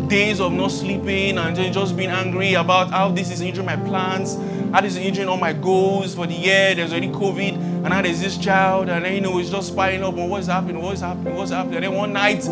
days 0.07 0.39
of 0.39 0.51
not 0.51 0.71
sleeping 0.71 1.37
and 1.37 1.55
just 1.73 1.95
being 1.95 2.09
angry 2.09 2.55
about 2.55 2.91
how 2.91 3.09
this 3.09 3.31
is 3.31 3.41
injuring 3.41 3.65
my 3.65 3.75
plans, 3.75 4.35
how 4.71 4.81
this 4.81 4.93
is 4.93 4.97
injuring 4.97 5.27
all 5.27 5.37
my 5.37 5.53
goals 5.53 6.15
for 6.15 6.27
the 6.27 6.33
year. 6.33 6.75
There's 6.75 6.91
already 6.91 7.09
COVID, 7.09 7.53
and 7.55 7.89
now 7.89 8.01
there's 8.01 8.21
this 8.21 8.37
child, 8.37 8.89
and 8.89 9.05
then 9.05 9.13
you 9.13 9.21
know 9.21 9.37
it's 9.37 9.49
just 9.49 9.69
spying 9.69 10.03
up. 10.03 10.15
On 10.15 10.29
what's 10.29 10.47
happening, 10.47 10.81
what's 10.81 11.01
happening, 11.01 11.35
what's 11.35 11.51
happening. 11.51 11.77
And 11.77 11.85
then 11.85 11.93
one 11.93 12.13
night, 12.13 12.47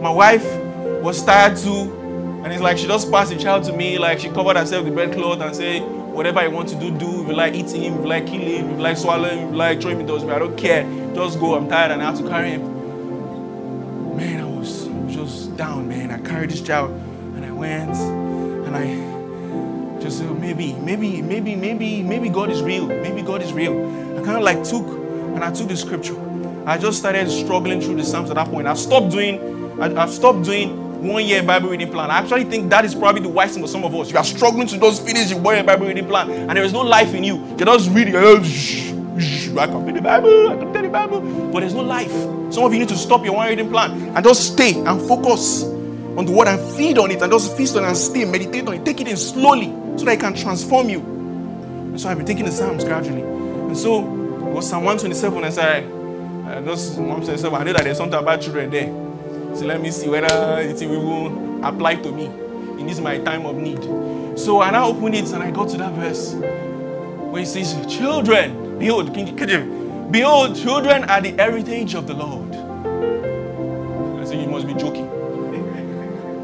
my 0.00 0.10
wife 0.10 0.44
was 1.02 1.24
tired 1.24 1.56
too, 1.56 1.92
and 2.46 2.52
it's 2.54 2.62
like 2.62 2.78
she 2.78 2.86
just 2.86 3.10
passed 3.10 3.30
the 3.32 3.38
child 3.38 3.64
to 3.64 3.72
me, 3.72 3.98
like 3.98 4.20
she 4.20 4.28
covered 4.30 4.56
herself 4.56 4.84
with 4.84 4.94
bedclothes 4.94 5.42
and 5.42 5.54
said, 5.54 5.82
Whatever 5.82 6.38
I 6.38 6.48
want 6.48 6.70
to 6.70 6.76
do, 6.76 6.96
do. 6.96 7.22
If 7.22 7.28
you 7.28 7.34
like 7.34 7.54
eating 7.54 7.82
him, 7.82 7.94
if 7.94 8.00
you 8.00 8.06
like 8.06 8.26
killing 8.26 8.48
him, 8.48 8.70
if 8.70 8.76
you 8.76 8.82
like 8.82 8.96
swallowing 8.96 9.38
him, 9.38 9.48
if 9.48 9.50
you 9.50 9.58
like 9.58 9.80
throwing 9.82 10.00
him 10.00 10.06
to 10.06 10.34
I 10.34 10.38
don't 10.38 10.56
care. 10.56 10.84
Just 11.14 11.38
go. 11.38 11.56
I'm 11.56 11.68
tired 11.68 11.90
and 11.90 12.00
I 12.00 12.06
have 12.06 12.18
to 12.18 12.26
carry 12.26 12.52
him 12.52 12.76
man, 14.16 14.40
I 14.40 14.44
was 14.46 14.88
just 15.14 15.56
down, 15.56 15.88
man. 15.88 16.10
I 16.10 16.18
carried 16.18 16.50
this 16.50 16.62
child 16.62 16.90
and 16.90 17.44
I 17.44 17.52
went 17.52 17.94
and 17.96 18.74
I 18.74 20.00
just 20.00 20.18
said, 20.18 20.40
maybe, 20.40 20.72
maybe, 20.74 21.20
maybe, 21.20 21.54
maybe, 21.54 22.02
maybe 22.02 22.28
God 22.30 22.50
is 22.50 22.62
real. 22.62 22.86
Maybe 22.86 23.22
God 23.22 23.42
is 23.42 23.52
real. 23.52 23.74
I 24.18 24.22
kind 24.24 24.38
of 24.38 24.42
like 24.42 24.64
took 24.64 24.86
and 24.86 25.44
I 25.44 25.52
took 25.52 25.68
the 25.68 25.76
scripture. 25.76 26.16
I 26.66 26.78
just 26.78 26.98
started 26.98 27.30
struggling 27.30 27.80
through 27.80 27.96
the 27.96 28.04
Psalms 28.04 28.30
at 28.30 28.36
that 28.36 28.48
point. 28.48 28.66
I've 28.66 28.78
stopped 28.78 29.10
doing, 29.10 29.80
I, 29.80 29.90
have 29.90 30.10
stopped 30.10 30.44
doing 30.44 30.85
one 31.00 31.24
year 31.24 31.42
Bible 31.42 31.68
reading 31.70 31.90
plan. 31.90 32.10
I 32.10 32.18
actually 32.18 32.44
think 32.44 32.70
that 32.70 32.84
is 32.84 32.94
probably 32.94 33.22
the 33.22 33.28
wise 33.28 33.52
thing 33.52 33.62
for 33.62 33.68
some 33.68 33.84
of 33.84 33.94
us. 33.94 34.10
You 34.10 34.18
are 34.18 34.24
struggling 34.24 34.66
to 34.68 34.78
just 34.78 35.06
finish 35.06 35.30
your 35.30 35.40
one 35.40 35.54
year 35.54 35.64
Bible 35.64 35.86
reading 35.86 36.06
plan, 36.06 36.30
and 36.30 36.56
there 36.56 36.64
is 36.64 36.72
no 36.72 36.80
life 36.82 37.14
in 37.14 37.24
you. 37.24 37.36
You're 37.58 37.66
just 37.66 37.90
reading. 37.90 38.16
I 38.16 39.66
can 39.66 39.86
read 39.86 39.96
the 39.96 40.02
Bible, 40.02 40.50
I 40.50 40.56
can 40.56 40.72
tell 40.72 40.82
the 40.82 40.88
Bible, 40.90 41.20
but 41.50 41.60
there's 41.60 41.72
no 41.72 41.80
life. 41.82 42.12
Some 42.52 42.64
of 42.64 42.72
you 42.72 42.78
need 42.78 42.88
to 42.90 42.96
stop 42.96 43.24
your 43.24 43.34
one 43.34 43.48
reading 43.48 43.70
plan 43.70 44.14
and 44.14 44.24
just 44.24 44.52
stay 44.52 44.74
and 44.74 45.00
focus 45.08 45.64
on 45.64 46.26
the 46.26 46.32
word 46.32 46.48
and 46.48 46.60
feed 46.76 46.98
on 46.98 47.10
it 47.10 47.22
and 47.22 47.32
just 47.32 47.56
feast 47.56 47.76
on 47.76 47.84
it 47.84 47.88
and 47.88 47.96
stay, 47.96 48.24
meditate 48.26 48.66
on 48.68 48.74
it, 48.74 48.84
take 48.84 49.00
it 49.00 49.08
in 49.08 49.16
slowly 49.16 49.72
so 49.96 50.04
that 50.04 50.12
it 50.12 50.20
can 50.20 50.34
transform 50.34 50.90
you. 50.90 51.00
And 51.00 51.98
so 52.00 52.10
I've 52.10 52.18
been 52.18 52.26
taking 52.26 52.44
the 52.44 52.52
Psalms 52.52 52.84
gradually. 52.84 53.22
And 53.22 53.76
so 53.76 54.00
it 54.00 54.52
was 54.52 54.68
Psalm 54.68 54.84
127 54.84 55.36
and 55.38 55.46
I 55.46 55.50
said, 55.50 55.84
I 56.46 56.60
just 56.62 56.94
Psalm 56.94 57.08
127, 57.08 57.54
I 57.54 57.64
know 57.64 57.72
that 57.72 57.84
there's 57.84 57.96
something 57.96 58.18
about 58.18 58.42
children 58.42 58.70
there. 58.70 59.05
So 59.58 59.64
let 59.64 59.80
me 59.80 59.90
see 59.90 60.08
whether 60.08 60.26
it 60.60 60.80
will 60.88 61.64
apply 61.64 61.96
to 61.96 62.12
me 62.12 62.26
in 62.78 62.86
this 62.86 63.00
my 63.00 63.18
time 63.18 63.46
of 63.46 63.56
need. 63.56 63.82
So 64.38 64.60
I 64.60 64.70
now 64.70 64.88
opened 64.88 65.14
it 65.14 65.32
and 65.32 65.42
I 65.42 65.50
got 65.50 65.70
to 65.70 65.78
that 65.78 65.92
verse 65.94 66.34
where 66.34 67.42
it 67.42 67.46
says, 67.46 67.74
Children, 67.86 68.78
Behold, 68.78 69.14
behold, 70.12 70.54
children 70.56 71.04
are 71.04 71.22
the 71.22 71.30
heritage 71.32 71.94
of 71.94 72.06
the 72.06 72.12
Lord. 72.12 72.54
I 74.20 74.24
say 74.26 74.38
you 74.42 74.48
must 74.48 74.66
be 74.66 74.74
joking. 74.74 75.06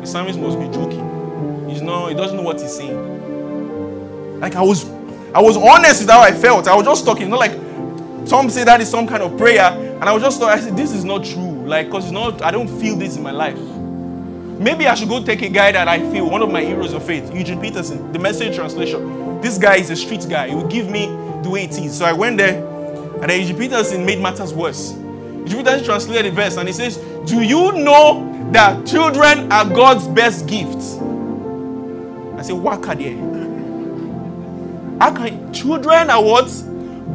The 0.00 0.06
psalmist 0.06 0.38
must 0.38 0.58
be 0.58 0.66
joking. 0.68 1.68
He's 1.68 1.82
not, 1.82 2.08
he 2.08 2.14
doesn't 2.14 2.36
know 2.36 2.42
what 2.42 2.58
he's 2.60 2.74
saying. 2.74 4.40
Like 4.40 4.56
I 4.56 4.62
was 4.62 4.88
I 5.34 5.40
was 5.42 5.58
honest 5.58 6.00
with 6.00 6.10
how 6.10 6.20
I 6.20 6.32
felt. 6.32 6.66
I 6.66 6.74
was 6.74 6.86
just 6.86 7.04
talking, 7.04 7.28
not 7.28 7.40
like 7.40 7.52
some 8.26 8.48
say 8.48 8.64
that 8.64 8.80
is 8.80 8.88
some 8.88 9.06
kind 9.06 9.22
of 9.22 9.36
prayer. 9.36 9.70
And 10.00 10.04
I 10.04 10.12
was 10.12 10.22
just 10.22 10.40
I 10.42 10.58
said, 10.58 10.74
this 10.74 10.92
is 10.92 11.04
not 11.04 11.22
true. 11.22 11.51
Like, 11.72 11.86
because 11.86 12.04
it's 12.04 12.12
not, 12.12 12.42
I 12.42 12.50
don't 12.50 12.68
feel 12.68 12.96
this 12.96 13.16
in 13.16 13.22
my 13.22 13.30
life. 13.30 13.58
Maybe 13.58 14.86
I 14.86 14.94
should 14.94 15.08
go 15.08 15.24
take 15.24 15.40
a 15.40 15.48
guy 15.48 15.72
that 15.72 15.88
I 15.88 16.00
feel, 16.12 16.28
one 16.28 16.42
of 16.42 16.50
my 16.52 16.62
heroes 16.62 16.92
of 16.92 17.02
faith, 17.02 17.34
Eugene 17.34 17.62
Peterson, 17.62 18.12
the 18.12 18.18
message 18.18 18.56
translation. 18.56 19.40
This 19.40 19.56
guy 19.56 19.76
is 19.76 19.88
a 19.88 19.96
street 19.96 20.26
guy. 20.28 20.50
He 20.50 20.54
will 20.54 20.68
give 20.68 20.90
me 20.90 21.06
the 21.42 21.48
way 21.48 21.64
it 21.64 21.78
is. 21.78 21.96
So 21.96 22.04
I 22.04 22.12
went 22.12 22.36
there, 22.36 22.62
and 23.22 23.22
then 23.22 23.40
Eugene 23.40 23.56
Peterson 23.56 24.04
made 24.04 24.20
matters 24.20 24.52
worse. 24.52 24.92
Eugene 24.92 25.64
Peterson 25.64 25.84
translated 25.86 26.32
the 26.32 26.36
verse, 26.36 26.58
and 26.58 26.68
he 26.68 26.74
says, 26.74 26.98
Do 27.24 27.40
you 27.40 27.72
know 27.72 28.50
that 28.52 28.86
children 28.86 29.50
are 29.50 29.64
God's 29.64 30.06
best 30.08 30.46
gifts? 30.46 30.98
I 32.36 32.42
said, 32.42 32.52
What 32.52 32.82
can 32.82 33.00
How 35.00 35.10
can 35.14 35.54
children 35.54 36.10
are 36.10 36.22
what? 36.22 36.52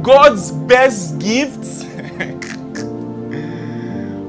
God's 0.02 0.52
best 0.52 1.20
gifts? 1.20 1.86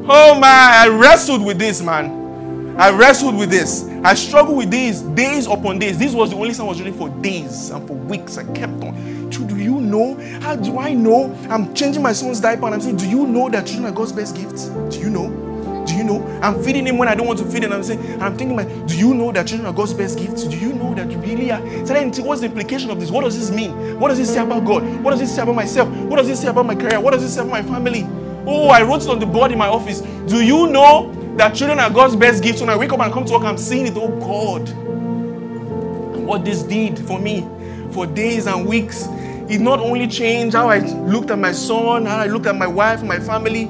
oh 0.08 0.38
my, 0.38 0.46
I 0.48 0.88
wrestled 0.88 1.44
with 1.44 1.58
this, 1.58 1.82
man. 1.82 2.76
I 2.78 2.90
wrestled 2.90 3.36
with 3.36 3.50
this. 3.50 3.84
I 4.04 4.14
struggled 4.14 4.56
with 4.56 4.70
this 4.70 5.02
days 5.02 5.46
upon 5.46 5.78
days. 5.78 5.98
This 5.98 6.14
was 6.14 6.30
the 6.30 6.36
only 6.36 6.52
song 6.52 6.66
I 6.66 6.68
was 6.70 6.78
reading 6.80 6.96
for 6.96 7.08
days 7.08 7.70
and 7.70 7.86
for 7.86 7.94
weeks. 7.94 8.38
I 8.38 8.44
kept 8.52 8.84
on. 8.84 9.28
Do 9.30 9.56
you 9.56 9.80
know? 9.80 10.14
How 10.40 10.54
do 10.56 10.78
I 10.78 10.94
know? 10.94 11.36
I'm 11.50 11.74
changing 11.74 12.02
my 12.02 12.12
son's 12.12 12.40
diaper 12.40 12.66
and 12.66 12.74
I'm 12.74 12.80
saying, 12.80 12.96
Do 12.96 13.08
you 13.08 13.26
know 13.26 13.48
that 13.50 13.66
children 13.66 13.92
are 13.92 13.94
God's 13.94 14.12
best 14.12 14.36
gifts? 14.36 14.66
Do 14.66 15.00
you 15.00 15.10
know? 15.10 15.84
Do 15.86 15.94
you 15.94 16.04
know? 16.04 16.24
I'm 16.42 16.62
feeding 16.62 16.86
him 16.86 16.98
when 16.98 17.08
I 17.08 17.14
don't 17.14 17.26
want 17.26 17.38
to 17.40 17.44
feed 17.46 17.64
him. 17.64 17.72
I'm 17.72 17.82
saying, 17.82 18.22
I'm 18.22 18.36
thinking, 18.36 18.56
like, 18.56 18.68
do 18.86 18.96
you 18.96 19.14
know 19.14 19.32
that 19.32 19.46
children 19.46 19.66
are 19.66 19.72
God's 19.72 19.94
best 19.94 20.18
gifts? 20.18 20.44
Do 20.44 20.56
you 20.56 20.72
know 20.72 20.94
that 20.94 21.10
you 21.10 21.18
really 21.18 21.50
are? 21.50 21.60
So 21.86 22.22
what's 22.22 22.42
the 22.42 22.46
implication 22.46 22.90
of 22.90 23.00
this? 23.00 23.10
What 23.10 23.24
does 23.24 23.38
this 23.38 23.50
mean? 23.50 23.98
What 23.98 24.08
does 24.08 24.18
this 24.18 24.32
say 24.32 24.40
about 24.40 24.64
God? 24.64 24.84
What 25.02 25.12
does 25.12 25.20
this 25.20 25.34
say 25.34 25.42
about 25.42 25.54
myself? 25.54 25.88
What 25.88 26.18
does 26.18 26.28
this 26.28 26.40
say 26.40 26.48
about 26.48 26.66
my 26.66 26.74
career? 26.74 27.00
What 27.00 27.12
does 27.12 27.22
this 27.22 27.34
say 27.34 27.40
about 27.40 27.50
my 27.50 27.62
family? 27.62 28.06
Oh, 28.50 28.68
I 28.68 28.82
wrote 28.82 29.02
it 29.02 29.10
on 29.10 29.18
the 29.18 29.26
board 29.26 29.52
in 29.52 29.58
my 29.58 29.68
office. 29.68 30.00
Do 30.00 30.42
you 30.42 30.68
know 30.68 31.12
that 31.36 31.54
children 31.54 31.78
are 31.78 31.90
God's 31.90 32.16
best 32.16 32.42
gifts? 32.42 32.62
When 32.62 32.70
I 32.70 32.78
wake 32.78 32.90
up 32.92 33.00
and 33.00 33.12
come 33.12 33.26
to 33.26 33.32
work, 33.34 33.42
I'm 33.42 33.58
seeing 33.58 33.86
it. 33.86 33.92
Oh, 33.94 34.08
God. 34.18 34.66
And 34.70 36.26
what 36.26 36.46
this 36.46 36.62
did 36.62 36.98
for 36.98 37.18
me 37.18 37.46
for 37.92 38.06
days 38.06 38.46
and 38.46 38.66
weeks. 38.66 39.06
It 39.50 39.60
not 39.60 39.80
only 39.80 40.06
changed 40.08 40.56
how 40.56 40.70
I 40.70 40.78
looked 40.78 41.30
at 41.30 41.38
my 41.38 41.52
son, 41.52 42.06
how 42.06 42.18
I 42.18 42.26
looked 42.26 42.46
at 42.46 42.56
my 42.56 42.66
wife, 42.66 43.02
my 43.02 43.20
family, 43.20 43.64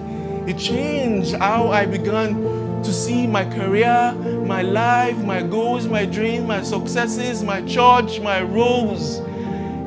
it 0.47 0.57
changed 0.59 1.35
how 1.35 1.69
I 1.73 1.85
began 1.85 2.83
to 2.83 2.93
see 2.93 3.27
my 3.27 3.45
career, 3.45 4.13
my 4.47 4.63
life, 4.63 5.17
my 5.19 5.43
goals, 5.43 5.89
my 5.89 6.05
dreams, 6.05 6.47
my 6.47 6.63
successes, 6.63 7.43
my 7.43 7.63
church, 7.63 8.21
my 8.21 8.43
roles. 8.43 9.19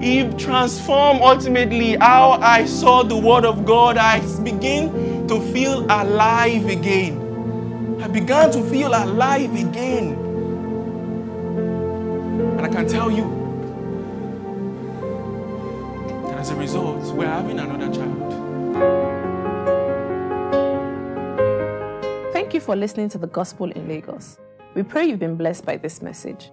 It 0.03 0.39
transformed 0.39 1.21
ultimately 1.21 1.95
how 1.95 2.39
I 2.41 2.65
saw 2.65 3.03
the 3.03 3.15
Word 3.15 3.45
of 3.45 3.65
God. 3.65 3.97
I 3.97 4.19
began 4.41 5.27
to 5.27 5.39
feel 5.53 5.83
alive 5.83 6.65
again. 6.65 7.19
I 8.01 8.07
began 8.07 8.51
to 8.51 8.63
feel 8.63 8.89
alive 8.89 9.53
again. 9.53 10.13
And 12.57 12.61
I 12.61 12.67
can 12.67 12.87
tell 12.87 13.11
you 13.11 13.29
that 16.27 16.39
as 16.39 16.49
a 16.49 16.55
result, 16.55 17.15
we're 17.15 17.27
having 17.27 17.59
another 17.59 17.93
child. 17.93 18.33
Thank 22.33 22.55
you 22.55 22.59
for 22.59 22.75
listening 22.75 23.09
to 23.09 23.19
the 23.19 23.27
Gospel 23.27 23.69
in 23.71 23.87
Lagos. 23.87 24.39
We 24.73 24.81
pray 24.81 25.05
you've 25.05 25.19
been 25.19 25.35
blessed 25.35 25.63
by 25.63 25.77
this 25.77 26.01
message. 26.01 26.49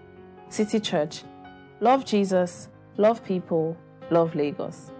City 0.48 0.80
Church. 0.80 1.24
Love 1.80 2.04
Jesus, 2.04 2.68
love 2.96 3.24
people, 3.24 3.76
love 4.10 4.36
Lagos. 4.36 4.91